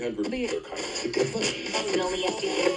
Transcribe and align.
800 0.00 0.30
meter 0.30 0.60
kind 0.60 0.78
of 0.78 1.12
different. 1.12 2.00
Only 2.00 2.22
FD. 2.22 2.68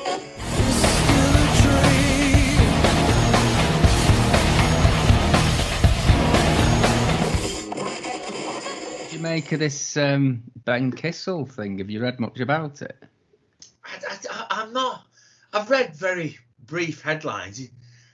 What 8.97 9.09
do 9.09 9.15
you 9.15 9.21
make 9.21 9.51
of 9.51 9.59
this 9.59 9.97
um, 9.97 10.41
Ben 10.65 10.91
Kissel 10.91 11.45
thing? 11.45 11.77
Have 11.77 11.91
you 11.91 12.01
read 12.01 12.19
much 12.19 12.39
about 12.39 12.81
it? 12.81 12.97
I, 13.85 14.17
I, 14.31 14.45
I'm 14.49 14.73
not. 14.73 15.05
I've 15.53 15.69
read 15.69 15.95
very 15.95 16.39
brief 16.65 17.03
headlines. 17.03 17.61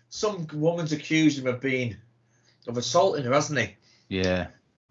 Some 0.10 0.48
woman's 0.54 0.92
accused 0.92 1.40
him 1.40 1.48
of 1.48 1.62
being 1.62 1.96
of 2.68 2.78
assaulting 2.78 3.24
her, 3.24 3.32
hasn't 3.34 3.60
he? 3.60 3.78
Yeah. 4.10 4.48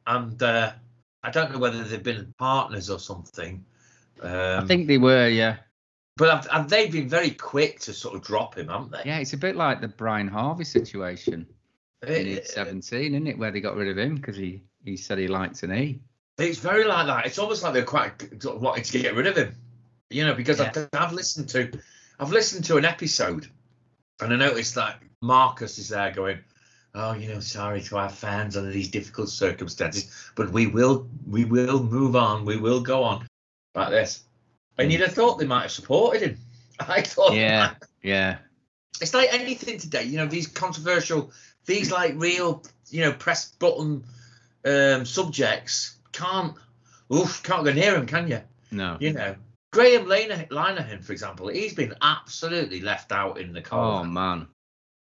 And 0.06 0.42
uh, 0.42 0.72
I 1.22 1.30
don't 1.30 1.52
know 1.52 1.58
whether 1.58 1.84
they've 1.84 2.02
been 2.02 2.32
partners 2.38 2.88
or 2.88 2.98
something. 2.98 3.62
Um, 4.20 4.64
I 4.64 4.66
think 4.66 4.86
they 4.86 4.98
were, 4.98 5.28
yeah. 5.28 5.56
but 6.16 6.30
have, 6.30 6.46
have 6.50 6.68
they 6.70 6.88
been 6.88 7.08
very 7.08 7.30
quick 7.30 7.80
to 7.80 7.92
sort 7.92 8.14
of 8.14 8.22
drop 8.22 8.56
him, 8.56 8.68
haven't 8.68 8.92
they? 8.92 9.02
Yeah, 9.04 9.18
it's 9.18 9.34
a 9.34 9.38
bit 9.38 9.56
like 9.56 9.80
the 9.80 9.88
Brian 9.88 10.28
Harvey 10.28 10.64
situation 10.64 11.46
in 12.02 12.08
It- 12.12 12.26
East 12.26 12.54
17, 12.54 13.14
isn't 13.14 13.26
it? 13.26 13.38
Where 13.38 13.50
they 13.50 13.60
got 13.60 13.76
rid 13.76 13.88
of 13.88 13.98
him 13.98 14.16
because 14.16 14.36
he, 14.36 14.62
he 14.84 14.96
said 14.96 15.18
he 15.18 15.28
liked 15.28 15.62
an 15.62 15.72
E. 15.72 16.00
It's 16.38 16.58
very 16.58 16.84
like 16.84 17.06
that. 17.06 17.26
It's 17.26 17.38
almost 17.38 17.62
like 17.62 17.72
they're 17.72 17.84
quite 17.84 18.44
wanting 18.44 18.84
to 18.84 18.98
get 18.98 19.14
rid 19.14 19.26
of 19.26 19.36
him, 19.36 19.54
you 20.10 20.26
know, 20.26 20.34
because 20.34 20.60
I've, 20.60 20.88
I've 20.92 21.12
listened 21.12 21.48
to, 21.50 21.72
I've 22.20 22.30
listened 22.30 22.64
to 22.66 22.76
an 22.76 22.84
episode, 22.84 23.48
and 24.20 24.32
I 24.32 24.36
noticed 24.36 24.74
that 24.74 25.00
Marcus 25.22 25.78
is 25.78 25.88
there 25.88 26.10
going, 26.10 26.40
"Oh, 26.94 27.14
you 27.14 27.28
know, 27.28 27.40
sorry 27.40 27.80
to 27.82 27.96
our 27.96 28.10
fans 28.10 28.54
under 28.54 28.70
these 28.70 28.88
difficult 28.88 29.30
circumstances, 29.30 30.14
but 30.34 30.50
we 30.50 30.66
will, 30.66 31.08
we 31.26 31.46
will 31.46 31.82
move 31.82 32.16
on, 32.16 32.44
we 32.44 32.58
will 32.58 32.80
go 32.80 33.02
on 33.02 33.26
like 33.76 33.90
this." 33.90 34.22
And 34.78 34.90
you'd 34.92 35.00
have 35.02 35.12
thought 35.14 35.38
they 35.38 35.46
might 35.46 35.62
have 35.62 35.70
supported 35.72 36.22
him. 36.22 36.38
I 36.80 37.00
thought, 37.02 37.34
Yeah, 37.34 37.74
yeah. 38.02 38.38
it's 39.00 39.14
like 39.14 39.32
anything 39.32 39.78
today, 39.78 40.04
you 40.04 40.18
know, 40.18 40.26
these 40.26 40.46
controversial, 40.46 41.32
these 41.64 41.90
like 41.90 42.14
real, 42.16 42.62
you 42.90 43.00
know, 43.02 43.12
press 43.12 43.50
button 43.52 44.04
um, 44.66 45.06
subjects 45.06 45.96
can't, 46.12 46.54
oof, 47.14 47.42
can't 47.42 47.64
go 47.64 47.72
near 47.72 47.96
him, 47.96 48.04
can 48.06 48.28
you? 48.28 48.40
No. 48.70 48.98
You 49.00 49.14
know, 49.14 49.36
Graham 49.72 50.04
Linehan, 50.06 51.02
for 51.02 51.12
example, 51.12 51.48
he's 51.48 51.72
been 51.74 51.94
absolutely 52.02 52.80
left 52.82 53.12
out 53.12 53.38
in 53.38 53.52
the 53.54 53.60
Oh, 53.60 53.62
cold. 54.02 54.08
man. 54.08 54.46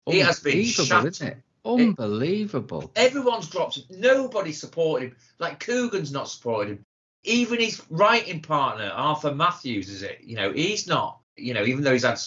He 0.06 0.20
has 0.20 0.40
been 0.40 0.54
Unbelievable, 0.54 0.86
shattered. 0.86 1.12
isn't 1.14 1.28
it? 1.28 1.38
Unbelievable. 1.66 2.92
Everyone's 2.96 3.50
dropped. 3.50 3.78
him. 3.78 3.84
Nobody 4.00 4.52
supported 4.54 5.10
him. 5.10 5.16
Like 5.40 5.60
Coogan's 5.60 6.12
not 6.12 6.30
supported 6.30 6.72
him. 6.78 6.86
Even 7.26 7.60
his 7.60 7.82
writing 7.90 8.42
partner, 8.42 8.92
Arthur 8.94 9.34
Mathews, 9.34 9.90
is 9.90 10.04
it? 10.04 10.22
You 10.24 10.36
know, 10.36 10.52
he's 10.54 10.88
not. 10.88 11.20
You 11.36 11.54
know, 11.54 11.66
even 11.66 11.84
though 11.84 11.94
he's 11.94 12.04
had 12.04 12.20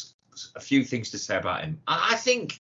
a 0.54 0.60
few 0.60 0.84
things 0.84 1.10
to 1.10 1.18
say 1.18 1.36
about 1.36 1.62
him, 1.62 1.80
I 1.86 2.16
think 2.16 2.58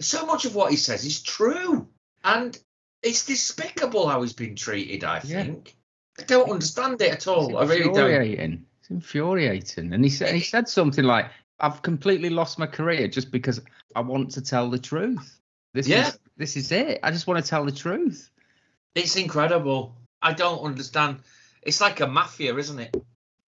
so 0.00 0.24
much 0.24 0.44
of 0.44 0.54
what 0.54 0.70
he 0.70 0.76
says 0.76 1.04
is 1.04 1.22
true, 1.22 1.88
and 2.24 2.58
it's 3.02 3.26
despicable 3.26 4.08
how 4.08 4.22
he's 4.22 4.32
been 4.32 4.56
treated. 4.56 5.04
I 5.04 5.20
Yeah. 5.24 5.44
think. 5.44 5.76
I 6.18 6.22
don't 6.22 6.50
understand 6.50 7.02
it 7.02 7.10
at 7.10 7.26
all. 7.26 7.56
I 7.58 7.62
It's 7.62 7.70
really 7.70 7.84
don't. 7.84 8.08
infuriating. 8.08 8.66
It's 8.80 8.90
infuriating. 8.90 9.92
And 9.92 10.04
he 10.04 10.10
said 10.10 10.34
he 10.34 10.40
said 10.40 10.68
something 10.68 11.04
like, 11.04 11.26
"I've 11.58 11.82
completely 11.82 12.30
lost 12.30 12.58
my 12.58 12.66
career 12.66 13.08
just 13.08 13.30
because 13.32 13.60
I 13.96 14.00
want 14.00 14.30
to 14.32 14.40
tell 14.40 14.70
the 14.70 14.78
truth. 14.78 15.40
This 15.72 15.88
Yeah. 15.88 16.08
is 16.08 16.18
this 16.36 16.56
is 16.56 16.70
it. 16.70 17.00
I 17.02 17.10
just 17.10 17.26
want 17.26 17.44
to 17.44 17.48
tell 17.48 17.64
the 17.64 17.72
truth." 17.72 18.30
It's 18.94 19.16
incredible. 19.16 19.96
I 20.22 20.32
don't 20.32 20.62
understand. 20.64 21.18
It's 21.64 21.80
like 21.80 22.00
a 22.00 22.06
mafia, 22.06 22.54
isn't 22.56 22.78
it? 22.78 22.96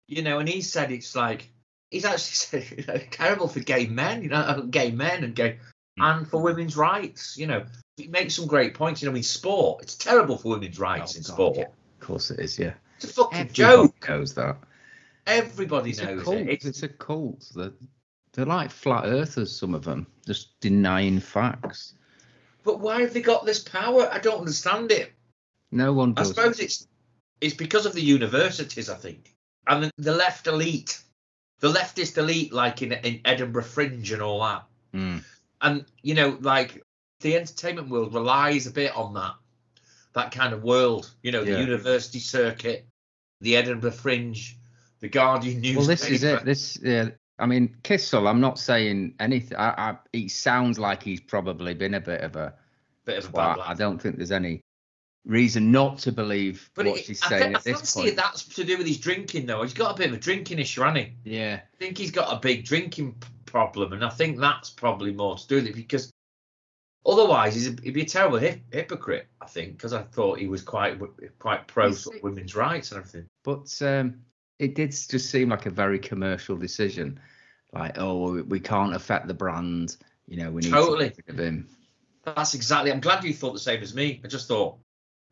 You 0.07 0.21
know, 0.21 0.39
and 0.39 0.47
he 0.47 0.61
said 0.61 0.91
it's 0.91 1.15
like 1.15 1.49
he's 1.91 2.05
actually 2.05 2.19
said 2.63 2.77
you 2.77 2.85
know, 2.85 2.99
terrible 3.11 3.47
for 3.47 3.59
gay 3.59 3.87
men, 3.87 4.23
you 4.23 4.29
know, 4.29 4.37
uh, 4.37 4.61
gay 4.61 4.91
men 4.91 5.23
and 5.23 5.35
gay 5.35 5.59
and 5.97 6.27
for 6.27 6.41
women's 6.41 6.77
rights. 6.77 7.37
You 7.37 7.47
know, 7.47 7.65
he 7.97 8.07
makes 8.07 8.35
some 8.35 8.47
great 8.47 8.73
points. 8.73 9.01
You 9.01 9.09
know, 9.09 9.15
in 9.15 9.23
sport, 9.23 9.83
it's 9.83 9.95
terrible 9.95 10.37
for 10.37 10.49
women's 10.49 10.79
rights 10.79 11.15
Oh, 11.15 11.17
in 11.17 11.23
God, 11.23 11.33
sport. 11.33 11.57
yeah. 11.57 11.63
Of 11.65 12.07
course 12.07 12.31
it 12.31 12.39
is. 12.39 12.57
Yeah. 12.57 12.73
It's 12.97 13.05
a 13.05 13.13
fucking 13.13 13.37
Everybody 13.39 13.53
joke. 13.53 14.09
knows 14.09 14.33
that. 14.35 14.57
Everybody 15.25 15.89
It's 15.89 15.99
a 15.99 16.05
knows 16.05 16.23
cult. 16.23 16.35
it. 16.37 16.49
It's, 16.49 16.65
It's, 16.65 16.83
a 16.83 16.87
cult. 16.87 17.51
They're, 17.53 17.73
they're 18.33 18.45
like 18.45 18.71
flat 18.71 19.05
earthers. 19.05 19.53
Some 19.55 19.75
of 19.75 19.83
them 19.83 20.07
just 20.25 20.59
denying 20.61 21.19
facts. 21.19 21.93
but 22.63 22.79
why 22.79 23.01
have 23.01 23.13
they 23.13 23.21
got 23.21 23.45
this 23.45 23.59
power? 23.59 24.09
I 24.11 24.19
don't 24.19 24.39
understand 24.39 24.91
it. 24.91 25.11
No 25.71 25.91
one 25.93 26.13
I 26.15 26.23
suppose 26.23 26.59
it's 26.59 26.87
it's 27.41 27.53
because 27.53 27.85
of 27.85 27.93
the 27.93 28.01
universities, 28.01 28.89
I 28.89 28.95
think, 28.95 29.35
and 29.67 29.83
the, 29.83 29.91
the 29.97 30.13
left 30.13 30.47
elite, 30.47 31.01
the 31.59 31.71
leftist 31.71 32.17
elite, 32.17 32.53
like 32.53 32.81
in 32.81 32.93
in 32.93 33.21
Edinburgh 33.25 33.63
Fringe 33.63 34.11
and 34.11 34.21
all 34.21 34.41
that. 34.41 34.63
Mm. 34.93 35.23
And 35.61 35.85
you 36.01 36.15
know, 36.15 36.37
like 36.41 36.83
the 37.21 37.35
entertainment 37.35 37.89
world 37.89 38.13
relies 38.13 38.67
a 38.67 38.71
bit 38.71 38.95
on 38.95 39.13
that, 39.15 39.33
that 40.13 40.31
kind 40.31 40.53
of 40.53 40.63
world. 40.63 41.11
You 41.23 41.31
know, 41.31 41.43
the 41.43 41.51
Yeah. 41.51 41.59
university 41.59 42.19
circuit, 42.19 42.87
the 43.41 43.55
Edinburgh 43.55 43.91
Fringe, 43.91 44.57
the 44.99 45.09
Guardian 45.09 45.61
newspaper. 45.61 45.79
Well, 45.79 45.87
this 45.87 46.09
is 46.09 46.23
it. 46.23 46.45
This, 46.45 46.79
yeah. 46.81 47.09
I 47.39 47.45
mean, 47.45 47.75
Kissel. 47.83 48.27
I'm 48.27 48.41
not 48.41 48.57
saying 48.57 49.13
anything. 49.19 49.57
I, 49.57 49.69
I, 49.77 49.97
he 50.11 50.27
sounds 50.27 50.79
like 50.79 51.03
he's 51.03 51.21
probably 51.21 51.75
been 51.75 51.93
a 51.93 52.01
bit 52.01 52.21
of 52.21 52.35
a. 52.35 52.53
Bit 53.05 53.19
of 53.19 53.29
a 53.29 53.31
bad 53.31 53.59
I 53.59 53.73
don't 53.73 54.01
think 54.01 54.17
there's 54.17 54.31
any 54.31 54.61
reason 55.27 55.71
not 55.71 55.99
to 55.99 56.11
believe 56.11 56.69
But 56.73 56.85
what 56.87 56.99
it, 56.99 57.05
she's 57.05 57.21
I, 57.23 57.29
saying 57.29 57.53
I 57.55 57.57
at 57.59 57.63
this 57.63 57.77
fancy 57.77 58.01
point. 58.01 58.15
that's 58.15 58.43
to 58.55 58.63
do 58.63 58.77
with 58.77 58.87
his 58.87 58.97
drinking, 58.97 59.45
though. 59.45 59.61
He's 59.61 59.73
got 59.73 59.93
a 59.93 59.97
bit 59.97 60.07
of 60.09 60.13
a 60.15 60.19
drinking 60.19 60.59
issue, 60.59 60.81
hasn't 60.81 60.97
he? 60.97 61.13
Yeah. 61.37 61.59
I 61.61 61.77
think 61.77 61.97
he's 61.97 62.11
got 62.11 62.31
a 62.35 62.39
big 62.39 62.65
drinking 62.65 63.13
p- 63.13 63.27
problem, 63.45 63.93
and 63.93 64.03
I 64.03 64.09
think 64.09 64.39
that's 64.39 64.69
probably 64.69 65.11
more 65.13 65.37
to 65.37 65.47
do 65.47 65.55
with 65.57 65.67
it 65.67 65.75
because 65.75 66.11
otherwise 67.05 67.53
he's 67.55 67.67
a, 67.67 67.75
he'd 67.83 67.93
be 67.93 68.01
a 68.01 68.05
terrible 68.05 68.37
hip, 68.37 68.61
hypocrite. 68.71 69.27
I 69.41 69.45
think 69.45 69.73
because 69.77 69.93
I 69.93 70.01
thought 70.03 70.39
he 70.39 70.47
was 70.47 70.61
quite 70.61 70.99
quite 71.39 71.67
pro 71.67 71.91
sort 71.91 72.17
of 72.17 72.23
women's 72.23 72.55
rights 72.55 72.91
and 72.91 72.99
everything. 72.99 73.27
But 73.43 73.79
um, 73.81 74.21
it 74.59 74.75
did 74.75 74.91
just 74.91 75.29
seem 75.29 75.49
like 75.49 75.65
a 75.65 75.69
very 75.71 75.99
commercial 75.99 76.57
decision. 76.57 77.19
Like, 77.73 77.97
oh, 77.97 78.31
we- 78.31 78.41
we 78.43 78.59
can't 78.59 78.95
affect 78.95 79.27
the 79.27 79.33
brand. 79.33 79.97
You 80.27 80.37
know, 80.37 80.51
we 80.51 80.61
need 80.61 80.71
Totally. 80.71 81.09
to 81.11 81.15
get 81.15 81.25
rid 81.27 81.39
of 81.39 81.45
him. 81.45 81.69
That's 82.25 82.53
exactly. 82.53 82.91
I'm 82.91 82.99
glad 82.99 83.23
you 83.23 83.33
thought 83.33 83.53
the 83.53 83.59
same 83.59 83.81
as 83.81 83.93
me. 83.93 84.19
I 84.23 84.27
just 84.27 84.47
thought, 84.49 84.77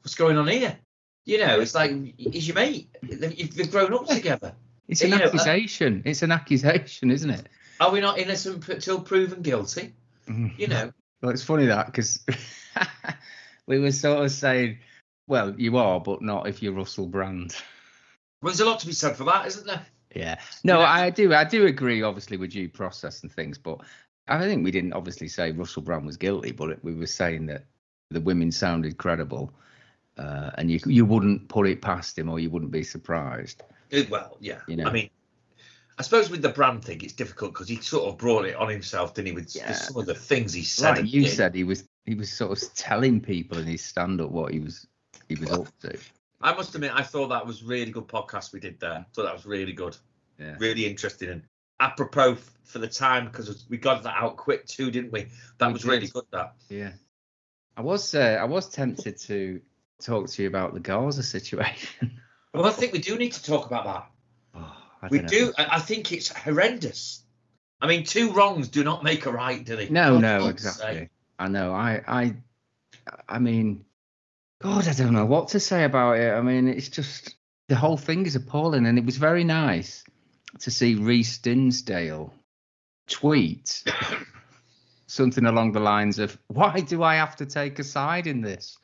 what's 0.06 0.14
going 0.16 0.38
on 0.38 0.48
here? 0.48 0.78
You 1.26 1.40
know, 1.40 1.60
it's 1.60 1.74
like 1.74 1.92
he's 2.18 2.48
your 2.48 2.54
mate. 2.54 2.88
They've, 3.02 3.56
they've 3.56 3.72
grown 3.72 3.92
up 3.94 4.06
together. 4.06 4.54
It's 4.88 5.02
an 5.02 5.10
you 5.10 5.18
know, 5.18 5.24
uh, 5.24 5.28
accusation. 5.30 6.04
it's 6.06 6.22
an 6.22 6.32
accusation, 6.32 7.10
isn't 7.10 7.30
it? 7.32 7.50
Are 7.80 7.92
we 7.92 8.00
not 8.02 8.20
innocent 8.20 8.70
until 8.70 9.02
proven 9.02 9.42
guilty? 9.42 9.94
You 10.28 10.68
know, 10.68 10.92
Well, 11.22 11.32
it's 11.32 11.44
funny 11.44 11.66
that 11.66 11.88
because 11.88 12.24
we 13.68 13.80
were 13.80 13.92
sort 13.92 14.24
of 14.24 14.32
saying, 14.32 14.78
well, 15.28 15.56
you 15.58 15.78
are, 15.78 16.00
but 16.00 16.22
not 16.22 16.48
if 16.48 16.62
you're 16.62 16.74
Russell 16.74 17.08
Brand. 17.08 17.56
well, 18.44 18.52
there's 18.52 18.60
a 18.60 18.66
lot 18.66 18.80
to 18.82 18.88
be 18.88 18.94
said 18.94 19.16
for 19.16 19.24
that, 19.24 19.48
isn't 19.48 19.66
there? 19.66 19.84
Yeah. 20.16 20.40
No, 20.64 20.76
You 20.76 20.80
know- 20.80 20.86
I 20.86 21.10
do. 21.10 21.34
I 21.34 21.44
do 21.44 21.66
agree, 21.66 22.04
obviously, 22.04 22.38
with 22.38 22.52
due 22.52 22.70
process 22.70 23.24
and 23.24 23.32
things, 23.32 23.58
but 23.58 23.80
I 24.28 24.40
think 24.40 24.64
we 24.64 24.72
didn't 24.72 24.94
obviously 24.94 25.28
say 25.28 25.52
Russell 25.52 25.82
Brand 25.82 26.06
was 26.06 26.18
guilty, 26.18 26.52
but 26.52 26.84
we 26.84 26.94
were 26.94 27.08
saying 27.08 27.48
that 27.48 27.66
the 28.12 28.22
women 28.22 28.52
sounded 28.52 28.98
credible, 28.98 29.52
uh, 30.18 30.52
and 30.56 30.70
you 30.72 30.80
you 30.86 31.06
wouldn't 31.06 31.48
put 31.50 31.68
it 31.68 31.82
past 31.82 32.18
him, 32.18 32.30
or 32.30 32.40
you 32.40 32.50
wouldn't 32.50 32.72
be 32.72 32.84
surprised. 32.84 33.64
Well, 34.10 34.38
yeah. 34.40 34.60
You 34.68 34.78
know. 34.78 34.86
I 34.86 34.92
mean, 34.92 35.10
I 35.98 36.02
suppose 36.02 36.30
with 36.30 36.42
the 36.42 36.50
brand 36.50 36.84
thing, 36.84 37.02
it's 37.02 37.14
difficult 37.14 37.54
because 37.54 37.68
he 37.70 37.78
sort 37.78 38.10
of 38.12 38.18
brought 38.18 38.46
it 38.46 38.56
on 38.56 38.68
himself, 38.70 39.14
didn't 39.14 39.28
he? 39.28 39.34
With 39.34 39.56
Yeah. 39.56 39.72
some 39.74 39.98
of 39.98 40.06
the 40.06 40.16
things 40.16 40.52
he 40.54 40.64
said. 40.64 40.98
Like 40.98 41.14
you 41.14 41.24
did. 41.24 41.32
said, 41.32 41.56
he 41.56 41.64
was 41.64 41.88
he 42.06 42.16
was 42.16 42.32
sort 42.32 42.52
of 42.62 42.74
telling 42.76 43.22
people 43.22 43.58
in 43.58 43.66
his 43.66 43.84
stand 43.84 44.20
up 44.22 44.32
what 44.32 44.52
he 44.54 44.60
was 44.60 44.88
he 45.30 45.36
was 45.36 45.52
up 45.52 45.68
to. 45.82 45.98
I 46.42 46.54
must 46.54 46.76
admit, 46.76 46.92
I 46.94 47.02
thought 47.02 47.30
that 47.30 47.46
was 47.46 47.64
really 47.64 47.92
good 47.92 48.08
podcast 48.08 48.54
we 48.54 48.60
did 48.60 48.80
there. 48.80 48.92
I 48.92 49.06
thought 49.14 49.24
that 49.24 49.34
was 49.34 49.46
really 49.46 49.74
good, 49.74 49.98
Yeah. 50.40 50.56
really 50.60 50.86
interesting, 50.86 51.30
and 51.30 51.42
apropos 51.80 52.36
for 52.64 52.80
the 52.80 52.88
time 52.88 53.26
because 53.26 53.66
we 53.70 53.78
got 53.78 54.04
that 54.04 54.16
out 54.18 54.38
quick 54.38 54.66
too, 54.68 54.92
didn't 54.92 55.12
we? 55.12 55.28
That 55.60 55.68
We 55.68 55.74
was 55.74 55.82
did. 55.84 55.92
really 55.92 56.08
good. 56.08 56.26
That. 56.32 56.54
Yeah. 56.70 56.92
I 57.78 57.82
was 57.82 58.14
uh, 58.14 58.38
I 58.42 58.44
was 58.46 58.70
tempted 58.70 59.18
to 59.22 59.62
talk 60.02 60.28
to 60.30 60.42
you 60.42 60.48
about 60.48 60.74
the 60.74 60.80
Gaza 60.80 61.24
situation. 61.24 62.12
Well, 62.54 62.66
I 62.66 62.72
think 62.72 62.94
we 62.94 63.00
do 63.00 63.18
need 63.18 63.34
to 63.34 63.44
talk 63.44 63.66
about 63.66 63.84
that. 63.84 64.12
Oh, 64.56 65.08
We 65.12 65.18
don't 65.18 65.30
do. 65.30 65.54
I 65.58 65.80
think 65.82 66.14
it's 66.14 66.30
horrendous. 66.30 67.22
I 67.82 67.88
mean, 67.88 68.06
two 68.06 68.32
wrongs 68.32 68.70
do 68.70 68.82
not 68.82 69.04
make 69.04 69.26
a 69.26 69.32
right, 69.32 69.62
do 69.62 69.76
they? 69.76 69.90
No, 69.90 70.16
For 70.16 70.22
no, 70.22 70.48
exactly. 70.48 71.00
sake. 71.00 71.10
I 71.38 71.50
know. 71.50 71.74
I, 71.74 72.02
I, 72.08 72.36
I 73.28 73.40
mean, 73.40 73.84
God, 74.62 74.88
I 74.88 74.94
don't 74.94 75.12
know 75.12 75.26
what 75.26 75.50
to 75.50 75.60
say 75.60 75.84
about 75.84 76.18
it. 76.18 76.34
I 76.34 76.42
mean, 76.42 76.70
it's 76.70 76.88
just 76.88 77.36
the 77.68 77.76
whole 77.76 77.98
thing 77.98 78.26
is 78.26 78.38
appalling, 78.38 78.86
and 78.86 78.98
it 78.98 79.06
was 79.06 79.18
very 79.18 79.44
nice 79.44 80.06
to 80.60 80.72
see 80.72 80.96
Reece 80.96 81.40
Dinsdale 81.40 82.34
tweet 83.10 83.84
something 85.08 85.46
along 85.46 85.74
the 85.74 85.82
lines 85.82 86.20
of, 86.20 86.38
"Why 86.48 86.80
do 86.80 87.04
I 87.04 87.16
have 87.16 87.36
to 87.36 87.46
take 87.46 87.80
a 87.80 87.84
side 87.84 88.28
in 88.28 88.40
this? 88.40 88.78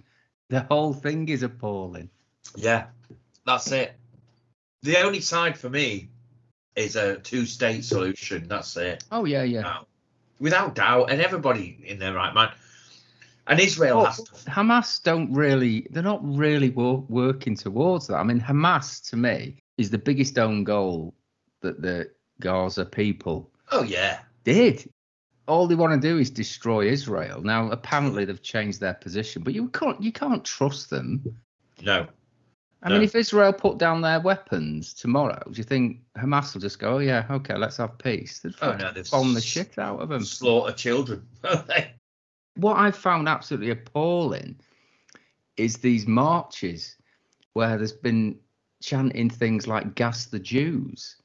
The 0.51 0.61
whole 0.69 0.93
thing 0.93 1.29
is 1.29 1.43
appalling." 1.43 2.09
Yeah, 2.55 2.87
that's 3.45 3.71
it. 3.71 3.93
the 4.83 4.97
only 4.97 5.21
side 5.21 5.57
for 5.57 5.69
me 5.69 6.09
is 6.75 6.95
a 6.95 7.17
two-state 7.17 7.83
solution. 7.85 8.47
That's 8.47 8.75
it. 8.77 9.03
Oh 9.11 9.25
yeah, 9.25 9.43
yeah. 9.43 9.61
Now, 9.61 9.87
without 10.39 10.75
doubt, 10.75 11.09
and 11.11 11.21
everybody 11.21 11.77
in 11.85 11.97
their 11.99 12.13
right 12.13 12.33
mind. 12.33 12.51
And 13.47 13.59
Israel 13.59 13.97
Well, 13.97 14.05
has 14.07 14.17
to. 14.23 14.31
Hamas 14.49 15.01
don't 15.01 15.33
really, 15.33 15.87
they're 15.91 16.03
not 16.03 16.21
really 16.23 16.69
wo- 16.69 17.05
working 17.09 17.55
towards 17.55 18.07
that. 18.07 18.17
I 18.17 18.23
mean, 18.23 18.39
Hamas 18.39 19.09
to 19.09 19.15
me 19.17 19.57
is 19.77 19.89
the 19.89 19.97
biggest 19.97 20.37
own 20.37 20.63
goal 20.63 21.13
that 21.61 21.81
the 21.81 22.11
Gaza 22.39 22.85
people 22.85 23.49
Oh 23.71 23.83
yeah, 23.83 24.19
did. 24.43 24.89
All 25.47 25.67
they 25.67 25.75
want 25.75 25.99
to 25.99 26.07
do 26.07 26.17
is 26.19 26.29
destroy 26.29 26.87
Israel. 26.87 27.41
Now, 27.41 27.69
apparently, 27.71 28.25
they've 28.25 28.41
changed 28.41 28.79
their 28.79 28.93
position, 28.93 29.43
but 29.43 29.53
you 29.53 29.69
can't 29.69 30.01
you 30.01 30.11
can't 30.11 30.43
trust 30.45 30.89
them. 30.89 31.21
no, 31.81 32.07
I 32.83 32.89
No. 32.89 32.95
mean, 32.95 33.03
if 33.03 33.15
Israel 33.15 33.53
put 33.53 33.77
down 33.77 34.01
their 34.01 34.19
weapons 34.19 34.93
tomorrow, 34.93 35.41
do 35.51 35.57
you 35.57 35.63
think 35.63 36.01
Hamas 36.17 36.53
will 36.53 36.61
just 36.61 36.79
go, 36.79 36.95
"Oh 36.95 36.99
yeah, 36.99 37.25
okay, 37.29 37.57
let's 37.57 37.77
have 37.77 37.97
peace"? 37.97 38.39
They'd 38.39 38.55
Oh, 38.61 38.75
no, 38.75 38.91
they've 38.91 39.09
bomb 39.09 39.33
the 39.33 39.41
shit 39.41 39.77
out 39.77 39.99
of 39.99 40.09
them. 40.09 40.23
slaughter 40.23 40.73
children. 40.73 41.27
what 42.55 42.77
I 42.77 42.91
found 42.91 43.27
absolutely 43.27 43.71
appalling 43.71 44.59
is 45.57 45.77
these 45.77 46.07
marches 46.07 46.95
where 47.53 47.77
there's 47.77 47.91
been 47.93 48.39
chanting 48.81 49.29
things 49.29 49.67
like 49.67 49.95
"gas 49.95 50.25
the 50.27 50.39
Jews." 50.39 51.17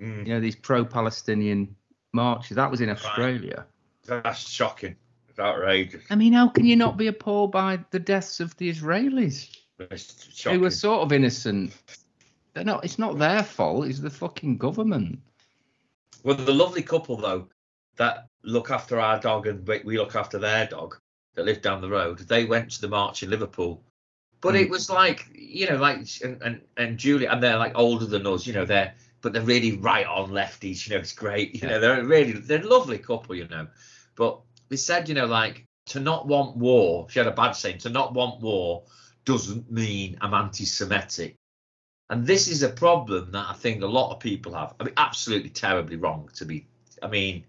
Mm, 0.00 0.26
You 0.26 0.34
know, 0.34 0.40
these 0.40 0.56
pro-Palestinian 0.56 1.76
marches. 2.14 2.56
That 2.56 2.70
was 2.70 2.80
in 2.80 2.88
Australia. 2.90 3.66
that's 4.06 4.48
shocking. 4.48 4.96
It's 5.28 5.38
outrageous. 5.38 6.04
I 6.10 6.14
mean, 6.14 6.32
how 6.32 6.48
can 6.48 6.64
you 6.64 6.76
not 6.76 6.96
be 6.96 7.08
appalled 7.08 7.50
by 7.52 7.80
the 7.90 7.98
deaths 7.98 8.40
of 8.40 8.56
the 8.56 8.70
Israelis 8.70 9.56
shocking. 9.96 10.60
were 10.60 10.70
sort 10.70 11.02
of 11.02 11.12
innocent? 11.12 11.72
They're 12.54 12.64
not. 12.64 12.84
It's 12.84 12.98
not 12.98 13.18
their 13.18 13.42
fault. 13.42 13.88
It's 13.88 13.98
the 13.98 14.10
fucking 14.10 14.58
government. 14.58 15.18
Well, 16.22 16.36
the 16.36 16.54
lovely 16.54 16.82
couple 16.82 17.16
though 17.16 17.48
that 17.96 18.28
look 18.42 18.70
after 18.70 19.00
our 19.00 19.18
dog 19.20 19.46
and 19.46 19.66
we 19.66 19.80
we 19.84 19.98
look 19.98 20.14
after 20.14 20.38
their 20.38 20.66
dog 20.66 20.96
that 21.34 21.44
live 21.44 21.62
down 21.62 21.80
the 21.80 21.88
road. 21.88 22.18
They 22.20 22.44
went 22.44 22.70
to 22.72 22.80
the 22.80 22.88
march 22.88 23.22
in 23.24 23.30
Liverpool, 23.30 23.82
but 24.40 24.54
Mm. 24.54 24.60
it 24.62 24.70
was 24.70 24.88
like 24.88 25.26
you 25.34 25.68
know, 25.68 25.76
like 25.76 26.06
and 26.22 26.40
and, 26.42 26.60
and 26.76 26.96
Julia 26.96 27.28
and 27.30 27.42
they're 27.42 27.58
like 27.58 27.72
older 27.74 28.06
than 28.06 28.24
us. 28.26 28.46
You 28.46 28.52
know, 28.52 28.64
they're 28.64 28.94
but 29.24 29.32
they're 29.32 29.42
really 29.42 29.72
right 29.72 30.06
on 30.06 30.30
lefties. 30.30 30.86
You 30.86 30.94
know, 30.94 31.00
it's 31.00 31.14
great. 31.14 31.54
You 31.54 31.60
Yeah. 31.62 31.68
know, 31.70 31.80
they're 31.80 32.04
really 32.04 32.32
they're 32.32 32.62
a 32.62 32.68
lovely 32.68 32.98
couple. 32.98 33.34
You 33.34 33.48
know, 33.48 33.66
but 34.14 34.40
they 34.68 34.76
said 34.76 35.08
you 35.08 35.14
know 35.16 35.26
like 35.26 35.64
to 35.86 35.98
not 35.98 36.28
want 36.28 36.56
war. 36.56 37.08
She 37.10 37.18
had 37.18 37.26
a 37.26 37.32
bad 37.32 37.52
saying. 37.52 37.78
To 37.78 37.88
not 37.88 38.12
want 38.14 38.40
war 38.40 38.84
doesn't 39.24 39.72
mean 39.72 40.18
I'm 40.20 40.34
anti-Semitic. 40.34 41.34
And 42.10 42.26
this 42.26 42.48
is 42.48 42.62
a 42.62 42.68
problem 42.68 43.32
that 43.32 43.46
I 43.48 43.54
think 43.54 43.82
a 43.82 43.86
lot 43.86 44.12
of 44.12 44.20
people 44.20 44.52
have. 44.52 44.74
I 44.78 44.84
mean, 44.84 44.94
absolutely 44.98 45.48
terribly 45.48 45.96
wrong 45.96 46.28
to 46.34 46.44
be. 46.44 46.66
I 47.02 47.08
mean, 47.08 47.44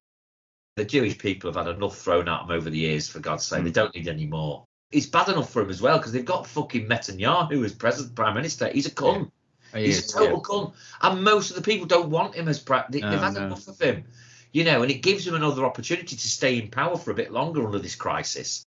the 0.77 0.85
Jewish 0.85 1.17
people 1.17 1.51
have 1.51 1.65
had 1.65 1.75
enough 1.75 1.97
thrown 1.97 2.29
at 2.29 2.39
them 2.41 2.51
over 2.51 2.69
the 2.69 2.77
years, 2.77 3.09
for 3.09 3.19
God's 3.19 3.43
sake. 3.45 3.65
They 3.65 3.69
Mm. 3.69 3.73
don't 3.73 3.95
need 3.95 4.07
any 4.07 4.25
more. 4.25 4.63
It's 4.91 5.07
bad 5.07 5.27
enough 5.27 5.49
for 5.51 5.61
them 5.61 5.71
as 5.71 5.81
well 5.81 5.97
because 5.97 6.13
they've 6.13 6.23
got 6.23 6.47
fucking 6.47 6.87
Netanyahu 6.87 7.65
as 7.65 7.73
president, 7.73 8.15
prime 8.15 8.33
minister. 8.33 8.69
He's 8.69 8.85
a 8.85 8.91
cunt. 8.91 9.29
Oh, 9.75 9.79
he 9.79 9.87
He's 9.87 9.99
is, 9.99 10.15
a 10.15 10.17
total 10.17 10.41
cunt. 10.41 10.73
And 11.01 11.23
most 11.23 11.49
of 11.49 11.57
the 11.57 11.61
people 11.61 11.85
don't 11.85 12.09
want 12.09 12.35
him 12.35 12.47
as 12.47 12.59
prime. 12.59 12.85
They, 12.89 13.01
they've 13.01 13.19
had 13.19 13.33
no. 13.33 13.45
enough 13.45 13.67
of 13.67 13.79
him. 13.79 14.05
You 14.53 14.63
know, 14.63 14.81
and 14.81 14.91
it 14.91 15.01
gives 15.01 15.27
him 15.27 15.35
another 15.35 15.65
opportunity 15.65 16.15
to 16.15 16.27
stay 16.27 16.57
in 16.57 16.69
power 16.69 16.97
for 16.97 17.11
a 17.11 17.15
bit 17.15 17.31
longer 17.31 17.65
under 17.65 17.79
this 17.79 17.95
crisis. 17.95 18.63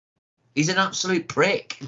He's 0.53 0.69
an 0.69 0.77
absolute 0.77 1.29
prick. 1.29 1.79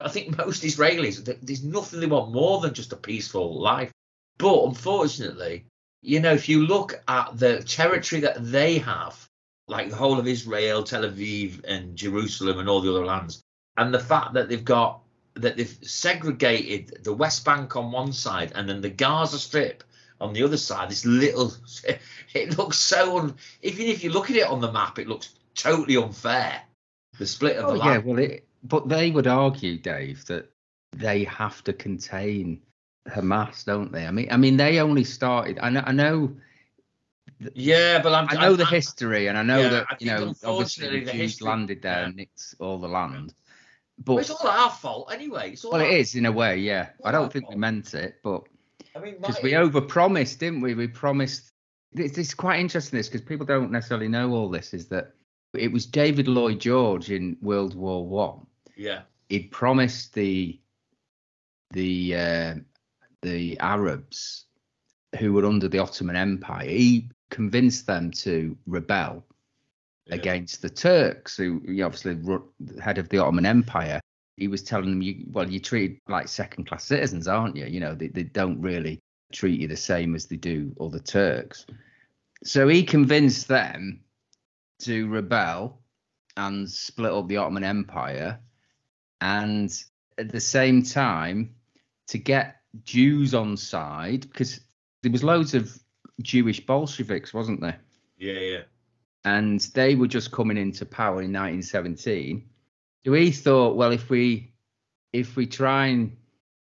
I 0.00 0.08
think 0.08 0.36
most 0.38 0.62
Israelis, 0.62 1.24
there's 1.42 1.64
nothing 1.64 2.00
they 2.00 2.06
want 2.06 2.32
more 2.32 2.60
than 2.60 2.72
just 2.72 2.92
a 2.92 2.96
peaceful 2.96 3.60
life. 3.60 3.92
But 4.38 4.64
unfortunately, 4.64 5.66
you 6.00 6.20
know, 6.20 6.32
if 6.32 6.48
you 6.48 6.64
look 6.64 7.02
at 7.08 7.36
the 7.36 7.62
territory 7.64 8.20
that 8.22 8.36
they 8.50 8.78
have, 8.78 9.28
like 9.66 9.90
the 9.90 9.96
whole 9.96 10.18
of 10.18 10.26
Israel, 10.26 10.82
Tel 10.82 11.02
Aviv, 11.02 11.64
and 11.64 11.96
Jerusalem, 11.96 12.60
and 12.60 12.68
all 12.68 12.80
the 12.80 12.90
other 12.90 13.04
lands, 13.04 13.42
and 13.76 13.92
the 13.92 13.98
fact 13.98 14.34
that 14.34 14.48
they've 14.48 14.64
got 14.64 15.02
that 15.42 15.56
they've 15.56 15.78
segregated 15.82 17.04
the 17.04 17.12
West 17.12 17.44
Bank 17.44 17.76
on 17.76 17.92
one 17.92 18.12
side 18.12 18.52
and 18.54 18.68
then 18.68 18.80
the 18.80 18.90
Gaza 18.90 19.38
Strip 19.38 19.84
on 20.20 20.32
the 20.32 20.42
other 20.42 20.56
side, 20.56 20.90
this 20.90 21.04
little, 21.06 21.52
it 22.34 22.58
looks 22.58 22.76
so, 22.78 23.18
un, 23.18 23.34
even 23.62 23.86
if 23.86 24.02
you 24.02 24.10
look 24.10 24.30
at 24.30 24.36
it 24.36 24.46
on 24.48 24.60
the 24.60 24.72
map, 24.72 24.98
it 24.98 25.06
looks 25.08 25.30
totally 25.54 25.96
unfair. 25.96 26.60
The 27.18 27.26
split 27.26 27.56
of 27.56 27.64
Oh, 27.66 27.72
the 27.78 27.84
yeah, 27.84 27.98
well, 27.98 28.18
it, 28.18 28.44
but 28.64 28.88
they 28.88 29.10
would 29.10 29.26
argue, 29.26 29.78
Dave, 29.78 30.24
that 30.26 30.50
they 30.96 31.24
have 31.24 31.62
to 31.64 31.72
contain 31.72 32.60
Hamas, 33.08 33.64
don't 33.64 33.92
they? 33.92 34.06
I 34.06 34.10
mean, 34.10 34.28
I 34.30 34.36
mean, 34.36 34.56
they 34.56 34.80
only 34.80 35.04
started. 35.04 35.58
I 35.60 35.70
know, 35.70 35.82
I 35.86 35.92
know, 35.92 36.36
Yeah, 37.54 38.02
but 38.02 38.12
I'm, 38.12 38.26
I 38.30 38.40
know 38.40 38.56
the 38.56 38.64
I'm- 38.64 38.72
history, 38.74 39.28
and 39.28 39.38
I 39.38 39.42
know 39.42 39.60
Yeah, 39.60 39.68
that 39.68 40.02
you 40.02 40.08
know, 40.08 40.34
obviously 40.44 40.88
the 40.88 41.04
the 41.06 41.12
Jews 41.12 41.20
history- 41.20 41.46
landed 41.48 41.82
there 41.82 42.00
yeah. 42.00 42.06
and 42.06 42.16
nicked 42.16 42.54
all 42.58 42.78
the 42.78 42.88
land. 42.88 43.34
Well, 44.06 44.16
But 44.16 44.20
it's 44.20 44.30
all 44.30 44.46
our 44.48 44.70
fault 44.70 45.10
anyway. 45.12 45.52
It's 45.52 45.64
all 45.64 45.72
well, 45.72 45.80
it 45.80 45.86
our- 45.86 45.92
is 45.92 46.14
in 46.14 46.26
a 46.26 46.32
way, 46.32 46.58
yeah. 46.58 46.90
I 47.04 47.10
don't 47.10 47.24
our 47.24 47.30
think 47.30 47.48
we 47.50 47.56
meant 47.56 47.94
it, 47.94 48.16
but 48.22 48.44
I 48.94 49.00
mean, 49.00 49.16
because 49.20 49.36
my- 49.36 49.40
we 49.42 49.50
overpromised, 49.52 50.38
didn't 50.38 50.60
we? 50.60 50.74
We 50.74 50.86
promised. 50.88 51.50
It's, 51.92 52.16
it's 52.18 52.34
quite 52.34 52.60
interesting 52.60 52.96
this 52.98 53.08
because 53.08 53.22
people 53.22 53.46
don't 53.46 53.70
necessarily 53.72 54.08
know 54.08 54.30
all 54.32 54.48
this. 54.48 54.72
Is 54.74 54.86
that 54.88 55.14
it 55.54 55.72
was 55.72 55.86
David 55.86 56.28
Lloyd 56.28 56.60
George 56.60 57.10
in 57.10 57.36
World 57.40 57.74
War 57.74 58.06
One. 58.06 58.46
yeah, 58.76 59.02
He'd 59.28 59.50
promised 59.50 60.14
the 60.14 60.60
the 61.72 62.14
uh, 62.14 62.54
the 63.22 63.58
Arabs 63.58 64.46
who 65.18 65.32
were 65.32 65.44
under 65.46 65.68
the 65.68 65.78
Ottoman 65.78 66.16
Empire. 66.16 66.68
He 66.68 67.08
convinced 67.30 67.86
them 67.86 68.10
to 68.12 68.56
rebel 68.66 69.24
yeah. 70.08 70.16
against 70.16 70.62
the 70.62 70.70
Turks, 70.70 71.36
who 71.36 71.62
you 71.66 71.84
obviously 71.84 72.18
head 72.82 72.98
of 72.98 73.08
the 73.08 73.18
Ottoman 73.18 73.46
Empire. 73.46 74.00
He 74.36 74.48
was 74.48 74.62
telling 74.62 74.90
them, 74.90 75.02
"You 75.02 75.26
well, 75.30 75.48
you're 75.48 75.60
treated 75.60 75.98
like 76.08 76.28
second-class 76.28 76.84
citizens, 76.84 77.28
aren't 77.28 77.56
you? 77.56 77.66
You 77.66 77.80
know, 77.80 77.94
they, 77.94 78.08
they 78.08 78.22
don't 78.22 78.60
really 78.60 79.00
treat 79.32 79.60
you 79.60 79.68
the 79.68 79.76
same 79.76 80.14
as 80.14 80.26
they 80.26 80.36
do 80.36 80.74
other 80.80 81.00
Turks." 81.00 81.66
So 82.44 82.68
he 82.68 82.84
convinced 82.84 83.48
them 83.48 84.00
to 84.80 85.08
rebel 85.08 85.80
and 86.36 86.70
split 86.70 87.12
up 87.12 87.26
the 87.26 87.36
Ottoman 87.36 87.64
Empire, 87.64 88.38
and 89.20 89.70
at 90.18 90.30
the 90.30 90.40
same 90.40 90.82
time 90.82 91.54
to 92.06 92.18
get 92.18 92.60
Jews 92.84 93.34
on 93.34 93.56
side 93.56 94.20
because 94.20 94.60
there 95.02 95.12
was 95.12 95.24
loads 95.24 95.54
of 95.54 95.76
Jewish 96.22 96.64
Bolsheviks, 96.64 97.34
wasn't 97.34 97.60
there? 97.60 97.80
yeah, 98.18 98.40
yeah. 98.40 98.62
And 99.24 99.60
they 99.74 99.94
were 99.94 100.06
just 100.06 100.32
coming 100.32 100.56
into 100.56 100.86
power 100.86 101.22
in 101.22 101.32
1917. 101.32 102.44
We 103.04 103.30
thought, 103.30 103.76
well, 103.76 103.92
if 103.92 104.10
we 104.10 104.52
if 105.12 105.36
we 105.36 105.46
try 105.46 105.86
and 105.86 106.16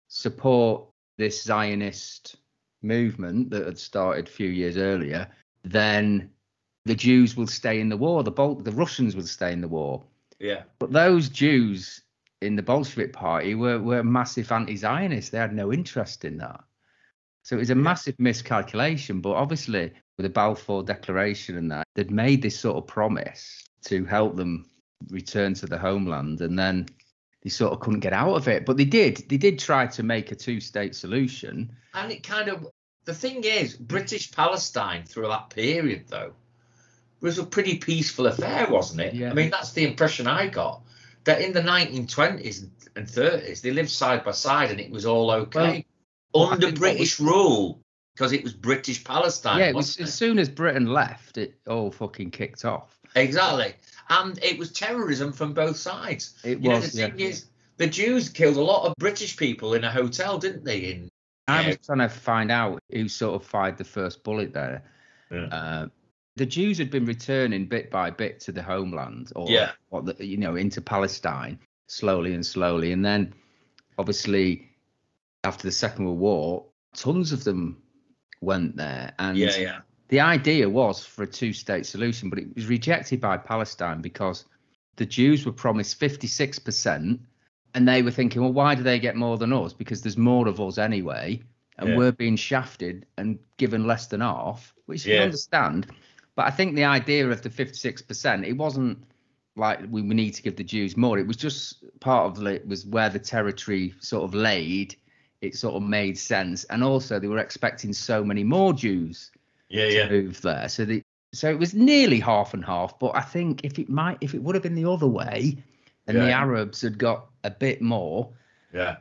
support 0.07 0.85
this 1.17 1.43
Zionist 1.43 2.37
movement 2.81 3.49
that 3.49 3.65
had 3.65 3.77
started 3.77 4.27
a 4.27 4.31
few 4.31 4.49
years 4.49 4.77
earlier, 4.77 5.27
then 5.63 6.29
the 6.85 6.95
Jews 6.95 7.35
will 7.35 7.47
stay 7.47 7.79
in 7.81 7.89
the 7.89 7.97
war. 7.97 8.23
The 8.23 8.31
Bol- 8.31 8.55
the 8.55 8.71
Russians 8.71 9.15
will 9.15 9.27
stay 9.27 9.51
in 9.51 9.61
the 9.61 9.67
war. 9.67 10.03
Yeah, 10.39 10.63
But 10.79 10.91
those 10.91 11.29
Jews 11.29 12.01
in 12.41 12.55
the 12.55 12.61
Bolshevik 12.61 13.11
Party 13.11 13.55
were 13.55 13.79
were 13.79 14.03
massive 14.03 14.51
anti-Zionists. 14.51 15.31
They 15.31 15.39
had 15.39 15.53
no 15.53 15.73
interest 15.73 16.23
in 16.23 16.37
that. 16.37 16.63
So 17.43 17.55
it 17.55 17.59
was 17.59 17.69
a 17.71 17.75
massive 17.75 18.19
miscalculation. 18.19 19.21
But 19.21 19.31
obviously, 19.31 19.93
with 20.17 20.25
the 20.25 20.29
Balfour 20.29 20.83
Declaration 20.83 21.57
and 21.57 21.71
that, 21.71 21.88
they'd 21.95 22.12
made 22.12 22.41
this 22.41 22.59
sort 22.59 22.77
of 22.77 22.88
promise 22.88 23.63
to 23.86 24.03
help 24.05 24.36
them 24.36 24.65
return 25.09 25.53
to 25.55 25.67
the 25.67 25.77
homeland, 25.77 26.41
and 26.41 26.57
then 26.57 26.88
they 27.43 27.50
sort 27.50 27.71
of 27.71 27.79
couldn't 27.79 28.00
get 28.00 28.13
out 28.13 28.36
of 28.36 28.47
it. 28.47 28.65
But 28.65 28.77
they 28.77 28.86
did. 28.86 29.29
They 29.29 29.38
did 29.38 29.59
try 29.59 29.88
to 29.88 30.03
make 30.03 30.31
a 30.31 30.36
two-state 30.36 30.95
solution. 30.95 31.71
and 31.93 32.12
it 32.12 32.24
kind 32.24 32.50
of 32.50 32.67
the 33.05 33.13
thing 33.13 33.43
is, 33.45 33.74
British 33.75 34.31
Palestine 34.31 35.03
through 35.03 35.27
that 35.29 35.50
period 35.50 36.05
though 36.09 36.33
was 37.21 37.39
a 37.39 37.45
pretty 37.45 37.77
peaceful 37.77 38.27
affair, 38.27 38.67
wasn't 38.69 39.01
it? 39.01 39.13
Yeah. 39.13 39.31
I 39.31 39.33
mean, 39.33 39.50
that's 39.50 39.71
the 39.71 39.86
impression 39.86 40.27
I 40.27 40.47
got. 40.47 40.81
That 41.24 41.41
in 41.41 41.53
the 41.53 41.62
1920s 41.62 42.67
and 42.95 43.07
30s, 43.07 43.62
they 43.62 43.71
lived 43.71 43.89
side 43.89 44.24
by 44.24 44.31
side 44.31 44.71
and 44.71 44.79
it 44.79 44.91
was 44.91 45.05
all 45.05 45.31
okay 45.31 45.86
Well, 46.33 46.47
under 46.47 46.71
British 46.71 47.19
rule 47.19 47.81
because 48.17 48.33
it 48.33 48.43
was 48.43 48.53
British 48.53 49.03
Palestine. 49.03 49.59
yeah, 49.59 49.71
was, 49.74 50.00
as 50.00 50.12
soon 50.12 50.39
as 50.39 50.50
Britain 50.50 50.88
left, 50.88 51.38
it 51.38 51.53
all 51.67 51.91
fucking 51.91 52.31
kicked 52.31 52.65
off. 52.65 52.97
Exactly. 53.15 53.74
And 54.09 54.43
it 54.43 54.57
was 54.57 54.71
terrorism 54.71 55.31
from 55.31 55.53
both 55.53 55.77
sides. 55.77 56.33
It 56.43 56.59
you 56.59 56.71
was. 56.71 56.81
know, 56.81 56.88
the 56.88 56.97
yeah. 56.97 57.07
thing 57.09 57.19
is, 57.19 57.45
the 57.77 57.86
Jews 57.86 58.29
killed 58.29 58.57
a 58.57 58.62
lot 58.62 58.88
of 58.88 58.95
British 58.97 59.38
people 59.38 59.75
in 59.75 59.83
a 59.83 59.91
hotel, 59.91 60.39
didn't 60.39 60.63
they? 60.65 60.79
In 60.79 61.09
I 61.47 61.62
Yeah. 61.62 61.67
was 61.67 61.77
trying 61.86 62.00
to 62.00 62.09
find 62.09 62.50
out 62.51 62.79
who 62.91 63.07
sort 63.07 63.39
of 63.39 63.47
fired 63.47 63.77
the 63.77 63.83
first 63.83 64.24
bullet 64.24 64.51
there. 64.51 64.83
Yeah. 65.31 65.45
Uh, 65.51 65.88
the 66.38 66.45
Jews 66.47 66.79
had 66.79 66.89
been 66.89 67.05
returning 67.05 67.67
bit 67.67 67.91
by 67.91 68.09
bit 68.09 68.39
to 68.41 68.51
the 68.51 68.63
homeland, 68.63 69.31
or 69.36 69.47
Yeah. 69.47 69.74
what 69.89 70.05
the, 70.05 70.25
you 70.25 70.38
know, 70.38 70.55
into 70.55 70.81
Palestine, 70.81 71.59
slowly 71.88 72.33
and 72.33 72.43
slowly, 72.45 72.91
and 72.93 73.05
then 73.05 73.33
obviously 74.00 74.69
after 75.43 75.67
the 75.67 75.71
Second 75.71 76.05
World 76.05 76.19
War, 76.19 76.65
tons 76.95 77.31
of 77.31 77.43
them 77.43 77.81
went 78.41 78.75
there, 78.77 79.13
and 79.20 79.38
Yeah, 79.38 79.56
yeah. 79.58 79.79
the 80.10 80.20
idea 80.20 80.70
was 80.70 81.03
for 81.06 81.24
a 81.24 81.27
two-state 81.27 81.86
solution, 81.86 82.29
but 82.29 82.39
it 82.39 82.53
was 82.56 82.67
rejected 82.67 83.20
by 83.22 83.38
Palestine 83.38 84.01
because 84.01 84.46
the 84.96 85.06
Jews 85.06 85.46
were 85.46 85.51
promised 85.51 86.00
56%, 86.00 87.20
and 87.74 87.88
they 87.88 88.01
were 88.01 88.12
thinking, 88.12 88.41
well, 88.41 88.53
why 88.53 88.75
do 88.75 88.84
they 88.84 89.00
get 89.00 89.15
more 89.15 89.38
than 89.38 89.53
us? 89.53 89.74
Because 89.74 90.01
there's 90.01 90.17
more 90.17 90.48
of 90.48 90.60
us 90.60 90.77
anyway, 90.77 91.41
and 91.77 91.89
Yeah. 91.89 91.98
we're 91.98 92.12
being 92.12 92.36
shafted 92.36 93.06
and 93.17 93.38
given 93.58 93.86
less 93.86 94.08
than 94.08 94.22
half, 94.22 94.74
which 94.86 95.06
you 95.06 95.13
Yeah. 95.13 95.20
can 95.20 95.25
understand. 95.25 95.88
But 96.36 96.46
I 96.46 96.51
think 96.51 96.75
the 96.75 96.86
idea 96.86 97.29
of 97.29 97.41
the 97.41 97.50
56%, 97.50 98.46
it 98.46 98.53
wasn't 98.53 98.98
like 99.56 99.79
we, 99.89 100.03
we 100.03 100.13
need 100.13 100.32
to 100.36 100.44
give 100.44 100.56
the 100.56 100.63
Jews 100.63 100.96
more. 100.96 101.17
It 101.17 101.25
was 101.25 101.38
just 101.38 101.84
part 102.00 102.38
of 102.38 102.46
it 102.46 102.67
was 102.67 102.86
where 102.86 103.10
the 103.10 103.17
territory 103.20 103.96
sort 104.00 104.24
of 104.24 104.36
laid. 104.36 104.96
It 105.41 105.56
sort 105.56 105.75
of 105.75 105.84
made 105.84 106.17
sense, 106.17 106.63
and 106.65 106.84
also 106.84 107.20
they 107.20 107.27
were 107.27 107.38
expecting 107.38 107.94
so 107.94 108.24
many 108.24 108.44
more 108.44 108.74
Jews 108.74 109.32
Yeah, 109.70 109.86
yeah. 109.86 110.10
move 110.10 110.41
there. 110.41 110.67
So 110.70 110.86
the 110.86 111.03
so 111.34 111.50
it 111.50 111.60
was 111.60 111.74
nearly 111.74 112.20
half 112.20 112.53
and 112.53 112.63
half. 112.65 112.98
But 113.00 113.15
I 113.15 113.22
think 113.22 113.63
if 113.63 113.77
it 113.77 113.89
might 113.89 114.17
if 114.22 114.34
it 114.34 114.41
would 114.41 114.56
have 114.56 114.63
been 114.63 114.75
the 114.75 114.89
other 114.89 115.08
way, 115.08 115.58
and 116.08 116.17
the 116.17 116.32
Arabs 116.32 116.82
had 116.82 116.98
got 116.98 117.27
a 117.44 117.51
bit 117.51 117.82
more. 117.82 118.29
Yeah. 118.74 118.98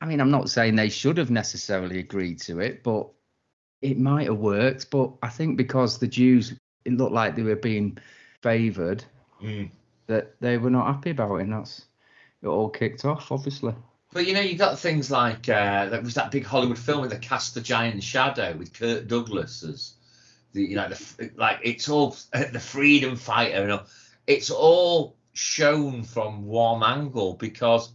I 0.00 0.06
mean, 0.06 0.20
I'm 0.20 0.30
not 0.30 0.48
saying 0.48 0.76
they 0.76 0.88
should 0.88 1.18
have 1.18 1.30
necessarily 1.30 1.98
agreed 1.98 2.40
to 2.42 2.60
it, 2.60 2.82
but 2.82 3.08
it 3.82 3.98
might 3.98 4.28
have 4.28 4.38
worked. 4.38 4.90
But 4.90 5.12
I 5.22 5.28
think 5.28 5.58
because 5.58 5.98
the 5.98 6.06
Jews, 6.06 6.54
it 6.86 6.94
looked 6.94 7.12
like 7.12 7.36
they 7.36 7.42
were 7.42 7.56
being 7.56 7.98
favoured, 8.42 9.04
Mm. 9.42 9.70
that 10.06 10.40
they 10.40 10.56
were 10.56 10.70
not 10.70 10.86
happy 10.86 11.10
about 11.10 11.36
it. 11.36 11.42
And 11.42 11.52
that's 11.52 11.84
it 12.42 12.46
all 12.46 12.70
kicked 12.70 13.04
off, 13.04 13.30
obviously. 13.30 13.74
But 14.12 14.26
you 14.26 14.34
know, 14.34 14.40
you 14.40 14.56
got 14.56 14.78
things 14.78 15.10
like 15.10 15.48
uh, 15.48 15.86
there 15.86 16.02
was 16.02 16.14
that 16.14 16.32
big 16.32 16.44
Hollywood 16.44 16.78
film 16.78 17.02
with 17.02 17.10
the 17.10 17.18
cast 17.18 17.54
the 17.54 17.60
giant 17.60 18.02
shadow 18.02 18.56
with 18.56 18.72
Kirk 18.72 19.06
Douglas 19.06 19.62
as 19.62 19.94
the 20.52 20.62
you 20.62 20.76
know 20.76 20.88
the 20.88 21.30
like 21.36 21.60
it's 21.62 21.88
all 21.88 22.16
the 22.32 22.60
freedom 22.60 23.16
fighter 23.16 23.62
and 23.62 23.72
all. 23.72 23.86
It's 24.26 24.50
all 24.50 25.16
shown 25.32 26.02
from 26.02 26.46
one 26.46 26.82
angle 26.82 27.34
because 27.34 27.92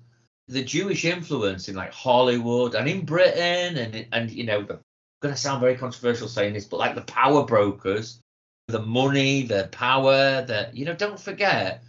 the 0.47 0.63
Jewish 0.63 1.05
influence 1.05 1.67
in 1.69 1.75
like 1.75 1.91
Hollywood 1.91 2.75
and 2.75 2.87
in 2.87 3.05
Britain 3.05 3.77
and 3.77 4.07
and 4.11 4.31
you 4.31 4.45
know 4.45 4.59
I'm 4.59 4.79
gonna 5.21 5.37
sound 5.37 5.59
very 5.59 5.75
controversial 5.75 6.29
saying 6.29 6.53
this, 6.53 6.65
but 6.65 6.77
like 6.77 6.95
the 6.95 7.01
power 7.01 7.43
brokers, 7.45 8.21
the 8.67 8.81
money, 8.81 9.43
the 9.43 9.67
power, 9.71 10.43
the 10.43 10.69
you 10.71 10.85
know 10.85 10.95
don't 10.95 11.19
forget 11.19 11.83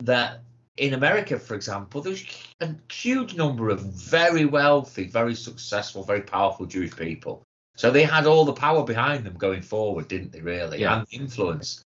that 0.00 0.42
in 0.78 0.94
America, 0.94 1.38
for 1.38 1.54
example, 1.54 2.00
there's 2.00 2.24
a 2.60 2.74
huge 2.90 3.34
number 3.34 3.68
of 3.68 3.80
very 3.80 4.44
wealthy, 4.44 5.04
very 5.04 5.34
successful, 5.34 6.02
very 6.02 6.22
powerful 6.22 6.66
Jewish 6.66 6.96
people. 6.96 7.42
So 7.76 7.90
they 7.90 8.04
had 8.04 8.26
all 8.26 8.44
the 8.44 8.52
power 8.52 8.84
behind 8.84 9.24
them 9.24 9.34
going 9.34 9.62
forward, 9.62 10.08
didn't 10.08 10.32
they, 10.32 10.40
really? 10.40 10.80
Yeah. 10.80 10.98
And 10.98 11.06
influence. 11.10 11.84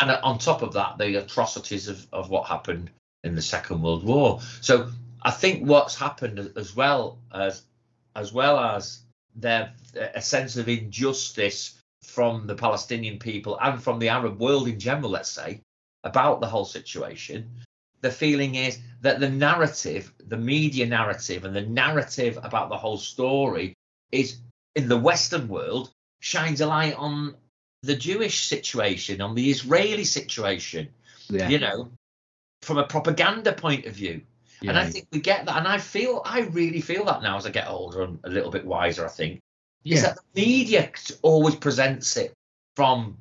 And 0.00 0.10
on 0.10 0.38
top 0.38 0.62
of 0.62 0.72
that, 0.74 0.98
the 0.98 1.16
atrocities 1.16 1.88
of, 1.88 2.06
of 2.12 2.30
what 2.30 2.46
happened 2.46 2.90
in 3.24 3.34
the 3.34 3.42
Second 3.42 3.82
World 3.82 4.04
War. 4.04 4.40
So 4.60 4.90
I 5.22 5.30
think 5.30 5.66
what's 5.66 5.96
happened 5.96 6.52
as 6.56 6.74
well 6.74 7.18
as 7.32 7.62
as 8.16 8.32
well 8.32 8.58
as 8.58 9.02
there 9.36 9.72
a 9.94 10.20
sense 10.20 10.56
of 10.56 10.68
injustice 10.68 11.78
from 12.02 12.46
the 12.46 12.54
Palestinian 12.54 13.18
people 13.18 13.58
and 13.60 13.82
from 13.82 13.98
the 13.98 14.08
Arab 14.08 14.40
world 14.40 14.66
in 14.66 14.80
general, 14.80 15.10
let's 15.10 15.30
say, 15.30 15.60
about 16.02 16.40
the 16.40 16.46
whole 16.46 16.64
situation. 16.64 17.50
The 18.02 18.10
feeling 18.10 18.54
is 18.54 18.78
that 19.02 19.20
the 19.20 19.28
narrative, 19.28 20.12
the 20.26 20.36
media 20.36 20.86
narrative, 20.86 21.44
and 21.44 21.54
the 21.54 21.62
narrative 21.62 22.38
about 22.42 22.68
the 22.68 22.76
whole 22.76 22.98
story 22.98 23.74
is 24.10 24.38
in 24.74 24.88
the 24.88 24.98
Western 24.98 25.48
world 25.48 25.90
shines 26.20 26.60
a 26.60 26.66
light 26.66 26.94
on 26.94 27.34
the 27.82 27.96
Jewish 27.96 28.46
situation, 28.46 29.20
on 29.20 29.34
the 29.34 29.50
Israeli 29.50 30.04
situation, 30.04 30.88
Yeah. 31.28 31.48
you 31.48 31.58
know, 31.58 31.90
from 32.62 32.78
a 32.78 32.86
propaganda 32.86 33.52
point 33.52 33.86
of 33.86 33.94
view. 33.94 34.22
And 34.62 34.78
I 34.78 34.90
think 34.90 35.06
we 35.10 35.20
get 35.20 35.46
that. 35.46 35.56
And 35.56 35.66
I 35.66 35.78
feel, 35.78 36.20
I 36.24 36.40
really 36.40 36.82
feel 36.82 37.06
that 37.06 37.22
now 37.22 37.38
as 37.38 37.46
I 37.46 37.50
get 37.50 37.68
older 37.68 38.02
and 38.02 38.18
a 38.24 38.28
little 38.28 38.50
bit 38.50 38.66
wiser, 38.66 39.06
I 39.06 39.08
think 39.08 39.40
is 39.84 40.02
yeah. 40.02 40.08
that 40.08 40.18
the 40.34 40.42
media 40.42 40.90
always 41.22 41.54
presents 41.54 42.16
it 42.18 42.34
from 42.76 43.16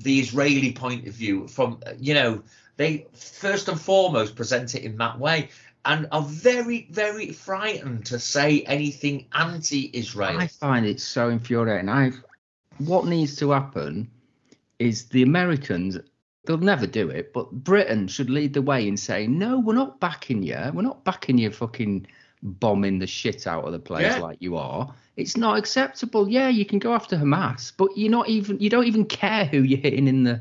the 0.00 0.18
Israeli 0.18 0.72
point 0.72 1.06
of 1.06 1.12
view. 1.12 1.46
From 1.48 1.80
you 1.98 2.14
know, 2.14 2.42
they 2.78 3.06
first 3.12 3.68
and 3.68 3.78
foremost 3.78 4.34
present 4.34 4.74
it 4.74 4.82
in 4.84 4.96
that 4.96 5.18
way, 5.18 5.50
and 5.84 6.08
are 6.10 6.22
very, 6.22 6.88
very 6.90 7.32
frightened 7.32 8.06
to 8.06 8.18
say 8.18 8.62
anything 8.62 9.26
anti-Israel. 9.34 10.38
I 10.38 10.46
find 10.46 10.86
it 10.86 11.00
so 11.00 11.28
infuriating. 11.28 11.90
I 11.90 12.12
what 12.78 13.04
needs 13.06 13.36
to 13.36 13.50
happen 13.50 14.08
is 14.78 15.06
the 15.06 15.22
Americans 15.22 15.98
they'll 16.46 16.56
never 16.56 16.86
do 16.86 17.10
it, 17.10 17.32
but 17.34 17.50
Britain 17.52 18.08
should 18.08 18.30
lead 18.30 18.54
the 18.54 18.62
way 18.62 18.88
in 18.88 18.96
saying, 18.96 19.36
No, 19.36 19.58
we're 19.58 19.74
not 19.74 20.00
backing 20.00 20.42
you. 20.42 20.56
We're 20.72 20.82
not 20.82 21.04
backing 21.04 21.36
you 21.36 21.50
fucking 21.50 22.06
bombing 22.42 23.00
the 23.00 23.06
shit 23.06 23.46
out 23.46 23.64
of 23.64 23.72
the 23.72 23.78
place 23.78 24.04
Yeah. 24.04 24.20
like 24.20 24.38
you 24.40 24.56
are. 24.56 24.94
It's 25.16 25.36
not 25.36 25.58
acceptable. 25.58 26.28
Yeah, 26.28 26.48
you 26.48 26.64
can 26.64 26.78
go 26.78 26.94
after 26.94 27.16
Hamas, 27.16 27.72
but 27.76 27.98
you're 27.98 28.10
not 28.10 28.28
even 28.28 28.60
you 28.60 28.70
don't 28.70 28.86
even 28.86 29.04
care 29.04 29.44
who 29.44 29.62
you're 29.62 29.80
hitting 29.80 30.06
in 30.06 30.22
the 30.22 30.40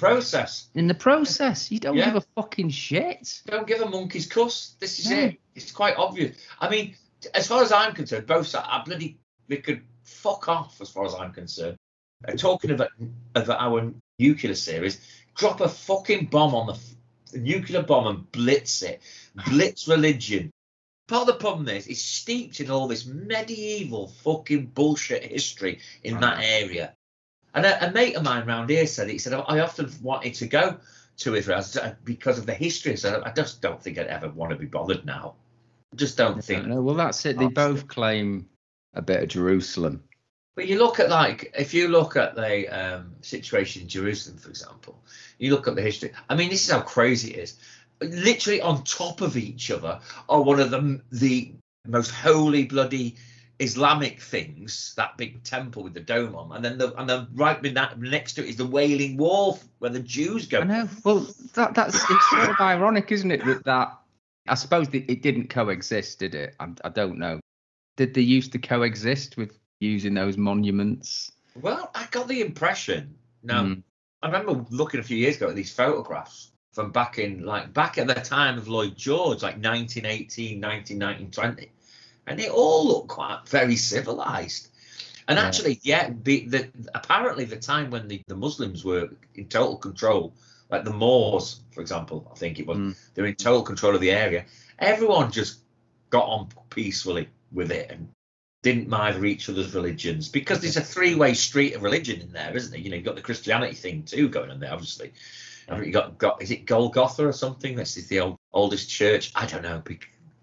Process. 0.00 0.68
in 0.74 0.86
the 0.86 0.94
process. 0.94 1.70
You 1.70 1.78
don't 1.78 1.96
Yeah. 1.96 2.06
give 2.06 2.16
a 2.16 2.20
fucking 2.34 2.70
shit. 2.70 3.42
Don't 3.46 3.66
give 3.66 3.80
a 3.80 3.88
monkey's 3.88 4.26
cuss. 4.26 4.74
This 4.80 4.98
is 4.98 5.10
No. 5.10 5.16
it. 5.18 5.40
It's 5.54 5.72
quite 5.72 5.96
obvious. 5.96 6.36
I 6.60 6.68
mean, 6.70 6.96
as 7.34 7.46
far 7.46 7.62
as 7.62 7.70
I'm 7.70 7.94
concerned, 7.94 8.26
both 8.26 8.46
sides, 8.48 8.66
I 8.70 8.82
bloody 8.82 9.18
they 9.48 9.58
could 9.58 9.82
fuck 10.04 10.48
off. 10.48 10.80
As 10.80 10.88
far 10.90 11.04
as 11.06 11.14
I'm 11.14 11.32
concerned, 11.32 11.76
uh, 12.26 12.32
talking 12.32 12.70
about 12.70 12.90
of 13.34 13.50
our 13.50 13.92
nuclear 14.18 14.54
series, 14.54 15.00
drop 15.36 15.60
a 15.60 15.68
fucking 15.68 16.26
bomb 16.26 16.54
on 16.54 16.66
the, 16.68 16.74
f- 16.74 16.94
the 17.32 17.38
nuclear 17.38 17.82
bomb 17.82 18.06
and 18.06 18.32
blitz 18.32 18.82
it, 18.82 19.00
blitz 19.46 19.86
religion. 19.88 20.50
Part 21.08 21.22
of 21.22 21.26
the 21.26 21.40
problem 21.40 21.68
is 21.68 21.88
it's 21.88 22.00
steeped 22.02 22.60
in 22.60 22.70
all 22.70 22.86
this 22.86 23.04
medieval 23.04 24.08
fucking 24.22 24.66
bullshit 24.66 25.24
history 25.24 25.80
in 26.04 26.20
that 26.20 26.38
area. 26.42 26.94
And 27.54 27.66
a, 27.66 27.88
a 27.88 27.90
mate 27.92 28.16
of 28.16 28.22
mine 28.22 28.46
round 28.46 28.70
here 28.70 28.86
said, 28.86 29.08
he 29.08 29.18
said, 29.18 29.34
I 29.34 29.60
often 29.60 29.90
wanted 30.02 30.34
to 30.34 30.46
go 30.46 30.78
to 31.18 31.34
Israel 31.34 31.64
because 32.04 32.38
of 32.38 32.46
the 32.46 32.54
history. 32.54 32.96
So 32.96 33.22
I 33.24 33.30
just 33.30 33.60
don't 33.60 33.82
think 33.82 33.98
I'd 33.98 34.06
ever 34.06 34.28
want 34.28 34.50
to 34.50 34.56
be 34.56 34.66
bothered 34.66 35.04
now. 35.04 35.34
I 35.92 35.96
just 35.96 36.16
don't 36.16 36.42
think. 36.42 36.66
No, 36.66 36.80
well, 36.80 36.94
that's 36.94 37.24
it. 37.26 37.38
They 37.38 37.48
both 37.48 37.88
claim 37.88 38.48
a 38.94 39.02
bit 39.02 39.22
of 39.22 39.28
Jerusalem. 39.28 40.02
But 40.54 40.66
you 40.66 40.78
look 40.78 41.00
at 41.00 41.08
like 41.08 41.52
if 41.56 41.74
you 41.74 41.88
look 41.88 42.16
at 42.16 42.34
the 42.34 42.68
um, 42.68 43.14
situation 43.22 43.82
in 43.82 43.88
Jerusalem, 43.88 44.38
for 44.38 44.50
example, 44.50 45.02
you 45.38 45.52
look 45.52 45.68
at 45.68 45.74
the 45.74 45.82
history. 45.82 46.12
I 46.28 46.34
mean, 46.34 46.50
this 46.50 46.64
is 46.64 46.70
how 46.70 46.80
crazy 46.80 47.34
it 47.34 47.38
is. 47.38 47.58
Literally 48.00 48.60
on 48.60 48.84
top 48.84 49.20
of 49.20 49.36
each 49.36 49.70
other 49.70 50.00
are 50.28 50.42
one 50.42 50.60
of 50.60 50.70
the 50.70 51.00
the 51.12 51.52
most 51.86 52.10
holy 52.10 52.64
bloody 52.64 53.16
Islamic 53.60 54.20
things. 54.20 54.94
That 54.96 55.16
big 55.16 55.42
temple 55.44 55.82
with 55.82 55.94
the 55.94 56.00
dome 56.00 56.34
on, 56.34 56.52
and 56.52 56.64
then 56.64 56.78
the 56.78 56.94
and 56.98 57.08
then 57.08 57.28
right 57.34 57.62
next 57.98 58.32
to 58.34 58.42
it 58.44 58.48
is 58.48 58.56
the 58.56 58.66
Wailing 58.66 59.16
Wall 59.16 59.58
where 59.78 59.90
the 59.90 60.00
Jews 60.00 60.46
go. 60.46 60.60
I 60.60 60.64
know. 60.64 60.88
Well, 61.04 61.26
that 61.54 61.74
that's 61.74 61.96
it's 62.10 62.30
sort 62.30 62.48
of 62.50 62.60
ironic, 62.60 63.12
isn't 63.12 63.30
it? 63.30 63.44
That 63.44 63.64
that 63.64 63.98
I 64.48 64.54
suppose 64.54 64.88
it 64.92 65.22
didn't 65.22 65.50
coexist, 65.50 66.18
did 66.18 66.34
it? 66.34 66.56
I, 66.58 66.68
I 66.84 66.88
don't 66.88 67.18
know. 67.18 67.38
Did 67.96 68.14
they 68.14 68.22
used 68.22 68.52
to 68.52 68.58
coexist 68.58 69.36
with 69.36 69.58
using 69.80 70.14
those 70.14 70.36
monuments? 70.36 71.30
Well, 71.54 71.90
I 71.94 72.06
got 72.10 72.28
the 72.28 72.40
impression. 72.40 73.14
Now, 73.42 73.64
Mm. 73.64 73.82
I 74.22 74.26
remember 74.26 74.64
looking 74.70 75.00
a 75.00 75.02
few 75.02 75.16
years 75.16 75.36
ago 75.36 75.48
at 75.48 75.54
these 75.54 75.72
photographs 75.72 76.52
from 76.72 76.92
back 76.92 77.18
in, 77.18 77.44
like, 77.44 77.72
back 77.72 77.98
at 77.98 78.06
the 78.06 78.14
time 78.14 78.58
of 78.58 78.68
Lloyd 78.68 78.96
George, 78.96 79.42
like 79.42 79.56
1918, 79.56 80.60
1919, 80.60 81.30
20. 81.30 81.72
And 82.26 82.40
it 82.40 82.50
all 82.50 82.86
looked 82.86 83.08
quite 83.08 83.40
very 83.48 83.76
civilized. 83.76 84.68
And 85.28 85.38
Yeah. 85.38 85.44
actually, 85.46 85.80
yeah, 85.82 86.10
the, 86.22 86.46
the 86.46 86.68
apparently 86.94 87.44
the 87.44 87.56
time 87.56 87.90
when 87.90 88.08
the, 88.08 88.22
the 88.26 88.36
Muslims 88.36 88.84
were 88.84 89.08
in 89.34 89.46
total 89.48 89.76
control, 89.76 90.34
like 90.70 90.84
the 90.84 90.92
Moors, 90.92 91.60
for 91.72 91.80
example, 91.80 92.30
I 92.32 92.38
think 92.38 92.58
it 92.58 92.66
was, 92.66 92.78
Mm. 92.78 92.96
they 93.14 93.22
were 93.22 93.28
in 93.28 93.34
total 93.36 93.62
control 93.62 93.94
of 93.94 94.00
the 94.00 94.10
area. 94.12 94.44
Everyone 94.78 95.30
just 95.30 95.60
got 96.10 96.24
on 96.26 96.48
peacefully 96.70 97.28
with 97.52 97.70
it 97.70 97.90
and 97.90 98.08
didn't 98.62 98.88
mind 98.88 99.24
each 99.24 99.48
other's 99.48 99.74
religions 99.74 100.28
because 100.28 100.60
there's 100.60 100.76
a 100.76 100.80
three-way 100.82 101.34
street 101.34 101.74
of 101.74 101.82
religion 101.82 102.20
in 102.20 102.32
there, 102.32 102.54
isn't 102.56 102.70
there? 102.72 102.80
You 102.80 102.90
know, 102.90 102.96
you've 102.96 103.04
got 103.04 103.16
the 103.16 103.22
Christianity 103.22 103.74
thing 103.74 104.02
too 104.02 104.28
going 104.28 104.50
on 104.50 104.60
there, 104.60 104.72
obviously. 104.72 105.12
Haven't 105.68 105.86
you 105.86 105.92
got, 105.92 106.18
got 106.18 106.42
is 106.42 106.50
it 106.50 106.66
Golgotha 106.66 107.26
or 107.26 107.32
something? 107.32 107.76
This 107.76 107.96
is 107.96 108.08
the 108.08 108.20
old, 108.20 108.36
oldest 108.52 108.90
church. 108.90 109.32
I 109.34 109.46
don't 109.46 109.62
know. 109.62 109.80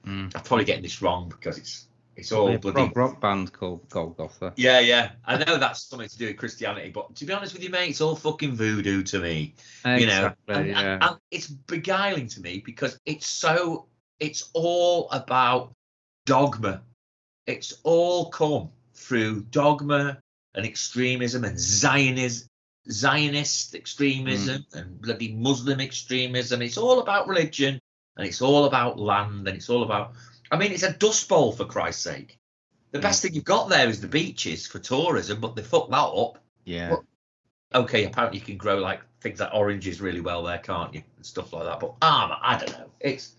Mm. 0.07 0.35
I'm 0.35 0.43
probably 0.43 0.65
getting 0.65 0.83
this 0.83 1.01
wrong 1.01 1.29
because 1.29 1.57
it's 1.57 1.87
it's 2.15 2.31
all 2.31 2.47
A 2.51 2.57
bloody. 2.57 2.81
rock, 2.81 2.95
rock 2.95 3.21
band 3.21 3.53
called 3.53 3.87
Golgotha. 3.89 4.53
Yeah, 4.55 4.79
yeah. 4.79 5.11
I 5.25 5.37
know 5.37 5.57
that's 5.59 5.83
something 5.83 6.07
to 6.09 6.17
do 6.17 6.25
with 6.27 6.37
Christianity, 6.37 6.89
but 6.89 7.15
to 7.17 7.25
be 7.25 7.33
honest 7.33 7.53
with 7.53 7.61
you, 7.63 7.69
mate, 7.69 7.89
it's 7.91 8.01
all 8.01 8.15
fucking 8.15 8.55
voodoo 8.55 9.03
to 9.03 9.19
me. 9.19 9.53
you 9.85 10.07
know 10.07 10.33
and, 10.47 10.67
yeah. 10.67 10.93
and- 10.93 11.03
and 11.03 11.17
it's 11.29 11.47
beguiling 11.47 12.27
to 12.29 12.41
me 12.41 12.59
because 12.65 12.99
it's 13.05 13.27
so 13.27 13.85
it's 14.19 14.49
all 14.53 15.09
about 15.11 15.73
dogma 16.25 16.81
it's 17.45 17.79
all 17.83 18.29
come 18.29 18.69
through 18.95 19.41
dogma 19.51 20.19
and 20.55 20.65
extremism 20.65 21.43
and 21.45 21.57
Zionism, 21.59 22.47
Zionist 22.89 23.75
extremism 23.75 24.65
and 24.73 24.99
bloody 25.01 25.33
Muslim 25.33 25.79
extremism. 25.79 26.61
It's 26.61 26.77
all 26.77 26.99
about 26.99 27.27
religion 27.27 27.79
and 28.17 28.27
it's 28.27 28.41
all 28.41 28.65
about 28.65 28.99
land 28.99 29.47
and 29.47 29.57
it's 29.57 29.69
all 29.69 29.83
about. 29.83 30.13
I 30.51 30.57
mean, 30.57 30.71
it's 30.71 30.83
a 30.83 30.93
dust 30.93 31.27
bowl 31.29 31.51
for 31.51 31.65
Christ's 31.65 32.03
sake. 32.03 32.37
The 32.91 32.99
best 32.99 33.21
thing 33.21 33.33
you've 33.33 33.43
got 33.43 33.69
there 33.69 33.89
is 33.89 33.99
the 34.01 34.07
beaches 34.07 34.65
for 34.65 34.79
tourism, 34.79 35.41
but 35.41 35.55
they 35.55 35.61
fucked 35.61 35.91
that 35.91 35.97
up. 35.97 36.39
Yeah. 36.63 36.89
Well, 36.91 37.05
Okay, 37.75 38.05
apparently 38.05 38.39
you 38.39 38.45
can 38.45 38.55
grow 38.55 38.77
like 38.77 39.01
things 39.19 39.41
like 39.41 39.53
oranges 39.53 39.99
really 39.99 40.21
well 40.21 40.41
there, 40.43 40.57
can't 40.57 40.93
you? 40.93 41.03
And 41.17 41.25
stuff 41.25 41.51
like 41.51 41.65
that. 41.65 41.81
But 41.81 41.95
ah, 42.01 42.39
I 42.41 42.57
don't 42.57 42.71
know. 42.79 42.89
It's 43.01 43.33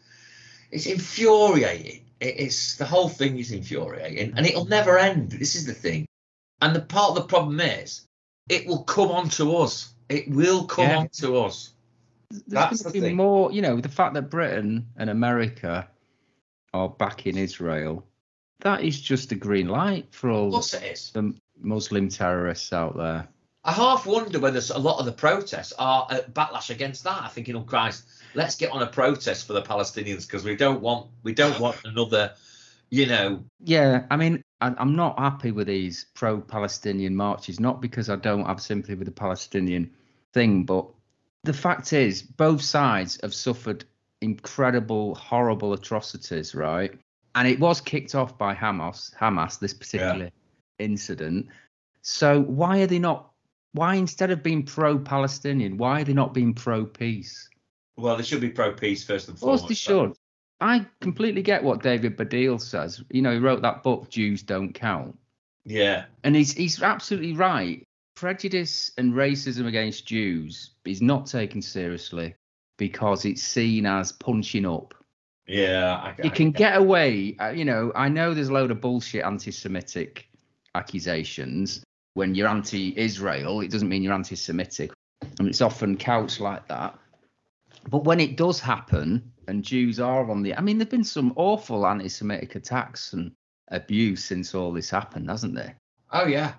it's 0.71 0.85
infuriating. 0.85 2.05
It's 2.21 2.77
the 2.77 2.85
whole 2.85 3.09
thing 3.09 3.39
is 3.39 3.53
infuriating, 3.53 4.35
and 4.37 4.45
it'll 4.47 4.67
never 4.67 4.99
end. 4.99 5.31
This 5.33 5.55
is 5.55 5.65
the 5.65 5.73
thing. 5.73 6.07
And 6.61 6.77
the 6.77 6.81
part 6.81 7.11
of 7.11 7.15
the 7.17 7.23
problem 7.23 7.59
is, 7.61 8.05
it 8.51 8.67
will 8.67 8.83
come 8.83 9.11
on 9.11 9.31
to 9.31 9.57
us. 9.57 9.95
It 10.11 10.29
will 10.29 10.65
come 10.65 10.89
Yeah. 10.91 10.99
on 10.99 11.09
to 11.21 11.39
us. 11.39 11.73
There's 12.31 12.83
going 12.83 12.95
to 12.95 13.01
be 13.01 13.15
more, 13.15 13.53
you 13.53 13.63
know, 13.63 13.81
the 13.81 13.89
fact 13.89 14.15
that 14.15 14.31
Britain 14.31 14.87
and 14.97 15.09
America 15.09 15.89
are 16.75 16.89
backing 16.89 17.37
Israel, 17.37 18.07
that 18.61 18.83
is 18.83 19.01
just 19.01 19.33
a 19.33 19.35
green 19.35 19.69
light 19.69 20.07
for 20.11 20.31
all 20.31 20.51
the 20.51 21.35
Muslim 21.61 22.09
terrorists 22.09 22.73
out 22.73 22.97
there. 22.97 23.29
I 23.65 23.73
half 23.73 24.07
wonder 24.07 24.39
whether 24.39 24.61
a 24.75 24.79
lot 24.79 24.99
of 24.99 25.07
the 25.07 25.13
protests 25.13 25.73
are 25.79 26.07
a 26.11 26.21
backlash 26.21 26.71
against 26.71 27.05
that. 27.05 27.23
I 27.23 27.29
think, 27.29 27.49
you 27.49 27.55
know, 27.55 27.63
Christ, 27.63 28.05
let's 28.35 28.57
get 28.57 28.71
on 28.71 28.83
a 28.83 28.87
protest 28.87 29.47
for 29.47 29.53
the 29.53 29.63
Palestinians 29.63 30.27
because 30.27 30.45
we 30.45 30.57
don't 30.57 30.81
want 30.81 31.09
we 31.23 31.33
don't 31.35 31.59
want 31.59 31.77
another, 31.85 32.35
you 32.91 33.07
know, 33.07 33.45
Yeah, 33.65 34.05
I 34.11 34.17
mean, 34.17 34.43
I, 34.61 34.75
I'm 34.79 34.97
not 34.97 35.19
happy 35.19 35.51
with 35.51 35.67
these 35.67 36.07
pro-Palestinian 36.15 37.15
marches, 37.17 37.59
not 37.59 37.81
because 37.81 38.09
I 38.11 38.17
don't 38.17 38.47
have 38.47 38.61
sympathy 38.61 38.95
with 38.95 39.07
the 39.07 39.13
Palestinian 39.13 39.91
thing, 40.33 40.65
but 40.65 40.87
the 41.45 41.53
fact 41.53 41.93
is, 41.93 42.23
both 42.23 42.63
sides 42.63 43.19
have 43.23 43.35
suffered 43.35 43.85
incredible, 44.21 45.15
horrible 45.15 45.73
atrocities, 45.73 46.55
right? 46.55 46.93
And 47.35 47.47
it 47.47 47.61
was 47.61 47.81
kicked 47.81 48.15
off 48.15 48.37
by 48.37 48.55
Hamas, 48.55 49.15
Hamas, 49.15 49.59
this 49.59 49.75
particular 49.75 50.31
incident. 50.79 51.47
So 52.03 52.43
why 52.43 52.81
are 52.81 52.87
they 52.87 52.99
not? 52.99 53.31
Why 53.73 53.95
instead 53.95 54.31
of 54.31 54.43
being 54.43 54.65
pro-Palestinian, 54.65 55.77
why 55.77 56.01
are 56.01 56.05
they 56.05 56.15
not 56.15 56.35
being 56.35 56.55
pro-peace? 56.55 57.49
well, 57.99 58.17
they 58.17 58.23
should 58.23 58.41
be 58.41 58.49
pro 58.49 58.73
peace 58.73 59.05
first 59.05 59.29
and 59.29 59.39
foremost. 59.39 59.65
Of 59.65 59.69
course 59.69 59.69
they 59.69 59.75
should. 59.75 60.13
I 60.61 60.87
completely 61.01 61.43
get 61.43 61.63
what 61.63 61.83
David 61.83 62.17
Baddiel 62.17 62.61
says. 62.61 63.03
You 63.11 63.23
know, 63.23 63.33
he 63.33 63.39
wrote 63.39 63.63
that 63.63 63.83
book, 63.83 64.09
Jews 64.09 64.43
Don't 64.43 64.73
Count. 64.73 65.19
Yeah, 65.65 66.05
And 66.25 66.35
he's 66.35 66.53
he's 66.53 66.83
absolutely 66.83 67.35
right. 67.35 67.87
Prejudice 68.19 68.91
and 68.99 69.15
racism 69.15 69.67
against 69.67 70.05
Jews 70.05 70.71
is 70.85 71.01
not 71.01 71.27
taken 71.27 71.63
seriously 71.63 72.35
because 72.77 73.25
it's 73.25 73.45
seen 73.45 73.87
as 73.87 74.11
punching 74.11 74.67
up. 74.67 74.93
yeah. 75.47 75.95
I, 75.95 76.23
You 76.25 76.33
can 76.33 76.51
get 76.51 76.77
away, 76.77 77.37
uh, 77.39 77.51
you 77.51 77.65
know, 77.65 77.93
I 77.95 78.09
know 78.09 78.35
there's 78.35 78.49
a 78.49 78.53
load 78.53 78.73
of 78.73 78.81
bullshit 78.81 79.25
anti 79.25 79.53
Semitic 79.53 80.29
accusations. 80.75 81.85
When 82.15 82.35
you're 82.35 82.49
anti 82.49 82.93
Israel, 82.99 83.61
it 83.61 83.71
doesn't 83.71 83.89
mean 83.89 84.03
you're 84.03 84.13
anti 84.13 84.35
Semitic. 84.35 84.91
And 85.39 85.47
it's 85.47 85.61
often 85.61 85.97
couched 85.97 86.41
like 86.41 86.67
that. 86.67 86.99
But 87.89 88.03
when 88.03 88.19
it 88.19 88.37
does 88.37 88.59
happen 88.59 89.31
and 89.47 89.63
Jews 89.63 90.01
are 90.01 90.29
on 90.29 90.43
the, 90.43 90.57
I 90.57 90.61
mean, 90.61 90.79
there've 90.79 90.91
been 90.91 91.05
some 91.05 91.33
awful 91.37 91.87
anti 91.87 92.09
Semitic 92.09 92.57
attacks 92.57 93.13
and 93.13 93.31
abuse 93.69 94.25
since 94.25 94.57
all 94.57 94.73
this 94.73 94.91
happened, 94.91 95.31
hasn't 95.31 95.55
there? 95.55 95.77
Oh 96.11 96.27
yeah, 96.27 96.55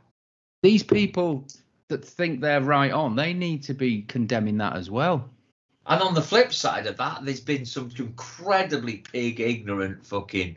these 0.61 0.83
people 0.83 1.45
that 1.87 2.03
think 2.05 2.41
they're 2.41 2.61
right 2.61 2.91
on, 2.91 3.15
they 3.15 3.33
need 3.33 3.63
to 3.63 3.73
be 3.73 4.01
condemning 4.03 4.57
that 4.57 4.75
as 4.75 4.89
well. 4.91 5.29
and 5.87 6.01
on 6.01 6.13
the 6.13 6.21
flip 6.21 6.53
side 6.53 6.85
of 6.87 6.97
that, 6.97 7.23
there's 7.25 7.39
been 7.41 7.65
some 7.65 7.89
incredibly 7.97 8.97
pig, 8.97 9.39
ignorant 9.39 10.05
fucking 10.05 10.55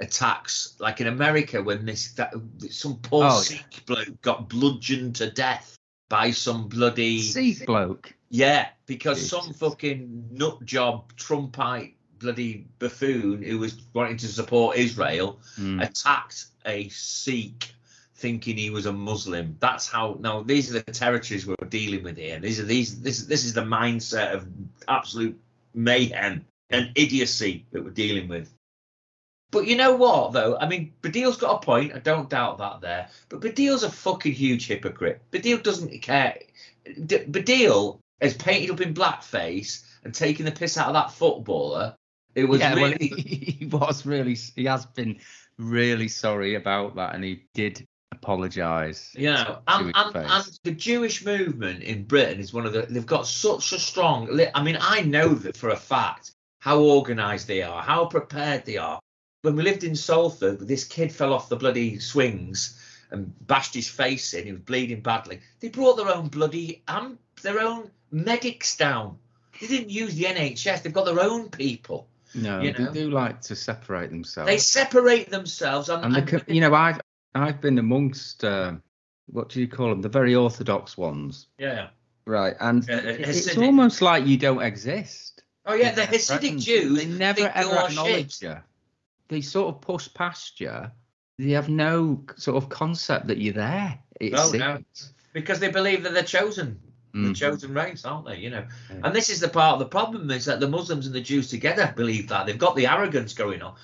attacks, 0.00 0.74
like 0.80 1.00
in 1.00 1.06
America 1.06 1.62
when 1.62 1.84
this 1.86 2.12
that, 2.12 2.34
some 2.70 2.96
poor 2.96 3.24
Oh, 3.24 3.28
yeah. 3.36 3.40
Sikh 3.42 3.86
bloke 3.86 4.20
got 4.22 4.48
bludgeoned 4.48 5.16
to 5.16 5.30
death 5.30 5.76
by 6.08 6.30
some 6.32 6.68
bloody 6.68 7.20
Sikh 7.22 7.66
bloke. 7.66 8.12
Yeah, 8.30 8.68
because 8.86 9.28
some 9.28 9.52
fucking 9.52 10.28
nut 10.32 10.64
job 10.64 11.12
Trumpite 11.16 11.94
bloody 12.18 12.66
buffoon 12.80 13.42
who 13.42 13.58
was 13.58 13.80
wanting 13.92 14.16
to 14.16 14.26
support 14.26 14.76
Israel 14.76 15.38
Mm. 15.58 15.82
attacked 15.82 16.46
a 16.66 16.88
Sikh 16.88 17.73
thinking 18.16 18.56
he 18.56 18.70
was 18.70 18.86
a 18.86 18.92
Muslim. 18.92 19.56
That's 19.60 19.88
how 19.88 20.16
now 20.20 20.42
these 20.42 20.70
are 20.70 20.80
the 20.80 20.92
territories 20.92 21.46
we're 21.46 21.56
dealing 21.68 22.04
with 22.04 22.16
here. 22.16 22.38
These 22.38 22.60
are 22.60 22.64
these 22.64 23.00
this 23.00 23.24
this 23.24 23.44
is 23.44 23.54
the 23.54 23.62
mindset 23.62 24.34
of 24.34 24.48
absolute 24.88 25.38
mayhem 25.74 26.44
and 26.70 26.92
idiocy 26.94 27.66
that 27.72 27.84
we're 27.84 27.90
dealing 27.90 28.28
with. 28.28 28.52
But 29.50 29.66
you 29.66 29.76
know 29.76 29.96
what 29.96 30.32
though? 30.32 30.56
I 30.56 30.68
mean 30.68 30.92
Baddiel's 31.02 31.36
got 31.36 31.62
a 31.62 31.66
point, 31.66 31.94
I 31.94 31.98
don't 31.98 32.30
doubt 32.30 32.58
that 32.58 32.80
there. 32.80 33.08
But 33.28 33.40
Baddiel's 33.40 33.82
a 33.82 33.90
fucking 33.90 34.32
huge 34.32 34.66
hypocrite. 34.66 35.20
Baddiel 35.32 35.62
doesn't 35.62 36.02
care. 36.02 36.38
D- 36.84 37.18
Baddiel 37.18 37.98
has 38.20 38.34
painted 38.34 38.70
up 38.70 38.80
in 38.80 38.94
blackface 38.94 39.84
and 40.04 40.14
taken 40.14 40.44
the 40.44 40.52
piss 40.52 40.78
out 40.78 40.88
of 40.88 40.94
that 40.94 41.12
footballer. 41.12 41.96
It 42.34 42.48
was 42.48 42.60
yeah, 42.60 42.74
well, 42.74 42.94
he, 42.98 43.08
he 43.58 43.66
was 43.66 44.04
really, 44.04 44.34
he 44.34 44.64
has 44.64 44.86
been 44.86 45.18
really 45.56 46.08
sorry 46.08 46.56
about 46.56 46.96
that, 46.96 47.14
and 47.14 47.22
he 47.22 47.44
did 47.54 47.86
apologise. 48.16 49.12
You 49.14 49.32
know, 49.32 49.58
and, 49.68 49.92
and, 49.94 50.16
and 50.16 50.58
the 50.62 50.70
Jewish 50.72 51.24
movement 51.24 51.82
in 51.82 52.04
Britain 52.04 52.40
is 52.40 52.52
one 52.52 52.66
of 52.66 52.72
the. 52.72 52.82
They've 52.82 53.04
got 53.06 53.26
such 53.26 53.72
a 53.72 53.78
strong. 53.78 54.40
I 54.54 54.62
mean, 54.62 54.78
I 54.80 55.02
know 55.02 55.28
that 55.34 55.56
for 55.56 55.70
a 55.70 55.76
fact 55.76 56.32
how 56.58 56.80
organised 56.80 57.46
they 57.46 57.62
are, 57.62 57.82
how 57.82 58.06
prepared 58.06 58.64
they 58.64 58.78
are. 58.78 58.98
When 59.42 59.56
we 59.56 59.62
lived 59.62 59.84
in 59.84 59.94
Salford, 59.94 60.60
this 60.60 60.84
kid 60.84 61.12
fell 61.12 61.34
off 61.34 61.50
the 61.50 61.56
bloody 61.56 61.98
swings 61.98 62.80
and 63.10 63.32
bashed 63.46 63.74
his 63.74 63.86
face 63.88 64.32
in. 64.32 64.44
He 64.46 64.52
was 64.52 64.62
bleeding 64.62 65.02
badly. 65.02 65.40
They 65.60 65.68
brought 65.68 65.96
their 65.96 66.08
own 66.14 66.28
bloody 66.28 66.82
um, 66.88 67.18
their 67.42 67.60
own 67.60 67.90
medics 68.10 68.76
down. 68.76 69.18
They 69.60 69.66
didn't 69.66 69.90
use 69.90 70.14
the 70.14 70.24
NHS. 70.24 70.82
They've 70.82 70.92
got 70.92 71.04
their 71.04 71.20
own 71.20 71.50
people. 71.50 72.08
no, 72.34 72.60
you 72.62 72.72
they 72.72 72.86
do 72.92 73.10
like 73.10 73.42
to 73.42 73.56
separate 73.56 74.10
themselves. 74.10 74.50
They 74.50 74.58
separate 74.58 75.30
themselves. 75.30 75.88
And, 75.90 76.04
and 76.04 76.14
the, 76.26 76.42
and- 76.46 76.54
you 76.54 76.60
know, 76.62 76.74
I've 76.74 77.00
I've 77.34 77.60
been 77.60 77.78
amongst 77.78 78.44
um, 78.44 78.82
what 79.26 79.48
do 79.48 79.60
you 79.60 79.68
call 79.68 79.88
them? 79.90 80.02
The 80.02 80.08
very 80.08 80.34
orthodox 80.34 80.96
ones, 80.96 81.48
yeah. 81.58 81.88
right? 82.26 82.54
And 82.60 82.88
Uh, 82.88 82.94
uh, 82.94 83.00
it's 83.04 83.56
almost 83.56 84.02
like 84.02 84.26
you 84.26 84.36
don't 84.36 84.62
exist. 84.62 85.42
Oh 85.66 85.74
yeah, 85.74 85.92
the 85.92 86.02
Hasidic. 86.02 86.60
Jews. 86.60 86.98
They 86.98 87.06
never 87.06 87.48
ever 87.54 87.76
acknowledge 87.76 88.38
shit. 88.38 88.42
you. 88.42 88.56
They 89.28 89.40
sort 89.40 89.74
of 89.74 89.80
push 89.80 90.12
past 90.12 90.60
you. 90.60 90.90
They 91.38 91.50
have 91.52 91.68
no 91.68 92.22
sort 92.36 92.62
of 92.62 92.68
concept 92.68 93.26
that 93.28 93.38
you're 93.38 93.54
there. 93.54 93.98
It 94.20 94.32
No, 94.32 94.50
no. 94.52 94.84
because 95.32 95.58
they 95.58 95.70
believe 95.70 96.02
that 96.04 96.12
they're 96.12 96.22
chosen, 96.22 96.78
the 97.12 97.18
Mhm. 97.30 97.36
chosen 97.36 97.74
race, 97.74 98.04
aren't 98.04 98.26
they? 98.26 98.38
You 98.38 98.50
know, 98.50 98.66
Yeah. 98.90 99.00
and 99.04 99.16
this 99.16 99.30
is 99.30 99.40
the 99.40 99.48
part 99.48 99.72
of 99.74 99.78
the 99.80 99.86
problem 99.86 100.30
is 100.30 100.44
that 100.44 100.60
the 100.60 100.68
Muslims 100.68 101.06
and 101.06 101.14
the 101.14 101.20
Jews 101.20 101.48
together 101.48 101.92
believe 101.96 102.28
that 102.28 102.46
they've 102.46 102.58
got 102.58 102.76
the 102.76 102.86
arrogance 102.86 103.32
going 103.32 103.62
on. 103.62 103.74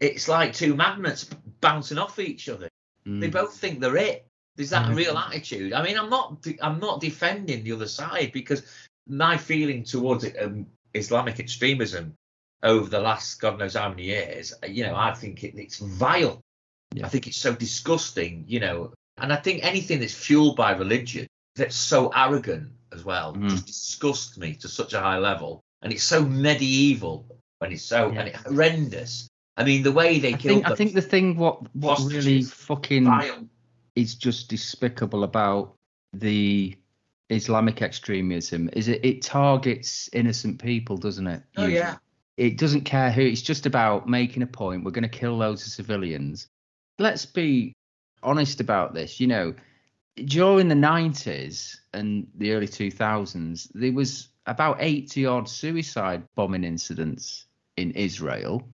It's 0.00 0.28
like 0.28 0.54
two 0.54 0.74
magnets 0.74 1.24
bouncing 1.60 1.98
off 1.98 2.18
each 2.18 2.48
other. 2.48 2.70
They 3.06 3.28
Mm. 3.28 3.32
both 3.32 3.56
think 3.56 3.80
they're 3.80 3.96
it. 3.96 4.26
There's 4.56 4.70
that 4.70 4.90
Mhm. 4.90 4.96
real 4.96 5.16
attitude. 5.16 5.72
I 5.72 5.82
mean, 5.82 5.96
I'm 5.96 6.10
not, 6.10 6.42
de- 6.42 6.58
I'm 6.60 6.80
not 6.80 7.00
defending 7.00 7.62
the 7.62 7.72
other 7.72 7.86
side 7.86 8.32
because 8.32 8.62
my 9.06 9.36
feeling 9.36 9.84
towards 9.84 10.24
it, 10.24 10.36
um, 10.42 10.66
Islamic 10.92 11.38
extremism 11.38 12.14
over 12.64 12.88
the 12.90 12.98
last 12.98 13.38
God 13.40 13.58
knows 13.58 13.74
how 13.74 13.88
many 13.90 14.04
years, 14.04 14.52
uh, 14.62 14.66
you 14.66 14.82
know, 14.84 14.96
I 14.96 15.14
think 15.14 15.44
it, 15.44 15.54
it's 15.56 15.78
vile. 15.78 16.40
Yeah. 16.94 17.06
I 17.06 17.08
think 17.08 17.26
it's 17.28 17.36
so 17.36 17.54
disgusting, 17.54 18.44
you 18.48 18.58
know, 18.60 18.92
and 19.18 19.32
I 19.32 19.36
think 19.36 19.62
anything 19.62 20.00
that's 20.00 20.14
fueled 20.14 20.56
by 20.56 20.72
religion 20.72 21.26
that's 21.54 21.76
so 21.76 22.08
arrogant 22.14 22.72
as 22.92 23.04
well 23.04 23.34
Mhm. 23.34 23.50
just 23.50 23.66
disgusts 23.66 24.36
me 24.36 24.54
to 24.56 24.68
such 24.68 24.94
a 24.94 25.00
high 25.00 25.18
level, 25.18 25.60
and 25.82 25.92
it's 25.92 26.02
so 26.04 26.24
medieval 26.24 27.26
and 27.60 27.72
it's 27.72 27.84
so 27.84 28.10
Yeah. 28.10 28.20
and 28.20 28.28
it's 28.30 28.42
horrendous. 28.42 29.28
I 29.56 29.64
mean, 29.64 29.82
the 29.82 29.92
way 29.92 30.18
they 30.18 30.34
I 30.34 30.36
killed 30.36 30.64
think 30.64 30.66
I 30.66 30.74
think 30.74 30.92
the 30.94 31.02
thing 31.02 31.36
what 31.36 31.74
what 31.74 31.98
really 32.00 32.42
fucking 32.42 33.04
vile. 33.04 33.48
is 33.94 34.14
just 34.14 34.48
despicable 34.48 35.24
about 35.24 35.74
the 36.12 36.76
Islamic 37.30 37.82
extremism 37.82 38.70
is 38.72 38.88
it 38.88 39.04
it 39.04 39.22
targets 39.22 40.08
innocent 40.12 40.62
people, 40.62 40.96
doesn't 40.96 41.26
it? 41.26 41.42
Oh 41.56 41.62
usually? 41.62 41.76
yeah, 41.76 41.96
It 42.36 42.58
doesn't 42.58 42.82
care 42.82 43.10
who. 43.10 43.22
It's 43.22 43.42
just 43.42 43.66
about 43.66 44.08
making 44.08 44.42
a 44.42 44.46
point. 44.46 44.84
We're 44.84 44.90
going 44.92 45.02
to 45.02 45.08
kill 45.08 45.36
loads 45.36 45.66
of 45.66 45.72
civilians. 45.72 46.48
Let's 46.98 47.26
be 47.26 47.72
honest 48.22 48.60
about 48.60 48.94
this. 48.94 49.18
You 49.20 49.26
know, 49.26 49.54
during 50.24 50.68
the 50.68 50.74
90s 50.74 51.76
and 51.92 52.26
the 52.36 52.52
early 52.52 52.68
2000s, 52.68 53.70
there 53.74 53.92
was 53.92 54.28
about 54.46 54.76
80 54.80 55.26
odd 55.26 55.48
suicide 55.48 56.22
bombing 56.34 56.64
incidents 56.64 57.46
in 57.76 57.90
Israel, 57.92 58.66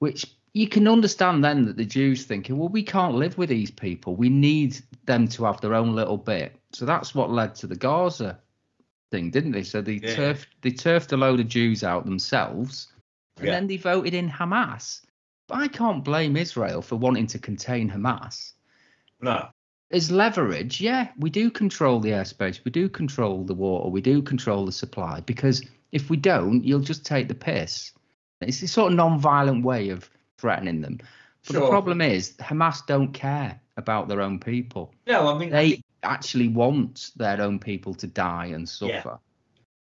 which 0.00 0.34
you 0.52 0.66
can 0.68 0.88
understand 0.88 1.44
then 1.44 1.64
that 1.66 1.76
the 1.76 1.84
Jews 1.84 2.24
thinking, 2.24 2.58
well, 2.58 2.68
we 2.68 2.82
can't 2.82 3.14
live 3.14 3.38
with 3.38 3.48
these 3.50 3.70
people. 3.70 4.16
We 4.16 4.28
need 4.28 4.80
them 5.06 5.28
to 5.28 5.44
have 5.44 5.60
their 5.60 5.74
own 5.74 5.94
little 5.94 6.16
bit. 6.16 6.56
So 6.72 6.84
that's 6.84 7.14
what 7.14 7.30
led 7.30 7.54
to 7.56 7.68
the 7.68 7.76
Gaza 7.76 8.38
thing, 9.12 9.30
didn't 9.30 9.52
they? 9.52 9.62
So 9.62 9.80
they 9.80 9.94
Yeah. 10.02 10.14
turfed 10.16 10.48
they 10.62 10.72
turfed 10.72 11.12
a 11.12 11.16
load 11.16 11.38
of 11.40 11.48
Jews 11.48 11.84
out 11.84 12.04
themselves, 12.04 12.92
and 13.36 13.46
Yeah. 13.46 13.52
then 13.52 13.66
they 13.68 13.76
voted 13.76 14.14
in 14.14 14.28
Hamas. 14.28 15.02
But 15.46 15.58
I 15.58 15.68
can't 15.68 16.04
blame 16.04 16.36
Israel 16.36 16.82
for 16.82 16.96
wanting 16.96 17.26
to 17.28 17.38
contain 17.38 17.90
Hamas. 17.90 18.54
No. 19.20 19.48
As 19.92 20.10
leverage, 20.10 20.80
yeah, 20.80 21.08
we 21.18 21.30
do 21.30 21.50
control 21.50 22.00
the 22.00 22.10
airspace, 22.10 22.64
we 22.64 22.70
do 22.70 22.88
control 22.88 23.44
the 23.44 23.54
water, 23.54 23.88
we 23.88 24.00
do 24.00 24.22
control 24.22 24.64
the 24.64 24.72
supply. 24.72 25.20
Because 25.20 25.62
if 25.90 26.08
we 26.08 26.16
don't, 26.16 26.64
you'll 26.64 26.80
just 26.80 27.04
take 27.04 27.26
the 27.28 27.34
piss. 27.34 27.92
It's 28.40 28.62
a 28.62 28.68
sort 28.68 28.92
of 28.92 28.96
non-violent 28.96 29.64
way 29.64 29.90
of 29.90 30.08
threatening 30.38 30.80
them. 30.80 30.98
But 31.46 31.54
the 31.54 31.68
problem 31.68 32.00
is 32.00 32.32
Hamas 32.38 32.86
don't 32.86 33.12
care 33.12 33.60
about 33.76 34.08
their 34.08 34.20
own 34.20 34.38
people. 34.40 34.94
No, 35.06 35.28
I 35.28 35.38
mean, 35.38 35.52
I 35.54 35.56
They 35.62 35.82
actually 36.02 36.48
want 36.48 37.10
their 37.16 37.40
own 37.40 37.58
people 37.58 37.94
to 37.94 38.06
die 38.06 38.46
and 38.46 38.62
Yeah. 38.62 38.66
suffer. 39.02 39.18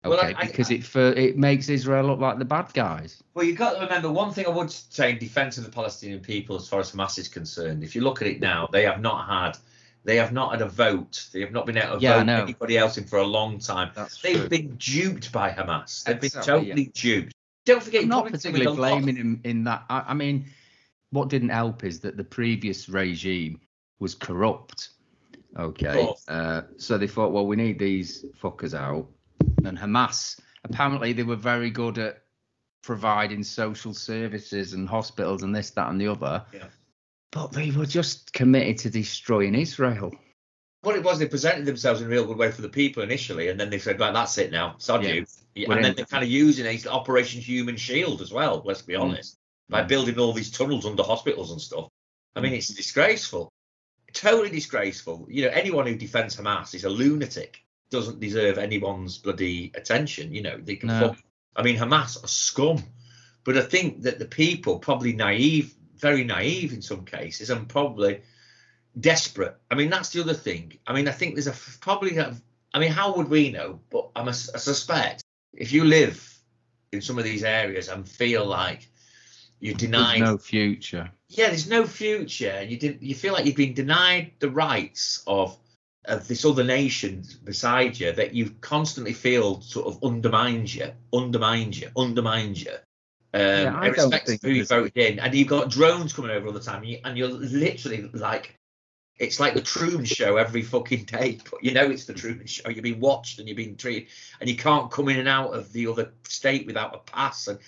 Well, 0.03 0.15
Okay, 0.19 0.35
I- 0.35 0.43
I- 0.43 0.47
because 0.47 0.71
it 0.71 0.83
for, 0.83 1.01
it 1.13 1.37
makes 1.37 1.69
Israel 1.69 2.07
look 2.07 2.21
like 2.21 2.39
the 2.39 2.45
bad 2.45 2.73
guys. 2.73 3.23
Well, 3.35 3.45
you've 3.45 3.59
got 3.59 3.75
to 3.75 3.81
remember 3.81 4.11
one 4.11 4.33
thing 4.33 4.47
I 4.47 4.51
would 4.51 4.71
say 4.71 5.11
in 5.11 5.19
defence 5.19 5.59
of 5.59 5.65
the 5.65 5.71
Palestinian 5.71 6.21
people, 6.21 6.57
as 6.57 6.67
far 6.67 6.81
as 6.81 6.91
Hamas 6.93 7.19
is 7.19 7.29
concerned. 7.29 7.85
If 7.85 7.95
you 7.95 8.01
look 8.01 8.23
at 8.23 8.29
it 8.29 8.41
now, 8.41 8.67
they 8.73 8.85
have 8.85 9.01
not 9.01 9.29
had, 9.29 9.59
they 10.05 10.17
have 10.17 10.33
not 10.33 10.53
had 10.53 10.63
a 10.63 10.69
vote. 10.69 11.29
They 11.33 11.41
have 11.41 11.53
not 11.53 11.67
been 11.67 11.77
able 11.77 11.97
to 11.97 12.01
Yeah, 12.01 12.25
vote 12.25 12.29
anybody 12.31 12.79
else 12.79 12.97
in 12.97 13.05
for 13.05 13.19
a 13.19 13.27
long 13.27 13.59
time. 13.59 13.91
That's 13.95 14.21
They've 14.23 14.49
been 14.49 14.77
duped 14.77 15.31
by 15.33 15.51
Hamas. 15.51 16.03
They've 16.05 16.19
been 16.19 16.27
Exactly, 16.27 16.53
totally 16.53 16.87
duped. 16.95 17.35
Don't 17.67 17.83
forget, 17.83 18.03
I'm 18.03 18.09
not 18.09 18.27
particularly 18.27 18.67
with 18.67 18.79
a 18.79 18.81
lot- 18.81 18.91
blaming 18.91 19.17
him 19.17 19.41
in 19.45 19.65
that. 19.65 19.85
I, 19.89 20.05
I 20.09 20.15
mean, 20.15 20.47
what 21.11 21.29
didn't 21.29 21.51
help 21.51 21.85
is 21.85 22.01
that 22.01 22.17
the 22.17 22.25
previous 22.25 22.89
regime 22.89 23.61
was 23.99 24.15
corrupt. 24.15 24.91
Okay, 25.59 26.09
uh, 26.29 26.63
so 26.77 26.97
they 26.97 27.09
thought, 27.09 27.33
well, 27.33 27.47
we 27.47 27.57
need 27.57 27.79
these 27.79 28.25
fuckers 28.41 28.73
out. 28.73 29.09
And 29.65 29.77
Hamas, 29.77 30.41
apparently, 30.65 31.13
they 31.13 31.25
were 31.25 31.37
very 31.37 31.71
good 31.71 31.99
at 31.99 32.23
providing 32.83 33.43
social 33.43 33.93
services 33.93 34.73
and 34.73 34.89
hospitals 34.89 35.43
and 35.43 35.55
this, 35.55 35.71
that, 35.71 35.91
and 35.91 36.01
the 36.01 36.07
other. 36.07 36.45
Yeah. 36.55 36.67
But 37.33 37.53
they 37.53 37.73
were 37.73 37.87
just 37.87 38.33
committed 38.33 38.79
to 38.79 38.91
destroying 38.91 39.55
Israel. 39.55 40.13
What 40.83 40.97
it 40.97 41.03
was, 41.05 41.19
they 41.19 41.27
presented 41.27 41.67
themselves 41.67 42.01
in 42.01 42.07
a 42.07 42.11
real 42.11 42.25
good 42.25 42.39
way 42.39 42.51
for 42.51 42.63
the 42.63 42.69
people 42.69 43.03
initially, 43.03 43.49
and 43.49 43.61
then 43.61 43.69
they 43.69 43.79
said, 43.79 44.01
"Right, 44.01 44.15
that's 44.15 44.39
it 44.39 44.51
now, 44.51 44.77
sod 44.79 45.05
Yeah. 45.05 45.13
you." 45.13 45.27
We're 45.69 45.75
and 45.77 45.85
then 45.85 45.91
in. 45.91 45.97
they're 45.97 46.07
kind 46.07 46.25
of 46.25 46.31
using 46.31 46.65
it, 46.65 46.87
Operation 46.87 47.41
Human 47.41 47.77
Shield 47.77 48.23
as 48.23 48.33
well. 48.33 48.63
Let's 48.65 48.83
be 48.83 48.95
Mm. 48.95 49.01
honest, 49.01 49.37
by 49.69 49.83
Mm. 49.83 49.89
building 49.89 50.19
all 50.19 50.33
these 50.33 50.51
tunnels 50.51 50.87
under 50.87 51.03
hospitals 51.03 51.51
and 51.51 51.61
stuff. 51.61 51.89
I 52.35 52.41
mean, 52.41 52.55
it's 52.55 52.69
disgraceful, 52.69 53.53
totally 54.15 54.51
disgraceful. 54.51 55.27
You 55.29 55.45
know, 55.45 55.51
anyone 55.51 55.87
who 55.87 55.97
defends 55.97 56.37
Hamas 56.37 56.75
is 56.75 56.85
a 56.85 56.91
lunatic. 56.91 57.63
Doesn't 57.91 58.21
deserve 58.21 58.57
anyone's 58.57 59.19
bloody 59.19 59.73
attention. 59.75 60.33
You 60.33 60.43
know, 60.43 60.57
they 60.59 60.77
can. 60.77 60.89
No. 60.89 61.09
Fuck. 61.09 61.19
I 61.57 61.63
mean, 61.63 61.77
Hamas 61.77 62.23
are 62.23 62.29
scum, 62.29 62.83
but 63.45 63.59
I 63.59 63.63
think 63.63 64.03
that 64.03 64.19
the 64.21 64.27
people 64.27 64.79
probably 64.79 65.13
naive, 65.13 65.75
very 65.97 66.25
naive 66.25 66.73
in 66.73 66.81
some 66.81 67.05
cases, 67.05 67.51
and 67.51 67.69
probably 67.69 68.23
desperate. 68.99 69.57
I 69.71 69.75
mean, 69.75 69.91
that's 69.91 70.11
the 70.11 70.21
other 70.21 70.35
thing. 70.35 70.79
I 70.87 70.93
mean, 70.93 71.09
I 71.09 71.13
think 71.13 71.35
there's 71.35 71.47
a 71.47 71.55
probably. 71.81 72.17
A, 72.17 72.35
I 72.73 72.79
mean, 72.79 72.93
how 72.93 73.15
would 73.17 73.29
we 73.29 73.51
know? 73.51 73.81
But 73.91 74.11
I'm 74.15 74.29
a, 74.29 74.31
I 74.31 74.59
suspect 74.59 75.23
if 75.53 75.73
you 75.73 75.85
live 75.85 76.27
in 76.93 77.01
some 77.01 77.19
of 77.19 77.25
these 77.25 77.45
areas 77.45 77.89
and 77.89 78.09
feel 78.09 78.45
like 78.47 78.89
you're 79.61 79.75
There's 79.75 79.91
denied, 79.91 80.21
no 80.21 80.39
future. 80.39 81.11
yeah, 81.29 81.49
there's 81.49 81.69
no 81.69 81.87
future, 81.87 82.63
you 82.63 82.79
did, 82.79 82.99
you 83.03 83.15
feel 83.15 83.33
like 83.33 83.45
you've 83.45 83.57
been 83.57 83.75
denied 83.75 84.33
the 84.39 84.51
rights 84.51 85.23
of 85.27 85.57
of 86.07 86.27
this 86.27 86.45
other 86.47 86.65
nation 86.65 87.23
beside 87.45 88.01
you 88.01 88.11
that 88.13 88.35
you 88.35 88.51
constantly 88.63 89.13
feel 89.13 89.61
sort 89.61 89.87
of 89.87 90.03
undermines 90.03 90.75
you, 90.75 90.91
undermines 91.13 91.79
you, 91.79 91.89
undermines 91.97 92.65
you. 92.65 92.73
Um, 93.35 93.41
Yeah, 93.41 93.77
I 93.79 93.89
don't 93.89 93.99
irrespective 93.99 94.27
think 94.27 94.43
of 94.43 94.49
who 94.49 94.57
you 94.57 94.65
voted 94.65 94.97
in, 94.97 95.19
and 95.19 95.35
you've 95.35 95.49
got 95.49 95.71
drones 95.71 96.13
coming 96.13 96.31
over 96.31 96.47
all 96.47 96.53
the 96.53 96.61
time, 96.61 96.85
and 97.05 97.19
you're 97.19 97.29
literally 97.29 98.11
like, 98.15 98.57
it's 99.21 99.39
like 99.39 99.55
the 99.55 99.61
Truman 99.61 100.05
Show 100.07 100.39
every 100.39 100.63
fucking 100.63 101.05
day. 101.05 101.39
But 101.51 101.63
you 101.63 101.73
know 101.73 101.85
it's 101.85 102.07
the 102.07 102.15
Truman 102.15 102.47
Show. 102.47 102.69
You're 102.71 102.83
being 102.83 103.01
watched 103.01 103.39
and 103.39 103.47
you're 103.47 103.57
being 103.57 103.77
treated, 103.77 104.09
and 104.41 104.51
you 104.51 104.57
can't 104.57 104.91
come 104.91 105.09
in 105.09 105.19
and 105.19 105.29
out 105.29 105.55
of 105.55 105.73
the 105.73 105.87
other 105.87 106.13
state 106.25 106.67
without 106.67 106.95
a 106.95 106.99
pass, 106.99 107.47
and 107.47 107.59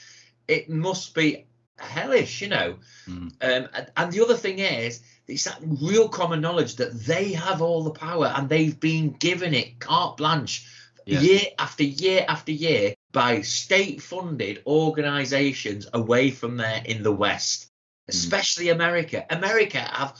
it 0.48 0.68
must 0.68 1.14
be 1.14 1.46
hellish, 1.78 2.40
you 2.40 2.48
know. 2.48 2.76
Mm. 3.06 3.32
Um, 3.40 3.68
and, 3.74 3.86
and 3.96 4.12
the 4.12 4.24
other 4.24 4.36
thing 4.36 4.58
is, 4.58 5.02
it's 5.28 5.44
that 5.44 5.58
real 5.62 6.08
common 6.08 6.40
knowledge 6.40 6.76
that 6.76 6.98
they 7.04 7.32
have 7.32 7.62
all 7.62 7.82
the 7.84 7.90
power 7.90 8.32
and 8.34 8.48
they've 8.48 8.78
been 8.78 9.10
given 9.10 9.54
it 9.54 9.78
carte 9.78 10.16
blanche 10.16 10.66
Yeah. 11.06 11.20
year 11.20 11.40
after 11.58 11.84
year 11.84 12.24
after 12.28 12.52
year 12.52 12.94
by 13.12 13.42
state 13.42 14.02
funded 14.02 14.62
organizations 14.66 15.86
away 15.92 16.30
from 16.30 16.56
there 16.56 16.82
in 16.84 17.02
the 17.02 17.12
West, 17.12 17.68
especially 18.08 18.68
America. 18.70 19.24
America 19.30 19.78
have 19.78 20.16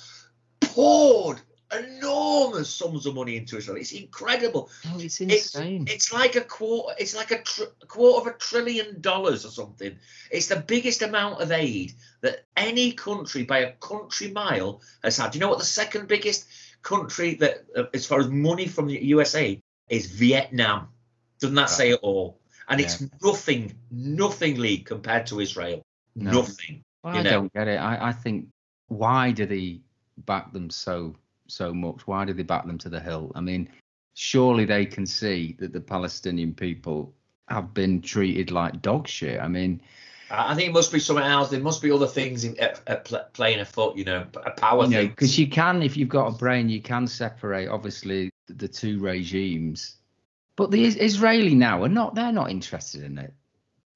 poured 0.75 1.41
enormous 1.75 2.73
sums 2.73 3.07
of 3.07 3.15
money 3.15 3.37
into 3.37 3.57
Israel. 3.57 3.79
It's 3.79 3.93
incredible. 3.93 4.69
Oh, 4.87 4.99
it's 4.99 5.21
It's, 5.21 5.55
insane. 5.55 5.87
it's 5.89 6.13
like 6.13 6.37
a 6.37 6.43
quarter. 6.43 6.95
It's 6.99 7.17
like 7.17 7.31
a, 7.31 7.43
tr- 7.43 7.73
a 7.83 7.87
quarter 7.87 8.29
of 8.29 8.35
a 8.35 8.39
trillion 8.39 9.01
dollars 9.01 9.45
or 9.45 9.49
something. 9.51 9.97
It's 10.31 10.49
the 10.49 10.57
biggest 10.57 11.03
amount 11.03 11.41
of 11.41 11.51
aid 11.51 11.95
that 12.21 12.45
any 12.57 12.93
country 12.93 13.45
by 13.45 13.59
a 13.59 13.73
country 13.73 14.31
mile 14.31 14.83
has 15.03 15.17
had. 15.17 15.31
Do 15.31 15.39
you 15.39 15.41
know 15.41 15.49
what 15.49 15.59
the 15.59 15.65
second 15.65 16.09
biggest 16.09 16.47
country 16.83 17.35
that, 17.37 17.65
uh, 17.77 17.85
as 17.95 18.07
far 18.07 18.21
as 18.21 18.29
money 18.29 18.67
from 18.67 18.87
the 18.89 19.03
USA, 19.05 19.59
is 19.89 20.07
Vietnam? 20.07 20.89
Doesn't 21.41 21.57
that 21.57 21.71
say 21.71 21.91
it 21.91 22.01
all? 22.03 22.39
And 22.69 22.81
it's 22.81 23.03
nothing, 23.23 23.75
nothingly 23.91 24.79
compared 24.79 25.27
to 25.27 25.41
Israel. 25.41 25.83
No. 26.15 26.31
Nothing. 26.33 26.83
Well, 27.03 27.17
I 27.17 27.23
know. 27.23 27.31
don't 27.31 27.53
get 27.53 27.67
it. 27.69 27.77
I, 27.77 28.09
I 28.09 28.13
think 28.13 28.47
why 28.89 29.33
do 29.33 29.47
they 29.47 29.81
back 30.27 30.53
them 30.53 30.71
so 30.71 31.15
so 31.49 31.73
much? 31.75 32.07
Why 32.07 32.25
do 32.25 32.33
they 32.33 32.43
back 32.43 32.67
them 32.67 32.79
to 32.79 32.89
the 32.89 33.01
hill? 33.01 33.33
I 33.35 33.41
mean, 33.41 33.69
surely 34.15 34.65
they 34.65 34.87
can 34.87 35.07
see 35.07 35.57
that 35.59 35.73
the 35.73 35.81
Palestinian 35.81 36.55
people 36.55 37.15
have 37.49 37.75
been 37.75 38.01
treated 38.01 38.51
like 38.51 38.83
dog 38.83 39.07
shit. 39.07 39.41
I 39.41 39.49
mean, 39.49 39.81
I 40.31 40.55
think 40.55 40.71
it 40.71 40.73
must 40.73 40.93
be 40.93 40.99
something 40.99 41.25
else. 41.25 41.51
There 41.51 41.61
must 41.61 41.83
be 41.83 41.91
other 41.91 42.07
things 42.07 42.45
in, 42.45 42.59
at, 42.59 42.81
at 42.87 43.05
pl- 43.05 43.27
playing 43.35 43.61
a 43.61 43.65
foot. 43.65 43.97
You 43.97 44.05
know, 44.05 44.27
a 44.35 44.51
power 44.51 44.85
you 44.85 44.91
thing. 44.91 45.09
because 45.09 45.39
you 45.39 45.47
can, 45.47 45.83
if 45.83 45.97
you've 45.97 46.09
got 46.09 46.29
a 46.29 46.39
brain, 46.39 46.69
you 46.69 46.81
can 46.81 47.07
separate 47.07 47.69
obviously 47.69 48.31
the, 48.47 48.55
the 48.55 48.69
two 48.69 48.99
regimes. 48.99 49.97
But 50.57 50.71
the 50.71 50.85
Israeli 50.85 51.55
now 51.55 51.83
are 51.83 51.89
not. 51.89 52.15
They're 52.15 52.33
not 52.33 52.51
interested 52.51 53.03
in 53.03 53.19
it. 53.19 53.35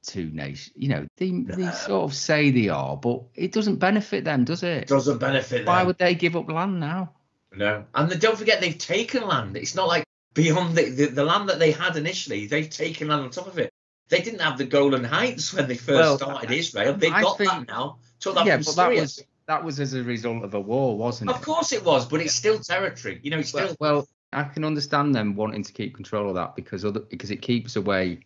Two 0.06 0.30
nations. 0.30 0.72
You 0.76 0.88
know, 0.88 1.06
they 1.16 1.30
they 1.30 1.70
sort 1.72 2.04
of 2.04 2.14
say 2.14 2.50
they 2.50 2.68
are, 2.68 2.96
but 2.96 3.22
it 3.34 3.50
doesn't 3.52 3.76
benefit 3.76 4.24
them, 4.24 4.44
does 4.44 4.62
it? 4.62 4.86
doesn't 4.86 5.18
benefit 5.18 5.58
them. 5.58 5.66
Why 5.66 5.78
them. 5.78 5.88
would 5.88 5.98
they 5.98 6.14
give 6.14 6.36
up 6.36 6.48
land 6.48 6.78
now? 6.78 7.12
No, 7.54 7.84
and 7.94 8.08
the, 8.08 8.16
don't 8.16 8.38
forget 8.38 8.60
they've 8.60 8.78
taken 8.78 9.26
land. 9.26 9.56
It's 9.56 9.74
not 9.74 9.88
like 9.88 10.04
beyond 10.32 10.76
the, 10.76 10.90
the 10.90 11.06
the 11.06 11.24
land 11.24 11.48
that 11.48 11.58
they 11.58 11.72
had 11.72 11.96
initially. 11.96 12.46
They've 12.46 12.70
taken 12.70 13.08
land 13.08 13.22
on 13.22 13.30
top 13.30 13.48
of 13.48 13.58
it. 13.58 13.72
They 14.08 14.20
didn't 14.20 14.40
have 14.40 14.58
the 14.58 14.64
Golan 14.66 15.02
Heights 15.02 15.52
when 15.52 15.66
they 15.66 15.76
first 15.76 15.98
Well, 15.98 16.18
started 16.18 16.52
Israel. 16.52 16.94
They've 16.94 17.12
I 17.12 17.22
got 17.22 17.38
that 17.38 17.66
now. 17.66 17.98
Took 18.20 18.36
that 18.36 18.46
yeah, 18.46 18.56
from 18.58 18.64
but 18.66 18.76
that 18.76 18.94
was 18.94 19.24
that 19.46 19.64
was 19.64 19.80
as 19.80 19.94
a 19.94 20.02
result 20.02 20.44
of 20.44 20.54
a 20.54 20.60
war, 20.60 20.96
wasn't 20.96 21.30
it? 21.30 21.36
Of 21.36 21.42
course 21.42 21.72
it 21.72 21.84
was, 21.84 22.06
but 22.06 22.20
it's 22.20 22.34
still 22.34 22.58
territory. 22.58 23.18
You 23.22 23.30
know, 23.30 23.38
it's 23.38 23.52
Well, 23.52 23.64
still. 23.66 23.76
well, 23.80 24.08
I 24.32 24.44
can 24.44 24.64
understand 24.64 25.14
them 25.14 25.34
wanting 25.34 25.62
to 25.64 25.72
keep 25.72 25.94
control 25.94 26.28
of 26.28 26.34
that 26.36 26.54
because 26.54 26.84
other 26.84 27.00
because 27.00 27.30
it 27.30 27.42
keeps 27.42 27.76
away 27.76 28.20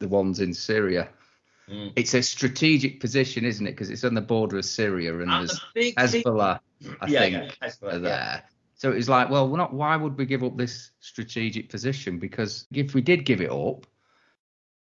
the 0.00 0.08
ones 0.08 0.40
in 0.40 0.54
Syria. 0.54 1.08
Mm. 1.70 1.92
It's 1.96 2.14
a 2.14 2.22
strategic 2.22 2.98
position, 3.00 3.44
isn't 3.44 3.66
it? 3.66 3.72
Because 3.72 3.90
it's 3.90 4.04
on 4.04 4.14
the 4.14 4.20
border 4.20 4.58
of 4.58 4.64
Syria 4.64 5.12
and, 5.14 5.30
And 5.30 5.48
there's 5.48 5.50
the 5.58 5.60
big 5.74 6.00
thing- 6.00 6.22
Hezbollah, 6.22 6.60
I 7.00 7.06
yeah, 7.08 7.20
think, 7.20 7.34
yeah, 7.34 7.68
Hezbollah, 7.68 7.92
are 7.92 7.94
yeah. 7.94 7.98
there. 8.00 8.44
So 8.76 8.92
it's 8.92 9.08
like, 9.08 9.28
well, 9.28 9.48
we're 9.48 9.56
not. 9.58 9.74
Why 9.74 9.96
would 9.96 10.16
we 10.16 10.24
give 10.24 10.44
up 10.44 10.56
this 10.56 10.92
strategic 11.00 11.68
position? 11.68 12.18
Because 12.18 12.66
if 12.72 12.94
we 12.94 13.00
did 13.02 13.24
give 13.24 13.40
it 13.40 13.50
up, 13.50 13.86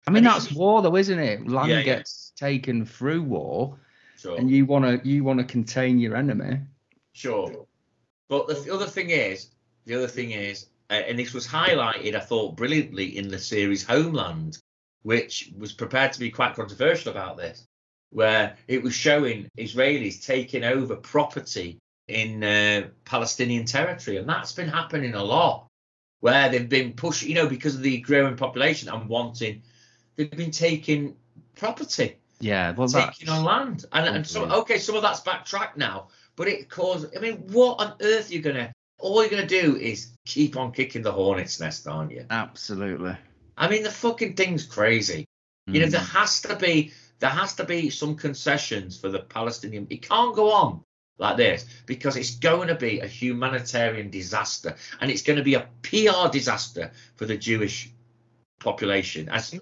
I 0.07 0.11
mean, 0.11 0.17
And 0.17 0.27
that's 0.27 0.51
war, 0.51 0.81
though, 0.81 0.95
isn't 0.95 1.19
it? 1.19 1.47
Land 1.47 1.69
Yeah, 1.69 1.77
yeah. 1.79 1.83
gets 1.83 2.31
taken 2.37 2.85
through 2.85 3.21
war, 3.23 3.77
Sure. 4.17 4.37
and 4.39 4.49
you 4.49 4.65
want 4.65 4.85
to 5.03 5.07
you 5.07 5.23
want 5.23 5.39
to 5.39 5.45
contain 5.45 5.99
your 5.99 6.15
enemy. 6.15 6.61
Sure. 7.11 7.67
But 8.29 8.47
the 8.47 8.55
th- 8.55 8.69
other 8.69 8.87
thing 8.87 9.09
is, 9.09 9.49
the 9.85 9.95
other 9.95 10.07
thing 10.07 10.31
is, 10.31 10.67
uh, 10.89 10.93
and 10.93 11.19
this 11.19 11.33
was 11.33 11.45
highlighted, 11.45 12.15
I 12.15 12.19
thought, 12.21 12.55
brilliantly 12.55 13.17
in 13.17 13.27
the 13.27 13.37
series 13.39 13.83
Homeland, 13.83 14.57
which 15.03 15.51
was 15.57 15.71
prepared 15.71 16.13
to 16.13 16.19
be 16.19 16.29
quite 16.29 16.55
controversial 16.55 17.11
about 17.11 17.37
this, 17.37 17.65
where 18.11 18.55
it 18.67 18.83
was 18.83 18.93
showing 18.93 19.49
Israelis 19.57 20.25
taking 20.25 20.63
over 20.63 20.95
property 20.95 21.79
in 22.07 22.43
uh, 22.43 22.87
Palestinian 23.05 23.65
territory. 23.65 24.17
And 24.17 24.27
that's 24.27 24.51
been 24.51 24.67
happening 24.67 25.13
a 25.13 25.23
lot, 25.23 25.67
where 26.19 26.49
they've 26.49 26.67
been 26.67 26.93
pushing, 26.93 27.29
you 27.29 27.35
know, 27.35 27.47
because 27.47 27.75
of 27.75 27.81
the 27.81 27.99
growing 28.01 28.35
population 28.35 28.89
and 28.89 29.07
wanting, 29.07 29.63
they've 30.15 30.29
been 30.29 30.51
taking 30.51 31.15
property. 31.55 32.17
Yeah, 32.39 32.71
well, 32.71 32.87
taking 32.87 33.29
on 33.29 33.43
land. 33.43 33.85
And, 33.91 34.15
and 34.15 34.27
so, 34.27 34.45
okay, 34.61 34.79
some 34.79 34.95
of 34.95 35.03
that's 35.03 35.19
backtracked 35.19 35.77
now, 35.77 36.07
but 36.35 36.47
it 36.47 36.69
caused. 36.69 37.15
I 37.15 37.19
mean, 37.19 37.37
what 37.51 37.79
on 37.79 37.93
earth 38.01 38.29
are 38.29 38.33
you 38.33 38.41
gonna? 38.41 38.71
All 38.97 39.21
you're 39.21 39.29
gonna 39.29 39.45
do 39.45 39.77
is 39.77 40.11
keep 40.25 40.57
on 40.57 40.71
kicking 40.71 41.03
the 41.03 41.11
hornet's 41.11 41.59
nest, 41.59 41.87
aren't 41.87 42.11
you? 42.11 42.25
absolutely. 42.29 43.15
I 43.61 43.69
mean, 43.69 43.83
the 43.83 43.91
fucking 43.91 44.33
thing's 44.35 44.65
crazy. 44.65 45.25
You 45.67 45.81
know, 45.81 45.87
there 45.87 46.01
Mm. 46.01 46.15
has 46.19 46.41
to 46.41 46.55
be 46.55 46.91
there 47.19 47.29
has 47.29 47.53
to 47.55 47.63
be 47.63 47.91
some 47.91 48.15
concessions 48.15 48.99
for 48.99 49.09
the 49.09 49.19
Palestinian. 49.19 49.85
It 49.91 50.01
can't 50.01 50.35
go 50.35 50.51
on 50.51 50.83
like 51.19 51.37
this 51.37 51.65
because 51.85 52.17
it's 52.17 52.35
going 52.37 52.67
to 52.69 52.75
be 52.75 52.99
a 52.99 53.05
humanitarian 53.05 54.09
disaster 54.09 54.75
and 54.99 55.11
it's 55.11 55.21
going 55.21 55.37
to 55.37 55.43
be 55.43 55.53
a 55.53 55.67
PR 55.83 56.29
disaster 56.31 56.89
for 57.17 57.27
the 57.27 57.37
Jewish 57.37 57.91
population, 58.59 59.29
as, 59.29 59.53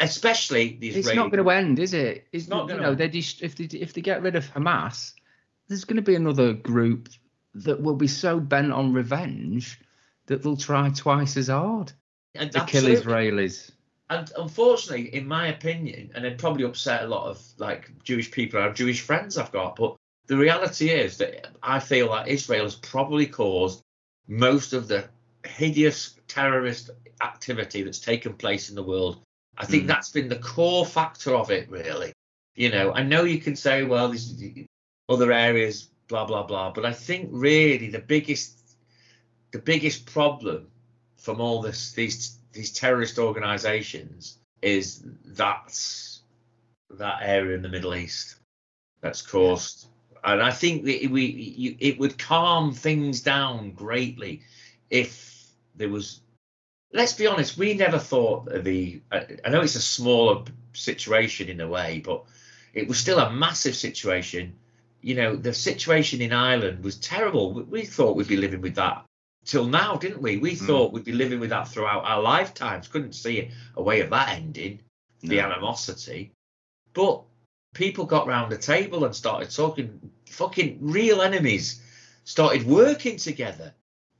especially 0.00 0.76
the 0.80 0.88
Israeli. 0.88 0.98
It's 1.08 1.16
not 1.16 1.30
going 1.30 1.42
to 1.44 1.50
end, 1.50 1.78
is 1.78 1.94
it? 1.94 2.26
It's 2.32 2.48
not 2.48 2.56
not. 2.56 2.68
gonna 2.68 2.80
You 2.80 2.82
know, 2.84 2.90
end. 2.90 2.98
they 2.98 3.08
dest- 3.08 3.42
if 3.42 3.56
they 3.56 3.64
if 3.64 3.92
they 3.94 4.02
get 4.02 4.22
rid 4.22 4.36
of 4.36 4.44
Hamas, 4.52 5.14
there's 5.68 5.84
going 5.84 5.96
to 5.96 6.02
be 6.02 6.16
another 6.16 6.52
group 6.52 7.08
that 7.54 7.80
will 7.80 7.96
be 7.96 8.08
so 8.08 8.40
bent 8.40 8.72
on 8.72 8.92
revenge 8.92 9.80
that 10.26 10.42
they'll 10.42 10.56
try 10.56 10.90
twice 10.90 11.36
as 11.38 11.48
hard 11.48 11.92
and 12.34 12.52
to 12.52 12.64
kill. 12.64 12.84
Israelis. 12.84 13.70
And 14.10 14.30
unfortunately, 14.36 15.14
in 15.14 15.26
my 15.26 15.48
opinion, 15.48 16.10
and 16.14 16.24
it 16.26 16.38
probably 16.38 16.64
upset 16.64 17.04
a 17.04 17.06
lot 17.06 17.26
of 17.28 17.42
like 17.58 17.90
Jewish 18.04 18.30
people 18.30 18.60
or 18.60 18.72
Jewish 18.72 19.00
friends 19.00 19.38
I've 19.38 19.52
got, 19.52 19.76
but 19.76 19.96
the 20.26 20.36
reality 20.36 20.90
is 20.90 21.16
that 21.18 21.48
I 21.62 21.80
feel 21.80 22.08
like 22.08 22.28
Israel 22.28 22.64
has 22.64 22.74
probably 22.74 23.26
caused 23.26 23.82
most 24.28 24.72
of 24.72 24.88
the 24.88 25.08
hideous 25.46 26.16
terrorist 26.28 26.90
activity 27.22 27.82
that's 27.82 27.98
taken 27.98 28.34
place 28.34 28.68
in 28.68 28.74
the 28.74 28.82
world. 28.82 29.22
I 29.56 29.66
think 29.66 29.84
Mm. 29.84 29.88
that's 29.88 30.10
been 30.10 30.28
the 30.28 30.38
core 30.38 30.84
factor 30.84 31.34
of 31.34 31.50
it, 31.50 31.70
really. 31.70 32.12
You 32.54 32.70
know, 32.70 32.92
I 32.92 33.02
know 33.02 33.24
you 33.24 33.38
can 33.38 33.56
say, 33.56 33.84
well, 33.84 34.08
there's 34.08 34.34
other 35.08 35.32
areas, 35.32 35.88
blah 36.08 36.24
blah 36.24 36.42
blah, 36.42 36.72
but 36.72 36.84
I 36.84 36.92
think 36.92 37.28
really 37.32 37.88
the 37.90 38.00
biggest, 38.00 38.76
the 39.52 39.58
biggest 39.58 40.06
problem 40.06 40.68
from 41.24 41.40
all 41.40 41.62
this 41.62 41.92
these 41.92 42.38
these 42.52 42.70
terrorist 42.70 43.18
organizations 43.18 44.38
is 44.60 45.02
that's 45.24 46.22
that 46.90 47.20
area 47.22 47.56
in 47.56 47.62
the 47.62 47.68
Middle 47.68 47.94
East 47.94 48.36
that's 49.00 49.22
caused 49.22 49.86
and 50.22 50.42
I 50.42 50.50
think 50.50 50.84
that 50.84 51.10
we 51.10 51.24
you, 51.24 51.76
it 51.80 51.98
would 51.98 52.18
calm 52.18 52.72
things 52.72 53.22
down 53.22 53.70
greatly 53.72 54.42
if 54.90 55.48
there 55.74 55.88
was 55.88 56.20
let's 56.92 57.14
be 57.14 57.26
honest 57.26 57.56
we 57.56 57.72
never 57.72 57.98
thought 57.98 58.44
the 58.62 59.00
I, 59.10 59.48
know 59.48 59.62
it's 59.62 59.76
a 59.76 59.80
smaller 59.80 60.44
situation 60.74 61.48
in 61.48 61.62
a 61.62 61.68
way 61.68 62.02
but 62.04 62.24
it 62.74 62.86
was 62.86 62.98
still 62.98 63.20
a 63.20 63.30
massive 63.30 63.76
situation. 63.76 64.54
You 65.00 65.14
know 65.14 65.36
the 65.36 65.54
situation 65.54 66.20
in 66.20 66.32
Ireland 66.32 66.82
was 66.82 66.96
terrible. 66.96 67.52
We 67.52 67.84
thought 67.84 68.16
we'd 68.16 68.26
be 68.26 68.36
living 68.36 68.62
with 68.62 68.74
that 68.74 69.04
till 69.44 69.66
now, 69.66 69.96
didn't 69.96 70.22
we? 70.22 70.36
We 70.38 70.52
Mm. 70.56 70.66
thought 70.66 70.92
we'd 70.92 71.04
be 71.04 71.12
living 71.12 71.40
with 71.40 71.50
that 71.50 71.68
throughout 71.68 72.04
our 72.04 72.22
lifetimes. 72.22 72.88
Couldn't 72.88 73.12
see 73.14 73.50
a 73.76 73.82
way 73.82 74.00
of 74.00 74.10
that 74.10 74.30
ending, 74.30 74.80
the 75.20 75.40
animosity. 75.40 76.32
But 76.92 77.22
people 77.74 78.04
got 78.06 78.26
round 78.26 78.50
the 78.52 78.58
table 78.58 79.04
and 79.04 79.14
started 79.14 79.50
talking. 79.50 80.10
Fucking 80.30 80.78
real 80.80 81.22
enemies 81.22 81.80
started 82.24 82.66
working 82.66 83.16
together. 83.18 83.74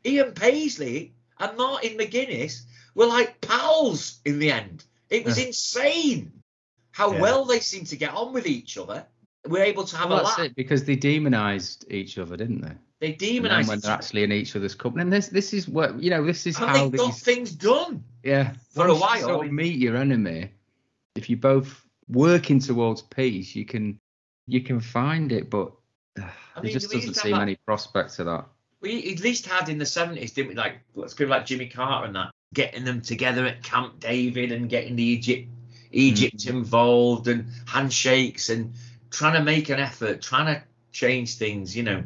Ian 0.06 0.32
Paisley 0.32 1.12
and 1.38 1.56
Martin 1.56 1.96
McGuinness 1.98 2.62
were 2.94 3.06
like 3.06 3.40
pals 3.40 4.20
in 4.24 4.38
the 4.38 4.50
end. 4.52 4.84
It 5.10 5.24
was 5.24 5.38
insane 5.38 6.32
how 6.92 7.12
Yeah. 7.12 7.20
well 7.20 7.44
they 7.44 7.60
seemed 7.60 7.86
to 7.88 7.96
get 7.96 8.14
on 8.14 8.32
with 8.32 8.46
each 8.46 8.76
other. 8.78 9.06
We're 9.46 9.64
able 9.64 9.84
to 9.84 9.96
have 9.96 10.10
Well, 10.10 10.20
a 10.20 10.22
that's 10.24 10.38
laugh. 10.38 10.46
it 10.48 10.56
because 10.56 10.84
they 10.84 10.96
demonized 10.96 11.84
each 11.90 12.18
other, 12.18 12.36
didn't 12.36 12.60
they? 12.62 12.74
They 13.00 13.12
And 13.12 13.44
then 13.44 13.66
when 13.66 13.80
they're 13.80 13.90
actually 13.92 14.22
in 14.24 14.32
each 14.32 14.54
other's 14.56 14.74
company, 14.74 15.02
and 15.02 15.12
this 15.12 15.28
this 15.28 15.52
is 15.52 15.68
what 15.68 16.00
you 16.02 16.10
know. 16.10 16.24
This 16.24 16.46
is 16.46 16.56
And 16.56 16.66
how 16.66 16.88
they 16.88 16.98
got 16.98 17.14
things 17.14 17.52
done. 17.52 18.02
yeah 18.22 18.54
for 18.70 18.86
a 18.88 18.94
while. 18.94 19.40
of 19.42 19.50
meet 19.50 19.76
your 19.78 19.96
enemy. 19.96 20.50
If 21.16 21.28
you 21.28 21.36
both 21.36 21.84
working 22.08 22.60
towards 22.60 23.02
peace, 23.02 23.54
you 23.54 23.64
can 23.64 23.98
you 24.46 24.60
can 24.60 24.80
find 24.80 25.32
it, 25.32 25.50
but 25.50 25.72
uh, 26.20 26.22
there 26.54 26.62
mean, 26.62 26.72
just 26.72 26.90
doesn't 26.90 27.14
seem 27.14 27.34
any 27.34 27.56
prospect 27.66 28.14
to 28.16 28.24
that. 28.24 28.46
we 28.80 29.12
at 29.12 29.20
least 29.20 29.46
had 29.46 29.68
in 29.68 29.78
the 29.78 29.84
70s, 29.84 30.34
didn't 30.34 30.48
we? 30.48 30.54
Like 30.54 30.80
let's 30.94 31.14
people 31.14 31.30
like 31.30 31.46
Jimmy 31.46 31.68
Carter 31.68 32.06
and 32.06 32.16
that, 32.16 32.30
getting 32.52 32.84
them 32.84 33.00
together 33.00 33.44
at 33.46 33.62
Camp 33.62 34.00
David 34.00 34.52
and 34.52 34.68
getting 34.68 34.96
the 34.96 35.02
Egypt 35.04 35.48
Egypt 35.92 36.36
Mhm. 36.38 36.50
involved 36.50 37.28
and 37.28 37.46
handshakes 37.66 38.48
and 38.50 38.74
trying 39.10 39.34
to 39.34 39.42
make 39.42 39.68
an 39.68 39.78
effort, 39.78 40.22
trying 40.22 40.46
to 40.54 40.62
change 40.92 41.34
things. 41.36 41.76
You 41.76 41.82
know, 41.84 42.04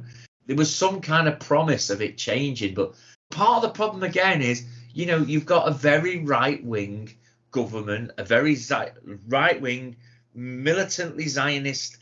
there 0.49 0.57
was 0.57 0.75
some 0.75 1.01
kind 1.01 1.29
of 1.29 1.39
promise 1.39 1.91
of 1.91 2.01
it 2.03 2.17
changing, 2.19 2.75
but 2.75 2.95
part 3.31 3.57
of 3.57 3.63
the 3.63 3.69
problem 3.77 4.03
again 4.03 4.41
is, 4.43 4.65
you 4.95 5.05
know, 5.07 5.19
you've 5.19 5.47
got 5.47 5.69
a 5.69 5.73
very 5.73 6.25
right 6.25 6.65
wing 6.65 7.15
government, 7.51 8.11
a 8.17 8.25
very 8.25 8.55
zi- 8.55 8.91
right 9.29 9.61
wing, 9.61 9.95
militantly 10.35 11.29
Zionist 11.29 11.99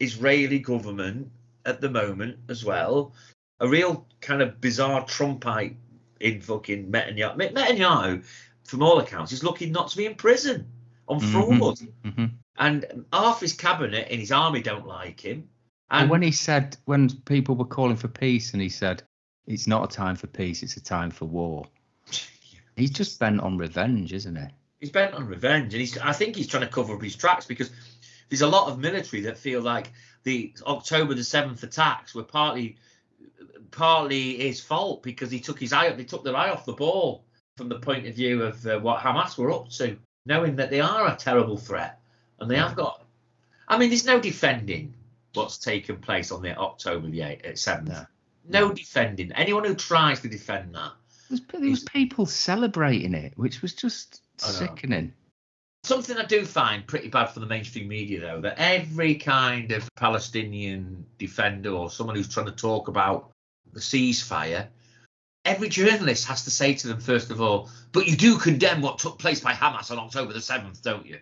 Israeli 0.00 0.58
government 0.58 1.30
at 1.66 1.82
the 1.82 1.90
moment 1.90 2.38
as 2.48 2.64
well. 2.64 3.12
A 3.60 3.68
real 3.68 4.06
kind 4.22 4.40
of 4.40 4.60
bizarre 4.62 5.04
Trumpite 5.04 5.76
in 6.20 6.40
fucking 6.40 6.90
Netanyahu. 6.90 7.36
Net- 7.36 7.54
Netanyahu, 7.54 8.24
from 8.64 8.82
all 8.82 8.98
accounts, 8.98 9.32
is 9.32 9.44
lucky 9.44 9.68
not 9.68 9.88
to 9.88 9.96
be 9.98 10.06
in 10.06 10.14
prison 10.14 10.66
on 11.06 11.20
Mhm. 11.20 11.32
fraud. 11.32 11.78
hmm 12.14 12.24
And 12.56 13.04
half 13.12 13.40
his 13.40 13.52
cabinet 13.52 14.08
and 14.10 14.20
his 14.20 14.32
army 14.32 14.62
don't 14.62 14.86
like 14.86 15.20
him. 15.20 15.48
And 15.90 16.02
And 16.02 16.10
when 16.10 16.22
he 16.22 16.32
said 16.32 16.76
when 16.84 17.10
people 17.24 17.56
were 17.56 17.64
calling 17.64 17.96
for 17.96 18.08
peace, 18.08 18.52
and 18.52 18.62
he 18.62 18.68
said 18.68 19.02
it's 19.46 19.66
not 19.66 19.92
a 19.92 19.96
time 19.96 20.16
for 20.16 20.26
peace, 20.26 20.62
it's 20.62 20.76
a 20.76 20.82
time 20.82 21.10
for 21.10 21.24
war. 21.24 21.66
He's 22.76 22.90
just 22.90 23.18
bent 23.18 23.40
on 23.40 23.58
revenge, 23.58 24.12
isn't 24.12 24.36
he? 24.36 24.46
he's 24.80 24.90
bent 24.90 25.14
on 25.14 25.26
revenge, 25.26 25.74
and 25.74 25.80
he's 25.80 25.96
I 25.98 26.12
think 26.12 26.34
he's 26.34 26.46
trying 26.46 26.64
to 26.64 26.68
cover 26.68 26.94
up 26.94 27.02
his 27.02 27.14
tracks 27.14 27.46
because 27.46 27.70
there's 28.28 28.40
a 28.40 28.48
lot 28.48 28.68
of 28.68 28.78
military 28.78 29.22
that 29.22 29.38
feel 29.38 29.60
like 29.60 29.92
the 30.24 30.54
October 30.66 31.14
the 31.14 31.24
seventh 31.24 31.62
attacks 31.62 32.14
were 32.14 32.24
partly 32.24 32.76
partly 33.70 34.38
his 34.38 34.60
fault 34.60 35.02
because 35.02 35.30
he 35.30 35.38
took 35.38 35.60
his 35.60 35.72
eye 35.72 35.90
they 35.90 36.04
took 36.04 36.24
their 36.24 36.36
eye 36.36 36.50
off 36.50 36.64
the 36.64 36.72
ball 36.72 37.24
from 37.56 37.68
the 37.68 37.78
point 37.78 38.06
of 38.06 38.14
view 38.14 38.42
of 38.42 38.66
uh, 38.66 38.78
what 38.80 39.00
Hamas 39.00 39.36
were 39.36 39.52
up 39.52 39.68
to, 39.68 39.96
knowing 40.24 40.56
that 40.56 40.70
they 40.70 40.80
are 40.80 41.08
a 41.08 41.16
terrible 41.16 41.58
threat 41.58 42.00
and 42.40 42.50
they 42.50 42.56
have 42.56 42.74
got. 42.74 43.04
I 43.68 43.78
mean, 43.78 43.90
there's 43.90 44.06
no 44.06 44.18
defending 44.18 44.94
what's 45.34 45.58
taken 45.58 45.96
place 45.96 46.32
on 46.32 46.42
the 46.42 46.56
October 46.56 47.08
the 47.08 47.22
eighth, 47.22 47.58
seventh. 47.58 47.88
No. 47.88 48.06
No 48.48 48.72
defending. 48.72 49.32
Anyone 49.32 49.64
who 49.64 49.74
tries 49.74 50.20
to 50.20 50.28
defend 50.28 50.74
that 50.74 50.92
There 51.28 51.38
was, 51.38 51.40
there 51.52 51.70
was 51.70 51.84
people 51.84 52.26
celebrating 52.26 53.14
it, 53.14 53.32
which 53.36 53.62
was 53.62 53.74
just 53.74 54.22
sickening. 54.38 55.12
Something 55.84 56.18
I 56.18 56.24
do 56.24 56.44
find 56.44 56.86
pretty 56.86 57.08
bad 57.08 57.26
for 57.26 57.40
the 57.40 57.46
mainstream 57.46 57.88
media, 57.88 58.20
though, 58.20 58.40
that 58.42 58.58
every 58.58 59.14
kind 59.14 59.72
of 59.72 59.88
Palestinian 59.94 61.06
defender 61.18 61.70
or 61.70 61.90
someone 61.90 62.16
who's 62.16 62.28
trying 62.28 62.46
to 62.46 62.52
talk 62.52 62.88
about 62.88 63.30
the 63.72 63.80
ceasefire, 63.80 64.68
every 65.44 65.68
journalist 65.68 66.26
has 66.26 66.44
to 66.44 66.50
say 66.50 66.74
to 66.74 66.88
them, 66.88 67.00
first 67.00 67.30
of 67.30 67.40
all, 67.40 67.70
but 67.92 68.06
you 68.06 68.16
do 68.16 68.36
condemn 68.36 68.82
what 68.82 68.98
took 68.98 69.18
place 69.18 69.40
by 69.40 69.52
Hamas 69.52 69.90
on 69.90 69.98
October 69.98 70.32
the 70.32 70.40
7th, 70.40 70.82
don't 70.82 71.06
you? 71.06 71.18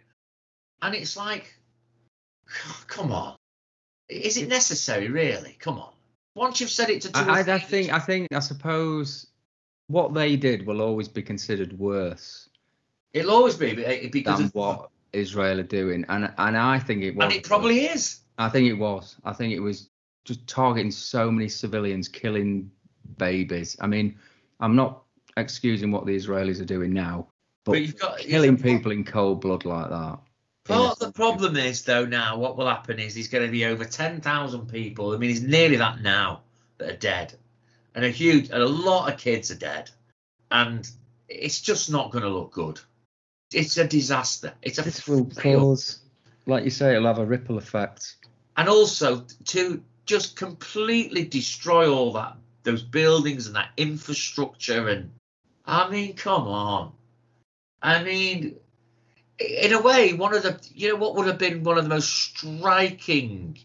And 0.83 0.95
it's 0.95 1.17
like, 1.17 1.55
come 2.87 3.13
on. 3.13 3.37
Is 4.09 4.37
it 4.37 4.49
necessary, 4.49 5.09
really? 5.09 5.57
Come 5.59 5.79
on. 5.79 5.93
Once 6.35 6.61
you've 6.61 6.71
said 6.71 6.89
it 6.89 7.03
to 7.03 7.13
two 7.13 7.21
I, 7.21 7.41
I, 7.41 7.55
I 7.55 7.59
think 7.59 7.93
I 7.93 7.99
think 7.99 8.29
I 8.33 8.39
suppose 8.39 9.27
what 9.89 10.15
they 10.15 10.37
did 10.37 10.67
will 10.67 10.81
always 10.81 11.09
be 11.09 11.23
considered 11.23 11.77
worse 11.79 12.49
it'll 13.13 13.33
always 13.33 13.57
be 13.57 13.75
be- 13.75 14.09
because 14.13 14.39
than 14.39 14.47
of 14.47 14.55
what 14.55 14.91
Israel 15.13 15.59
are 15.59 15.65
doing, 15.65 16.05
and 16.09 16.33
and 16.39 16.57
I 16.57 16.79
think 16.79 17.03
it 17.03 17.17
was. 17.17 17.25
and 17.25 17.33
it 17.33 17.45
probably 17.45 17.87
is. 17.87 18.21
I 18.39 18.49
think 18.49 18.69
it 18.69 18.75
was. 18.75 19.17
I 19.25 19.33
think 19.33 19.53
it 19.53 19.61
was 19.61 19.91
just 20.25 20.47
targeting 20.47 20.91
so 20.91 21.31
many 21.31 21.49
civilians, 21.49 22.09
killing 22.09 22.71
babies. 23.17 23.77
I 23.81 23.87
mean, 23.87 24.19
I'm 24.61 24.77
not 24.77 25.03
excusing 25.37 25.91
what 25.91 26.05
the 26.07 26.15
Israelis 26.15 26.61
are 26.61 26.67
doing 26.67 26.93
now, 26.93 27.29
but, 27.65 27.73
But 27.73 27.81
you've 27.83 27.99
got- 27.99 28.19
killing 28.19 28.57
people 28.59 28.93
in 28.93 29.05
cold 29.05 29.41
blood 29.41 29.65
like 29.65 29.89
that. 29.91 30.19
Part 30.69 30.93
of 30.93 30.99
the 30.99 31.13
problem 31.13 31.57
is, 31.57 31.83
though, 31.83 32.05
now 32.05 32.37
what 32.39 32.57
will 32.57 32.69
happen 32.69 32.99
is 32.99 33.15
there's 33.15 33.29
going 33.29 33.47
to 33.47 33.51
be 33.51 33.65
over 33.65 33.85
10,000 33.85 34.69
people. 34.71 35.13
I 35.13 35.17
mean, 35.17 35.31
it's 35.31 35.41
nearly 35.41 35.77
that 35.77 36.03
now 36.03 36.43
that 36.77 36.91
are 36.91 36.97
dead, 36.97 37.35
and 37.95 38.05
a 38.05 38.11
huge, 38.11 38.51
and 38.51 38.63
a 38.63 38.69
lot 38.69 39.13
of 39.13 39.19
kids 39.19 39.51
are 39.51 39.57
dead, 39.57 39.91
and 40.51 40.89
it's 41.29 41.61
just 41.61 41.91
not 41.91 42.11
going 42.13 42.25
to 42.25 42.31
look 42.31 42.53
good. 42.53 42.81
It's 43.53 43.79
a 43.79 43.87
disaster. 43.89 44.53
It's 44.63 44.79
a 44.79 44.83
This 44.83 45.09
will 45.09 45.25
cause, 45.25 46.01
like 46.47 46.65
you 46.65 46.71
say, 46.71 46.95
it'll 46.95 47.07
have 47.09 47.19
a 47.19 47.27
ripple 47.27 47.59
effect. 47.59 48.17
and 48.59 48.69
also 48.69 49.25
to 49.47 49.83
just 50.05 50.37
completely 50.37 51.25
destroy 51.25 51.91
all 51.91 52.13
that, 52.13 52.37
those 52.65 52.83
buildings 52.83 53.47
and 53.47 53.57
that 53.57 53.71
infrastructure, 53.77 54.89
and 54.89 55.11
I 55.65 55.89
mean, 55.89 56.15
come 56.15 56.47
on. 56.49 56.93
I 57.81 58.03
mean, 58.03 58.57
in 59.39 59.73
a 59.73 59.81
way, 59.81 60.13
one 60.13 60.35
of 60.35 60.43
the 60.43 60.61
you 60.75 60.89
know 60.89 60.97
what 60.97 61.15
would 61.17 61.27
have 61.27 61.39
been 61.39 61.63
one 61.63 61.79
of 61.79 61.85
the 61.85 61.91
most 61.91 62.09
striking 62.11 63.59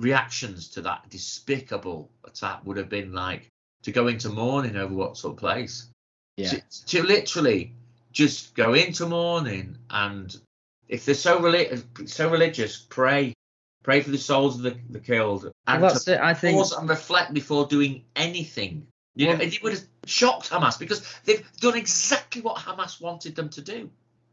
reactions 0.00 0.68
to 0.68 0.82
that 0.82 1.08
despicable 1.10 2.10
attack 2.24 2.60
would 2.64 2.76
have 2.76 2.88
been 2.88 3.12
like 3.12 3.48
to 3.82 3.92
go 3.92 4.08
into 4.08 4.28
mourning 4.28 4.76
over 4.76 4.94
what 4.94 5.14
took 5.14 5.38
place. 5.38 5.88
Yeah. 6.36 6.50
To, 6.50 6.62
to 6.86 7.02
literally 7.02 7.72
just 8.12 8.54
go 8.54 8.74
into 8.74 9.06
mourning 9.06 9.78
and 9.90 10.36
if 10.88 11.04
they're 11.04 11.14
so 11.14 11.40
reli- 11.40 12.08
so 12.08 12.30
religious, 12.30 12.78
pray, 12.78 13.34
pray 13.82 14.00
for 14.02 14.10
the 14.10 14.18
souls 14.18 14.56
of 14.56 14.62
the, 14.62 14.76
the 14.90 15.00
killed, 15.00 15.50
and 15.66 15.82
Well, 15.82 15.92
that's 15.92 16.06
it. 16.06 16.20
I 16.20 16.34
think 16.34 16.58
pause 16.58 16.72
and 16.72 16.88
reflect 16.88 17.34
before 17.34 17.66
doing 17.66 18.04
anything. 18.14 18.86
You 19.14 19.28
Well- 19.28 19.38
know, 19.38 19.44
it 19.44 19.62
would 19.62 19.72
have 19.72 19.82
shocked 20.04 20.50
Hamas 20.50 20.78
because 20.78 21.04
they've 21.24 21.44
done 21.60 21.76
exactly 21.76 22.42
what 22.42 22.56
Hamas 22.58 23.00
wanted 23.00 23.34
them 23.34 23.48
to 23.50 23.62
do. 23.62 23.90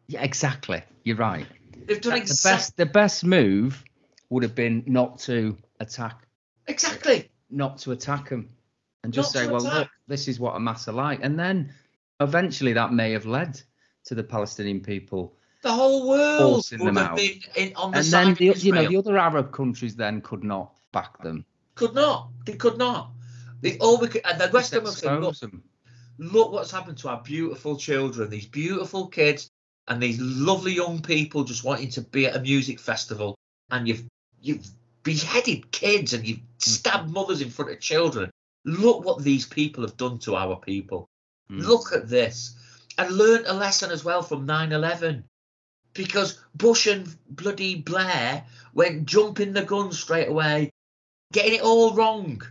Yeah, 0.07 0.21
exactly. 0.23 0.83
You're 1.03 1.17
right. 1.17 1.47
They've 1.85 1.99
done 2.01 2.13
the 2.13 2.19
exactly 2.21 2.57
best 2.57 2.77
the 2.77 2.85
best 2.85 3.23
move 3.25 3.83
would 4.29 4.43
have 4.43 4.55
been 4.55 4.83
not 4.87 5.19
to 5.19 5.57
attack 5.79 6.27
exactly. 6.67 7.29
not 7.49 7.77
to 7.79 7.91
attack 7.91 8.29
them 8.29 8.49
and 9.03 9.11
just 9.13 9.35
Not 9.35 9.41
say 9.43 9.47
well 9.47 9.61
attack. 9.65 9.73
look 9.79 9.89
this 10.07 10.27
is 10.27 10.39
what 10.39 10.55
Hamas 10.55 10.87
are 10.87 10.93
like 10.93 11.19
and 11.21 11.37
then 11.37 11.73
eventually 12.19 12.73
that 12.73 12.93
may 12.93 13.11
have 13.11 13.25
led 13.25 13.61
to 14.05 14.15
the 14.15 14.23
Palestinian 14.23 14.79
people 14.79 15.35
The 15.61 15.71
whole 15.71 16.07
world 16.07 16.53
Forcing 16.55 16.79
would 16.79 16.87
them 16.89 16.95
have 16.95 17.11
out. 17.11 17.17
been 17.17 17.41
in, 17.55 17.75
on 17.75 17.91
the 17.91 17.97
and 17.97 18.05
side 18.05 18.25
then 18.27 18.33
the, 18.35 18.59
you 18.59 18.71
know 18.71 18.87
the 18.87 18.97
other 18.97 19.17
Arab 19.17 19.51
countries 19.51 19.95
then 19.95 20.21
could 20.21 20.43
not 20.43 20.73
back 20.93 21.21
them 21.21 21.45
could 21.75 21.93
not. 21.95 22.29
They 22.45 22.53
could 22.53 22.77
not. 22.77 23.11
They 23.61 23.77
all 23.79 23.97
we 23.99 24.07
could, 24.07 24.21
and 24.25 24.39
the 24.39 24.49
rest 24.53 24.73
of 24.73 24.83
them 24.83 24.93
said, 24.93 25.19
look, 25.21 25.37
them 25.39 25.63
look 26.17 26.51
what's 26.51 26.71
happened 26.71 26.97
to 26.99 27.09
our 27.09 27.21
beautiful 27.23 27.77
children, 27.77 28.29
these 28.29 28.45
beautiful 28.45 29.07
kids, 29.07 29.49
and 29.87 30.01
these 30.01 30.19
lovely 30.19 30.73
young 30.73 31.01
people 31.01 31.43
just 31.43 31.63
wanting 31.63 31.89
to 31.91 32.01
be 32.01 32.25
at 32.25 32.35
a 32.35 32.41
music 32.41 32.79
festival, 32.79 33.35
and 33.71 33.87
you've 33.87 34.05
you've 34.41 34.65
beheaded 35.03 35.71
kids 35.71 36.13
and 36.13 36.27
you've 36.27 36.39
stabbed 36.57 37.09
mothers 37.09 37.41
in 37.41 37.49
front 37.49 37.71
of 37.71 37.79
children. 37.79 38.31
Look 38.65 39.03
what 39.03 39.23
these 39.23 39.45
people 39.45 39.83
have 39.83 39.97
done 39.97 40.19
to 40.19 40.35
our 40.35 40.55
people. 40.55 41.07
Mm. 41.51 41.61
Look 41.63 41.93
at 41.93 42.09
this. 42.09 42.55
And 42.97 43.11
learn 43.11 43.43
a 43.45 43.53
lesson 43.53 43.91
as 43.91 44.05
well 44.05 44.21
from 44.21 44.47
9-11. 44.47 45.23
Because 45.93 46.39
Bush 46.55 46.87
and 46.87 47.07
bloody 47.29 47.75
Blair 47.75 48.45
went 48.73 49.05
jumping 49.05 49.53
the 49.53 49.63
gun 49.63 49.91
straight 49.91 50.29
away, 50.29 50.71
getting 51.31 51.55
it 51.55 51.61
all 51.61 51.93
wrong. 51.93 52.41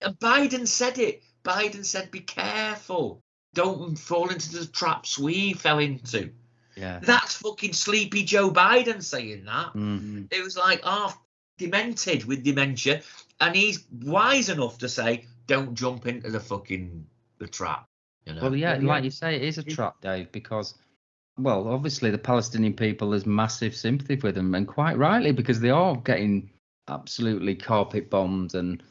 And 0.00 0.18
Biden 0.18 0.66
said 0.66 0.98
it. 0.98 1.22
Biden 1.44 1.84
said, 1.84 2.10
be 2.10 2.20
careful. 2.20 3.20
Don't 3.54 3.98
fall 3.98 4.28
into 4.28 4.52
the 4.52 4.66
traps 4.66 5.18
we 5.18 5.54
fell 5.54 5.78
into. 5.78 6.30
Yeah 6.80 6.98
That's 7.02 7.34
fucking 7.36 7.72
sleepy 7.74 8.24
Joe 8.24 8.50
Biden 8.50 9.02
saying 9.02 9.44
that. 9.44 9.74
Mhm. 9.74 10.28
It 10.32 10.42
was 10.42 10.56
like 10.56 10.82
half 10.82 11.18
demented 11.58 12.24
with 12.24 12.42
dementia. 12.42 13.02
And 13.40 13.54
he's 13.54 13.84
wise 14.02 14.48
enough 14.48 14.78
to 14.78 14.88
say, 14.88 15.26
don't 15.46 15.74
jump 15.74 16.06
into 16.06 16.30
the 16.30 16.40
fucking 16.40 17.06
the 17.38 17.46
trap. 17.46 17.86
You 18.26 18.34
know? 18.34 18.42
well 18.42 18.56
yeah 18.56 18.76
Yeah. 18.78 18.86
like 18.86 19.04
you 19.04 19.10
say 19.10 19.36
it 19.36 19.42
is 19.42 19.58
a 19.58 19.62
trap 19.62 20.00
Dave 20.02 20.30
because 20.30 20.74
well 21.38 21.68
obviously 21.68 22.10
the 22.10 22.18
Palestinian 22.18 22.74
people 22.74 23.12
has 23.12 23.24
massive 23.24 23.74
sympathy 23.74 24.16
with 24.16 24.34
them 24.34 24.54
and 24.54 24.68
quite 24.68 24.98
rightly 24.98 25.32
because 25.32 25.58
they 25.60 25.70
are 25.70 25.96
getting 25.96 26.50
absolutely 26.88 27.54
carpet 27.54 28.10
bombed 28.10 28.54
and 28.54 28.82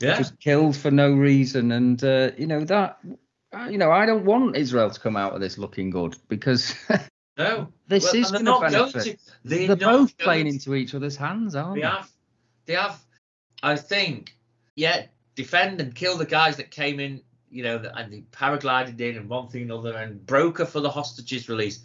yeah. 0.00 0.16
just 0.18 0.38
killed 0.40 0.76
for 0.76 0.90
no 0.90 1.12
reason. 1.12 1.72
And 1.72 2.02
uh, 2.04 2.30
you 2.36 2.46
know 2.46 2.64
that, 2.64 2.98
uh, 3.56 3.68
you 3.70 3.78
know, 3.78 3.90
I 3.90 4.06
don't 4.06 4.24
want 4.24 4.56
Israel 4.56 4.90
to 4.90 5.00
come 5.00 5.16
out 5.16 5.34
of 5.34 5.40
this 5.40 5.58
looking 5.58 5.90
good 5.90 6.16
because 6.28 6.74
No. 7.38 7.68
this 7.86 8.04
Well, 8.04 8.16
is 8.16 8.30
going 8.32 8.44
not 8.44 8.60
to 8.64 8.70
going 8.70 8.92
benefit. 8.92 9.18
to. 9.20 9.32
They're, 9.44 9.66
They're 9.68 9.76
both 9.76 10.18
playing 10.18 10.46
to. 10.46 10.52
into 10.52 10.74
each 10.74 10.94
other's 10.94 11.16
hands, 11.16 11.54
aren't 11.54 11.76
They 11.76 11.80
they? 11.82 11.86
have. 11.86 12.10
They 12.66 12.74
have. 12.74 13.00
I 13.62 13.76
think. 13.76 14.36
Yeah. 14.76 15.06
Defend 15.36 15.80
and 15.80 15.94
kill 15.94 16.16
the 16.16 16.26
guys 16.26 16.56
that 16.56 16.70
came 16.70 17.00
in. 17.00 17.22
You 17.50 17.62
know, 17.62 17.82
and 17.96 18.12
they 18.12 18.24
paraglided 18.30 19.00
in 19.00 19.16
and 19.16 19.28
one 19.28 19.48
thing 19.48 19.62
another 19.62 19.94
and 19.96 20.24
broker 20.26 20.66
for 20.66 20.80
the 20.80 20.90
hostages 20.90 21.48
release. 21.48 21.80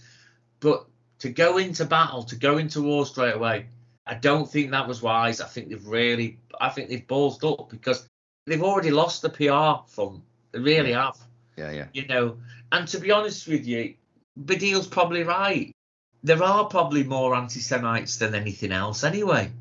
But 0.60 0.86
to 1.20 1.30
go 1.30 1.58
into 1.58 1.86
battle, 1.86 2.24
to 2.24 2.36
go 2.36 2.58
into 2.58 2.82
war 2.82 3.06
straight 3.06 3.36
away, 3.36 3.68
I 4.06 4.16
don't 4.16 4.50
think 4.52 4.72
that 4.72 4.86
was 4.88 5.02
wise. 5.02 5.39
I 5.39 5.48
think 5.48 5.70
they've 5.70 5.88
really. 5.88 6.39
I 6.60 6.68
think 6.70 6.89
they've 6.89 7.08
ballsed 7.08 7.50
up 7.50 7.70
because 7.70 8.10
they've 8.46 8.62
already 8.62 8.92
lost 8.92 9.22
the 9.22 9.30
PR 9.30 9.88
fund. 9.89 10.22
They 10.52 10.60
really 10.60 10.92
have. 10.92 11.18
Yeah, 11.56 11.72
yeah. 11.72 11.86
you 11.94 12.08
know. 12.08 12.38
And 12.74 12.86
to 12.89 13.00
be 13.00 13.12
honest 13.12 13.48
with 13.48 13.66
you, 13.66 13.94
Baddiel's 14.38 14.88
probably 14.88 15.24
right. 15.24 15.76
There 16.24 16.41
are 16.41 16.65
probably 16.65 17.04
more 17.04 17.36
anti-Semites 17.36 18.17
than 18.17 18.34
anything 18.34 18.72
else, 18.72 19.04
anyway, 19.04 19.52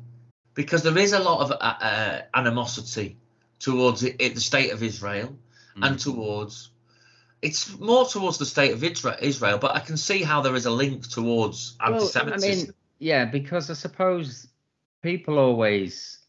because 0.53 0.83
there 0.83 0.97
is 0.97 1.13
a 1.13 1.19
lot 1.19 1.41
of 1.41 1.51
uh, 1.51 1.55
uh, 1.83 2.21
animosity 2.33 3.17
towards 3.59 4.03
it, 4.03 4.15
it, 4.19 4.35
the 4.35 4.41
state 4.41 4.71
of 4.71 4.81
Israel 4.81 5.35
and 5.75 5.99
towards. 5.99 6.69
It's 7.41 7.77
more 7.77 8.05
towards 8.05 8.37
the 8.37 8.45
state 8.45 8.71
of 8.71 8.83
Israel, 8.83 9.57
but 9.57 9.75
I 9.75 9.79
can 9.79 9.97
see 9.97 10.23
how 10.23 10.41
there 10.41 10.55
is 10.55 10.65
a 10.65 10.71
link 10.71 11.09
towards 11.09 11.75
Well, 11.79 11.91
I 11.91 11.95
anti-Semitism. 11.95 12.67
mean, 12.67 12.73
yeah, 12.99 13.25
because 13.25 13.69
I 13.69 13.73
suppose 13.73 14.47
people 15.01 15.37
always 15.37 16.19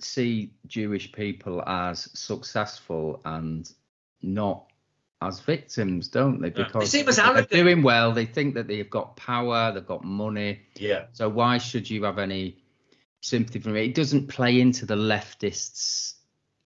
see 0.00 0.52
Jewish 0.66 1.12
people 1.12 1.62
as 1.66 2.08
successful 2.14 3.20
and 3.26 3.70
not 4.22 4.64
as 5.26 5.40
victims, 5.40 6.08
don't 6.08 6.40
they? 6.40 6.50
They 6.50 6.64
Because 6.64 6.90
see 6.90 7.00
them 7.02 7.08
as 7.10 7.16
they're 7.16 7.42
doing 7.64 7.82
well. 7.82 8.12
They 8.12 8.26
think 8.26 8.54
that 8.54 8.66
they've 8.68 8.88
got 8.88 9.16
power, 9.16 9.72
they've 9.72 9.86
got 9.86 10.04
money. 10.04 10.60
yeah, 10.76 11.06
So 11.12 11.28
why 11.28 11.58
should 11.58 11.88
you 11.88 12.04
have 12.04 12.18
any 12.18 12.58
sympathy 13.20 13.58
for 13.60 13.70
me? 13.70 13.86
It 13.86 13.94
doesn't 13.94 14.28
play 14.28 14.60
into 14.60 14.86
the 14.86 14.96
leftists 14.96 16.14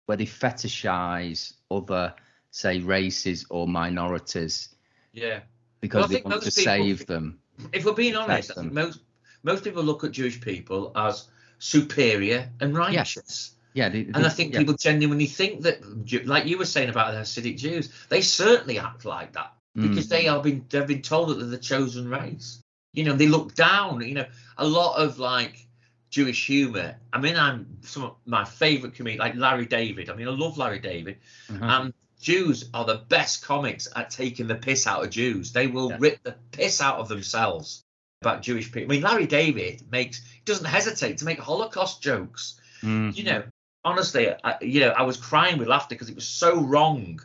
where 0.07 0.17
they 0.17 0.27
fetishize 0.27 1.55
other, 1.71 2.15
say, 2.51 2.81
races 2.81 3.45
or 3.51 3.69
minorities 3.69 4.75
yeah. 5.13 5.41
because 5.81 6.03
Well, 6.03 6.09
they 6.09 6.23
want 6.23 6.43
to 6.43 6.51
people- 6.51 6.63
save 6.65 7.07
them. 7.07 7.39
If 7.73 7.85
we're 7.85 7.93
being 7.93 8.15
honest, 8.17 8.53
I 8.53 8.55
them. 8.55 8.65
think 8.65 8.73
most 8.75 9.01
most 9.43 9.65
people 9.65 9.83
look 9.83 10.05
at 10.05 10.13
Jewish 10.13 10.41
people 10.41 10.93
as 10.97 11.29
superior 11.59 12.49
and 12.61 12.77
righteous. 12.77 13.53
Yeah, 13.75 13.89
they, 13.91 14.01
And 14.01 14.27
I 14.27 14.29
think 14.29 14.53
yeah. 14.53 14.61
people 14.61 14.75
genuinely 14.75 15.27
think 15.27 15.63
that, 15.63 16.27
like 16.27 16.47
you 16.47 16.59
were 16.59 16.65
saying 16.65 16.89
about 16.89 17.13
the 17.13 17.21
Hasidic 17.21 17.59
Jews, 17.59 17.91
they 18.09 18.23
certainly 18.23 18.79
act 18.79 19.05
like 19.05 19.33
that 19.35 19.53
because 19.75 20.07
Mm. 20.07 20.09
they 20.09 20.29
are 20.29 20.43
been 20.43 20.65
they've 20.69 20.87
been 20.87 21.03
told 21.03 21.29
that 21.29 21.35
they're 21.35 21.47
the 21.47 21.59
chosen 21.59 22.09
race. 22.09 22.61
You 22.95 23.05
know, 23.05 23.15
they 23.15 23.29
look 23.29 23.55
down. 23.55 24.01
You 24.01 24.15
know, 24.15 24.27
a 24.57 24.67
lot 24.67 24.97
of 24.99 25.19
like 25.19 25.67
Jewish 26.11 26.47
humour. 26.47 26.97
I 27.13 27.21
mean, 27.21 27.37
I'm 27.37 27.79
some 27.83 28.05
of 28.05 28.15
my 28.25 28.45
favourite 28.45 28.95
comedians, 28.97 29.21
like 29.21 29.35
Larry 29.37 29.67
David. 29.67 30.11
I 30.11 30.15
mean, 30.15 30.27
I 30.27 30.31
love 30.33 30.57
Larry 30.59 30.79
David. 30.81 31.19
And 31.49 31.93
Jews 32.21 32.69
are 32.75 32.85
the 32.85 32.97
best 33.09 33.45
comics 33.45 33.87
at 33.95 34.11
taking 34.11 34.49
the 34.49 34.57
piss 34.57 34.87
out 34.89 35.05
of 35.05 35.11
Jews. 35.11 35.53
They 35.53 35.69
will 35.69 35.91
Yeah. 35.91 35.97
rip 36.01 36.23
the 36.25 36.35
piss 36.51 36.81
out 36.81 36.99
of 36.99 37.07
themselves 37.09 37.85
about 38.23 38.43
Jewish 38.43 38.73
people. 38.73 38.91
I 38.91 38.97
mean, 38.97 39.03
Larry 39.03 39.27
David 39.27 39.83
makes 39.93 40.23
doesn't 40.45 40.65
hesitate 40.65 41.19
to 41.19 41.25
make 41.27 41.39
Holocaust 41.39 42.03
jokes 42.03 42.59
Mm. 42.83 43.17
you 43.17 43.25
know, 43.25 43.43
honestly, 43.89 44.33
I, 44.45 44.57
you 44.61 44.81
know, 44.81 44.91
I 44.91 45.03
was 45.03 45.17
crying 45.17 45.59
with 45.59 45.69
laughter 45.69 45.95
because 45.95 46.09
it 46.09 46.15
was 46.15 46.27
so 46.27 46.61
wrong 46.61 47.21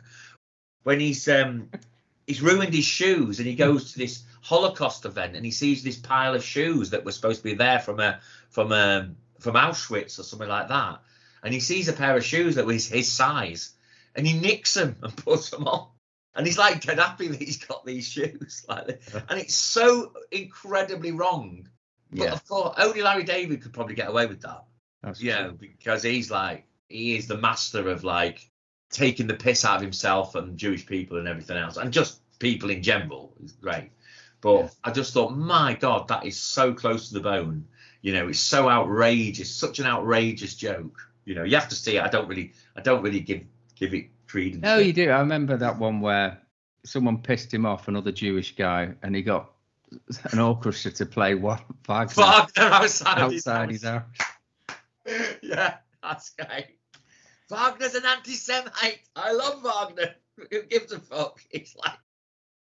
when 0.82 1.00
he's 1.00 1.28
um 1.28 1.70
he's 2.26 2.42
ruined 2.42 2.74
his 2.74 2.84
shoes 2.84 3.38
and 3.38 3.46
he 3.46 3.54
goes 3.54 3.92
to 3.92 3.98
this 3.98 4.22
Holocaust 4.42 5.04
event 5.04 5.36
and 5.36 5.44
he 5.44 5.50
sees 5.50 5.82
this 5.82 5.96
pile 5.96 6.34
of 6.34 6.44
shoes 6.44 6.90
that 6.90 7.04
were 7.04 7.12
supposed 7.12 7.38
to 7.38 7.44
be 7.44 7.54
there 7.54 7.78
from 7.78 8.00
a 8.00 8.20
from 8.50 8.72
a 8.72 9.10
from 9.40 9.54
Auschwitz 9.54 10.18
or 10.18 10.22
something 10.22 10.48
like 10.48 10.68
that, 10.68 11.00
and 11.42 11.52
he 11.52 11.60
sees 11.60 11.88
a 11.88 11.92
pair 11.92 12.16
of 12.16 12.24
shoes 12.24 12.54
that 12.56 12.66
was 12.66 12.86
his 12.86 13.10
size 13.10 13.74
and 14.14 14.26
he 14.26 14.38
nicks 14.38 14.74
them 14.74 14.96
and 15.02 15.16
puts 15.24 15.50
them 15.50 15.66
on. 15.66 15.88
And 16.36 16.46
he's 16.46 16.58
like 16.58 16.82
dead 16.82 16.98
happy 16.98 17.28
that 17.28 17.40
he's 17.40 17.64
got 17.64 17.86
these 17.86 18.08
shoes 18.08 18.64
like 18.68 18.86
this. 18.86 19.14
And 19.28 19.40
it's 19.40 19.54
so 19.54 20.12
incredibly 20.30 21.12
wrong. 21.12 21.68
But 22.10 22.24
Yeah, 22.24 22.32
of 22.32 22.46
course, 22.46 22.74
only 22.78 23.02
Larry 23.02 23.24
David 23.24 23.62
could 23.62 23.72
probably 23.72 23.94
get 23.94 24.08
away 24.08 24.26
with 24.26 24.42
that. 24.42 24.64
That's 25.04 25.20
Yeah, 25.22 25.48
true. 25.48 25.58
because 25.60 26.02
he's 26.02 26.30
like 26.30 26.66
he 26.88 27.16
is 27.16 27.26
the 27.26 27.38
master 27.38 27.88
of 27.88 28.04
like 28.04 28.48
taking 28.90 29.26
the 29.26 29.34
piss 29.34 29.64
out 29.64 29.76
of 29.76 29.82
himself 29.82 30.34
and 30.34 30.56
Jewish 30.56 30.86
people 30.86 31.18
and 31.18 31.26
everything 31.28 31.56
else, 31.56 31.76
and 31.76 31.92
just 31.92 32.20
people 32.38 32.70
in 32.70 32.82
general. 32.82 33.34
Is 33.42 33.52
great, 33.52 33.90
but 34.40 34.58
Yeah. 34.60 34.68
I 34.84 34.90
just 34.90 35.12
thought, 35.14 35.30
my 35.36 35.74
God, 35.74 36.08
that 36.08 36.24
is 36.24 36.36
so 36.38 36.72
close 36.74 37.08
to 37.08 37.14
the 37.14 37.20
bone. 37.20 37.66
You 38.02 38.12
know, 38.12 38.28
it's 38.28 38.38
so 38.40 38.68
outrageous, 38.68 39.50
such 39.54 39.78
an 39.78 39.86
outrageous 39.86 40.54
joke. 40.54 40.98
You 41.24 41.34
know, 41.34 41.44
you 41.44 41.56
have 41.56 41.68
to 41.70 41.74
see 41.74 41.96
it. 41.96 42.02
I 42.02 42.08
don't 42.08 42.28
really, 42.28 42.52
I 42.76 42.82
don't 42.82 43.02
really 43.02 43.20
give 43.20 43.42
give 43.76 43.94
it 43.94 44.06
credence. 44.28 44.62
No, 44.62 44.76
you 44.78 44.92
do. 44.92 45.10
I 45.10 45.20
remember 45.20 45.56
that 45.56 45.78
one 45.78 46.00
where 46.00 46.38
someone 46.84 47.18
pissed 47.22 47.52
him 47.52 47.64
off, 47.64 47.88
another 47.88 48.12
Jewish 48.12 48.54
guy, 48.56 48.92
and 49.02 49.16
he 49.16 49.22
got 49.22 49.50
an 50.32 50.38
orchestra 50.38 50.90
to 50.90 51.06
play 51.06 51.34
one 51.34 51.60
Wagner 51.88 52.14
Wagner 52.22 52.64
outside, 52.64 53.32
his 53.32 53.46
outside 53.46 53.70
his 53.70 53.82
house. 53.84 54.02
house. 54.18 54.28
yeah, 55.42 55.76
that's 56.02 56.30
great. 56.30 56.78
Wagner's 57.50 57.94
an 57.94 58.04
anti-Semite. 58.06 59.00
I 59.16 59.32
love 59.32 59.62
Wagner. 59.62 60.14
Who 60.50 60.62
gives 60.62 60.92
a 60.92 60.98
fuck? 61.00 61.40
It's 61.50 61.76
like. 61.76 61.98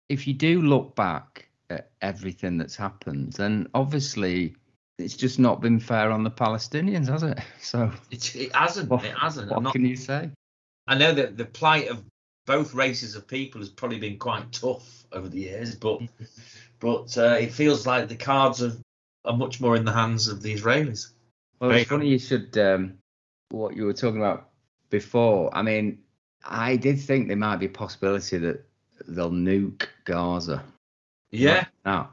If 0.09 0.27
you 0.27 0.33
do 0.33 0.61
look 0.61 0.95
back 0.95 1.47
at 1.69 1.89
everything 2.01 2.57
that's 2.57 2.75
happened, 2.75 3.33
then 3.33 3.67
obviously 3.73 4.55
it's 4.99 5.15
just 5.15 5.39
not 5.39 5.61
been 5.61 5.79
fair 5.79 6.11
on 6.11 6.23
the 6.23 6.31
Palestinians, 6.31 7.07
has 7.09 7.23
it? 7.23 7.39
So 7.59 7.91
It, 8.11 8.35
it 8.35 8.55
hasn't. 8.55 8.89
what, 8.89 9.03
it 9.03 9.17
hasn't. 9.17 9.49
what 9.51 9.63
not- 9.63 9.73
can 9.73 9.85
you 9.85 9.95
say? 9.95 10.29
I 10.87 10.95
know 10.95 11.13
that 11.13 11.37
the 11.37 11.45
plight 11.45 11.87
of 11.87 12.03
both 12.45 12.75
races 12.75 13.15
of 13.15 13.27
people 13.27 13.59
has 13.61 13.69
probably 13.69 13.97
been 13.99 14.19
quite 14.19 14.51
tough 14.51 15.05
over 15.11 15.27
the 15.27 15.39
years, 15.39 15.73
but 15.75 16.01
but 16.79 17.17
uh, 17.17 17.37
it 17.39 17.51
feels 17.51 17.87
like 17.87 18.07
the 18.07 18.15
cards 18.15 18.61
are, 18.61 18.73
are 19.25 19.35
much 19.35 19.59
more 19.59 19.75
in 19.75 19.85
the 19.85 19.91
hands 19.91 20.27
of 20.27 20.43
the 20.43 20.53
Israelis. 20.53 21.07
Well, 21.59 21.71
it's 21.71 21.89
funny 21.89 22.09
you 22.09 22.19
should 22.19 22.57
um, 22.57 22.97
what 23.49 23.75
you 23.75 23.85
were 23.85 23.93
talking 23.93 24.19
about 24.19 24.49
before. 24.89 25.55
I 25.55 25.61
mean, 25.61 25.99
I 26.43 26.75
did 26.75 26.99
think 26.99 27.27
there 27.27 27.37
might 27.37 27.57
be 27.57 27.65
a 27.67 27.69
possibility 27.69 28.37
that 28.37 28.65
they'll 29.07 29.31
nuke 29.31 29.87
Gaza. 30.05 30.63
Yeah, 31.31 31.65
Now, 31.83 32.11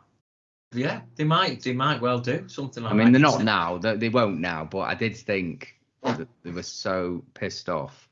yeah, 0.72 1.02
they 1.16 1.24
might, 1.24 1.62
they 1.62 1.74
might 1.74 2.00
well 2.00 2.18
do 2.18 2.48
something 2.48 2.82
like 2.82 2.90
that. 2.90 2.94
I 2.94 2.98
that. 2.98 3.04
mean, 3.04 3.12
they're 3.12 3.20
not 3.20 3.44
now. 3.44 3.78
They, 3.78 3.96
they 3.96 4.08
won't 4.08 4.40
now. 4.40 4.64
But 4.64 4.80
I 4.80 4.94
did 4.94 5.16
think 5.16 5.78
that 6.02 6.28
they 6.42 6.50
were 6.50 6.62
so 6.62 7.22
pissed 7.34 7.68
off. 7.68 8.08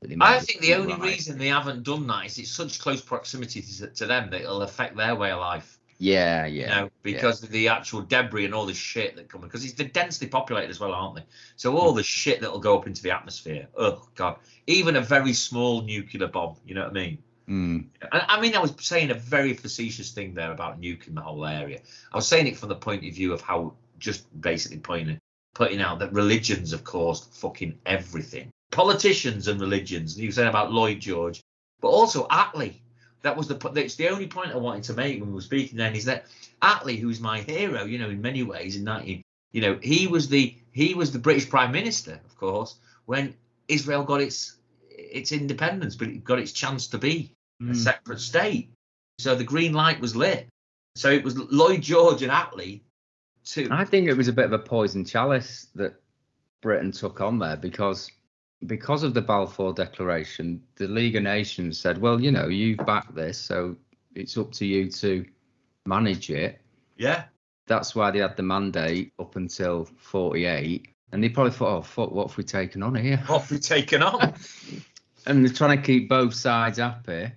That 0.00 0.08
they 0.08 0.16
might 0.16 0.36
I 0.36 0.40
think 0.40 0.60
the 0.60 0.74
only 0.74 0.94
right. 0.94 1.02
reason 1.02 1.38
they 1.38 1.48
haven't 1.48 1.84
done 1.84 2.06
that 2.08 2.26
is 2.26 2.38
it's 2.38 2.50
such 2.50 2.80
close 2.80 3.00
proximity 3.00 3.62
to, 3.62 3.86
to 3.86 4.06
them 4.06 4.30
that 4.30 4.42
it'll 4.42 4.62
affect 4.62 4.96
their 4.96 5.14
way 5.14 5.30
of 5.30 5.38
life. 5.38 5.78
Yeah, 6.02 6.46
You 6.46 6.62
yeah. 6.62 6.80
know, 6.80 6.90
because 7.04 7.44
of 7.44 7.50
the 7.50 7.68
actual 7.68 8.00
debris 8.00 8.44
and 8.44 8.52
all 8.52 8.66
the 8.66 8.74
shit 8.74 9.14
that 9.14 9.28
come 9.28 9.40
because 9.40 9.64
it's 9.64 9.74
they're 9.74 9.86
densely 9.86 10.26
populated 10.26 10.68
as 10.68 10.80
well, 10.80 10.92
aren't 10.92 11.14
they? 11.14 11.24
So 11.54 11.76
all 11.76 11.92
the 11.92 12.02
shit 12.02 12.40
that'll 12.40 12.58
go 12.58 12.76
up 12.76 12.88
into 12.88 13.04
the 13.04 13.12
atmosphere. 13.12 13.68
Oh 13.76 14.04
god, 14.16 14.38
even 14.66 14.96
a 14.96 15.00
very 15.00 15.32
small 15.32 15.82
nuclear 15.82 16.26
bomb. 16.26 16.56
You 16.66 16.74
know 16.74 16.82
what 16.82 16.90
I 16.90 16.94
mean? 16.94 17.18
Mm, 17.48 17.86
I, 18.10 18.24
I 18.30 18.40
mean, 18.40 18.56
I 18.56 18.58
was 18.58 18.74
saying 18.80 19.12
a 19.12 19.14
very 19.14 19.54
facetious 19.54 20.10
thing 20.10 20.34
there 20.34 20.50
about 20.50 20.80
nuking 20.80 21.14
the 21.14 21.20
whole 21.20 21.46
area. 21.46 21.78
I 22.12 22.16
was 22.16 22.26
saying 22.26 22.48
it 22.48 22.56
from 22.56 22.70
the 22.70 22.74
point 22.74 23.06
of 23.06 23.14
view 23.14 23.32
of 23.32 23.40
how 23.40 23.74
just 24.00 24.24
basically 24.40 24.78
pointing 24.78 25.20
putting 25.54 25.80
out 25.80 26.00
that 26.00 26.12
religions 26.12 26.72
have 26.72 26.82
caused 26.82 27.32
fucking 27.32 27.78
everything. 27.86 28.50
Politicians 28.72 29.46
and 29.46 29.60
religions. 29.60 30.18
You 30.18 30.28
were 30.28 30.32
saying 30.32 30.48
about 30.48 30.72
Lloyd 30.72 30.98
George, 30.98 31.42
but 31.80 31.90
also 31.90 32.26
Attlee. 32.26 32.80
That 33.22 33.36
was 33.36 33.48
the 33.48 33.54
that's 33.54 33.94
the 33.94 34.08
only 34.08 34.26
point 34.26 34.52
I 34.52 34.56
wanted 34.56 34.84
to 34.84 34.94
make 34.94 35.20
when 35.20 35.30
we 35.30 35.34
were 35.34 35.40
speaking 35.40 35.78
then 35.78 35.94
is 35.94 36.06
that 36.06 36.26
Attlee, 36.60 36.98
who's 36.98 37.20
my 37.20 37.40
hero, 37.40 37.84
you 37.84 37.98
know, 37.98 38.10
in 38.10 38.20
many 38.20 38.42
ways, 38.42 38.76
in 38.76 38.84
19, 38.84 39.22
you 39.52 39.60
know, 39.60 39.78
he 39.82 40.06
was 40.06 40.28
the 40.28 40.56
he 40.72 40.94
was 40.94 41.12
the 41.12 41.18
British 41.18 41.48
Prime 41.48 41.72
Minister, 41.72 42.20
of 42.24 42.36
course, 42.36 42.76
when 43.06 43.34
Israel 43.68 44.02
got 44.04 44.20
its 44.20 44.56
its 44.90 45.32
independence, 45.32 45.96
but 45.96 46.08
it 46.08 46.24
got 46.24 46.38
its 46.38 46.52
chance 46.52 46.88
to 46.88 46.98
be 46.98 47.32
a 47.60 47.64
mm. 47.64 47.76
separate 47.76 48.20
state. 48.20 48.70
So 49.18 49.34
the 49.34 49.44
green 49.44 49.72
light 49.72 50.00
was 50.00 50.16
lit. 50.16 50.48
So 50.96 51.10
it 51.10 51.22
was 51.22 51.38
Lloyd 51.38 51.82
George 51.82 52.22
and 52.22 52.32
Attlee 52.32 52.80
to 53.44 53.68
I 53.70 53.84
think 53.84 54.08
it 54.08 54.16
was 54.16 54.28
a 54.28 54.32
bit 54.32 54.46
of 54.46 54.52
a 54.52 54.58
poison 54.58 55.04
chalice 55.04 55.68
that 55.74 55.94
Britain 56.60 56.92
took 56.92 57.20
on 57.20 57.38
there 57.38 57.56
because 57.56 58.10
because 58.66 59.02
of 59.02 59.14
the 59.14 59.20
Balfour 59.20 59.72
Declaration, 59.72 60.62
the 60.76 60.86
League 60.86 61.16
of 61.16 61.22
Nations 61.22 61.78
said, 61.78 61.98
"Well, 61.98 62.20
you 62.20 62.30
know, 62.30 62.48
you've 62.48 62.84
backed 62.86 63.14
this, 63.14 63.38
so 63.38 63.76
it's 64.14 64.36
up 64.36 64.52
to 64.52 64.66
you 64.66 64.90
to 64.90 65.24
manage 65.86 66.30
it." 66.30 66.60
yeah 66.96 67.24
That's 67.66 67.94
why 67.94 68.10
they 68.10 68.18
had 68.18 68.36
the 68.36 68.42
mandate 68.42 69.12
up 69.18 69.36
until 69.36 69.84
48, 69.84 70.88
and 71.12 71.22
they 71.22 71.28
probably 71.28 71.52
thought, 71.52 71.78
"Oh, 71.78 71.82
fuck, 71.82 72.12
what 72.12 72.28
have 72.28 72.36
we 72.36 72.44
taken 72.44 72.82
on 72.82 72.94
here?" 72.94 73.18
what 73.26 73.42
have 73.42 73.50
we 73.50 73.58
taken 73.58 74.02
on. 74.02 74.34
And 75.24 75.44
they're 75.46 75.54
trying 75.54 75.78
to 75.78 75.86
keep 75.86 76.08
both 76.08 76.34
sides 76.34 76.78
happy, 76.78 77.30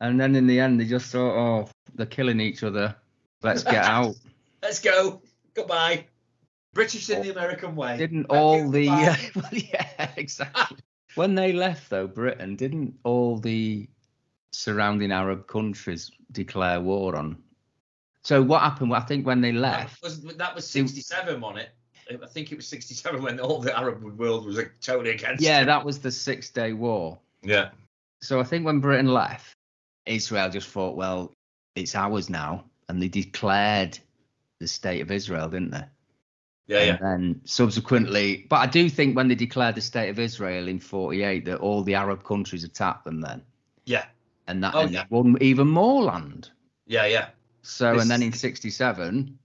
and 0.00 0.18
then 0.18 0.34
in 0.34 0.46
the 0.46 0.58
end, 0.58 0.80
they 0.80 0.86
just 0.86 1.12
thought, 1.12 1.36
"Oh, 1.36 1.68
they're 1.94 2.06
killing 2.06 2.40
each 2.40 2.62
other. 2.62 2.96
Let's 3.42 3.62
get 3.62 3.84
out." 3.98 4.14
Let's 4.62 4.80
go. 4.80 5.20
Goodbye. 5.52 6.06
British 6.74 7.10
in 7.10 7.22
the 7.22 7.30
American 7.30 7.74
way. 7.76 7.96
Didn't 7.96 8.26
all 8.26 8.68
the 8.68 8.88
uh, 8.88 9.16
well, 9.34 9.50
yeah 9.52 10.10
exactly 10.16 10.78
when 11.14 11.34
they 11.34 11.52
left 11.52 11.90
though 11.90 12.06
Britain 12.06 12.56
didn't 12.56 12.94
all 13.04 13.38
the 13.38 13.88
surrounding 14.52 15.12
Arab 15.12 15.46
countries 15.46 16.10
declare 16.32 16.80
war 16.80 17.16
on? 17.16 17.36
So 18.22 18.42
what 18.42 18.62
happened? 18.62 18.94
I 18.94 19.00
think 19.00 19.26
when 19.26 19.40
they 19.40 19.52
that 19.52 19.60
left, 19.60 20.02
was 20.02 20.22
that 20.22 20.54
was 20.54 20.68
67 20.68 21.42
on 21.42 21.58
it. 21.58 21.70
I 22.10 22.26
think 22.26 22.52
it 22.52 22.56
was 22.56 22.66
67 22.68 23.22
when 23.22 23.38
all 23.38 23.60
the 23.60 23.76
Arab 23.76 24.02
world 24.18 24.46
was 24.46 24.56
like, 24.56 24.72
totally 24.80 25.10
against. 25.10 25.42
yeah, 25.42 25.60
it. 25.60 25.66
that 25.66 25.84
was 25.84 25.98
the 25.98 26.10
Six 26.10 26.50
Day 26.50 26.72
War. 26.72 27.18
yeah. 27.42 27.70
So 28.22 28.40
I 28.40 28.44
think 28.44 28.64
when 28.64 28.80
Britain 28.80 29.12
left, 29.12 29.54
Israel 30.06 30.50
just 30.50 30.68
thought, 30.68 30.96
well, 30.96 31.32
it's 31.76 31.94
ours 31.94 32.28
now, 32.28 32.64
and 32.88 33.00
they 33.00 33.08
declared 33.08 33.98
the 34.58 34.66
state 34.66 35.00
of 35.00 35.10
Israel, 35.10 35.48
didn't 35.48 35.70
they? 35.70 35.84
Yeah, 36.68 36.84
yeah. 36.84 36.98
And 37.00 37.40
subsequently, 37.44 38.46
but 38.48 38.56
I 38.56 38.66
do 38.66 38.88
think 38.90 39.16
when 39.16 39.26
they 39.28 39.34
declared 39.34 39.74
the 39.74 39.80
state 39.80 40.10
of 40.10 40.18
Israel 40.18 40.68
in 40.68 40.78
48, 40.80 41.46
that 41.46 41.58
all 41.60 41.82
the 41.82 41.94
Arab 41.94 42.22
countries 42.24 42.62
attacked 42.62 43.04
them 43.04 43.20
then. 43.22 43.42
Yeah. 43.86 44.04
And 44.46 44.62
that 44.62 44.74
Oh, 44.74 44.80
and 44.80 44.92
yeah. 44.92 45.04
won 45.08 45.36
even 45.40 45.66
more 45.66 46.02
land. 46.02 46.50
Yeah, 46.86 47.06
yeah. 47.06 47.30
So, 47.62 47.94
This- 47.94 48.02
and 48.02 48.10
then 48.10 48.22
in 48.22 48.32
67, 48.32 49.38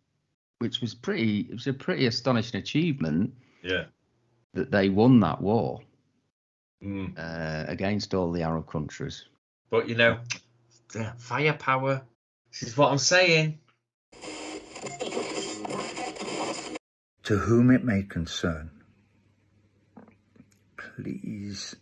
which 0.59 0.81
was 0.81 0.93
pretty, 0.93 1.41
it 1.41 1.53
was 1.53 1.67
a 1.67 1.73
pretty 1.73 2.05
astonishing 2.07 2.59
achievement 2.59 3.33
Yeah. 3.63 3.85
that 4.53 4.69
they 4.71 4.89
won 4.89 5.19
that 5.21 5.41
war 5.41 5.81
Mm. 6.83 7.17
uh, 7.17 7.65
against 7.71 8.13
all 8.13 8.33
the 8.33 8.41
Arab 8.43 8.67
countries. 8.69 9.25
But 9.69 9.87
you 9.87 9.95
know, 9.95 10.19
the 10.91 11.13
firepower. 11.17 12.01
This 12.51 12.63
is 12.63 12.77
what 12.77 12.91
I'm 12.91 12.97
saying. 12.97 13.59
To 17.23 17.37
whom 17.37 17.71
it 17.71 17.85
may 17.85 18.03
concern, 18.03 18.69
please 20.75 21.73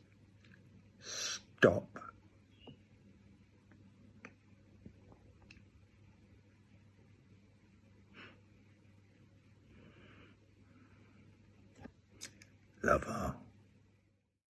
stop. 1.02 1.88
Lover. 12.84 13.41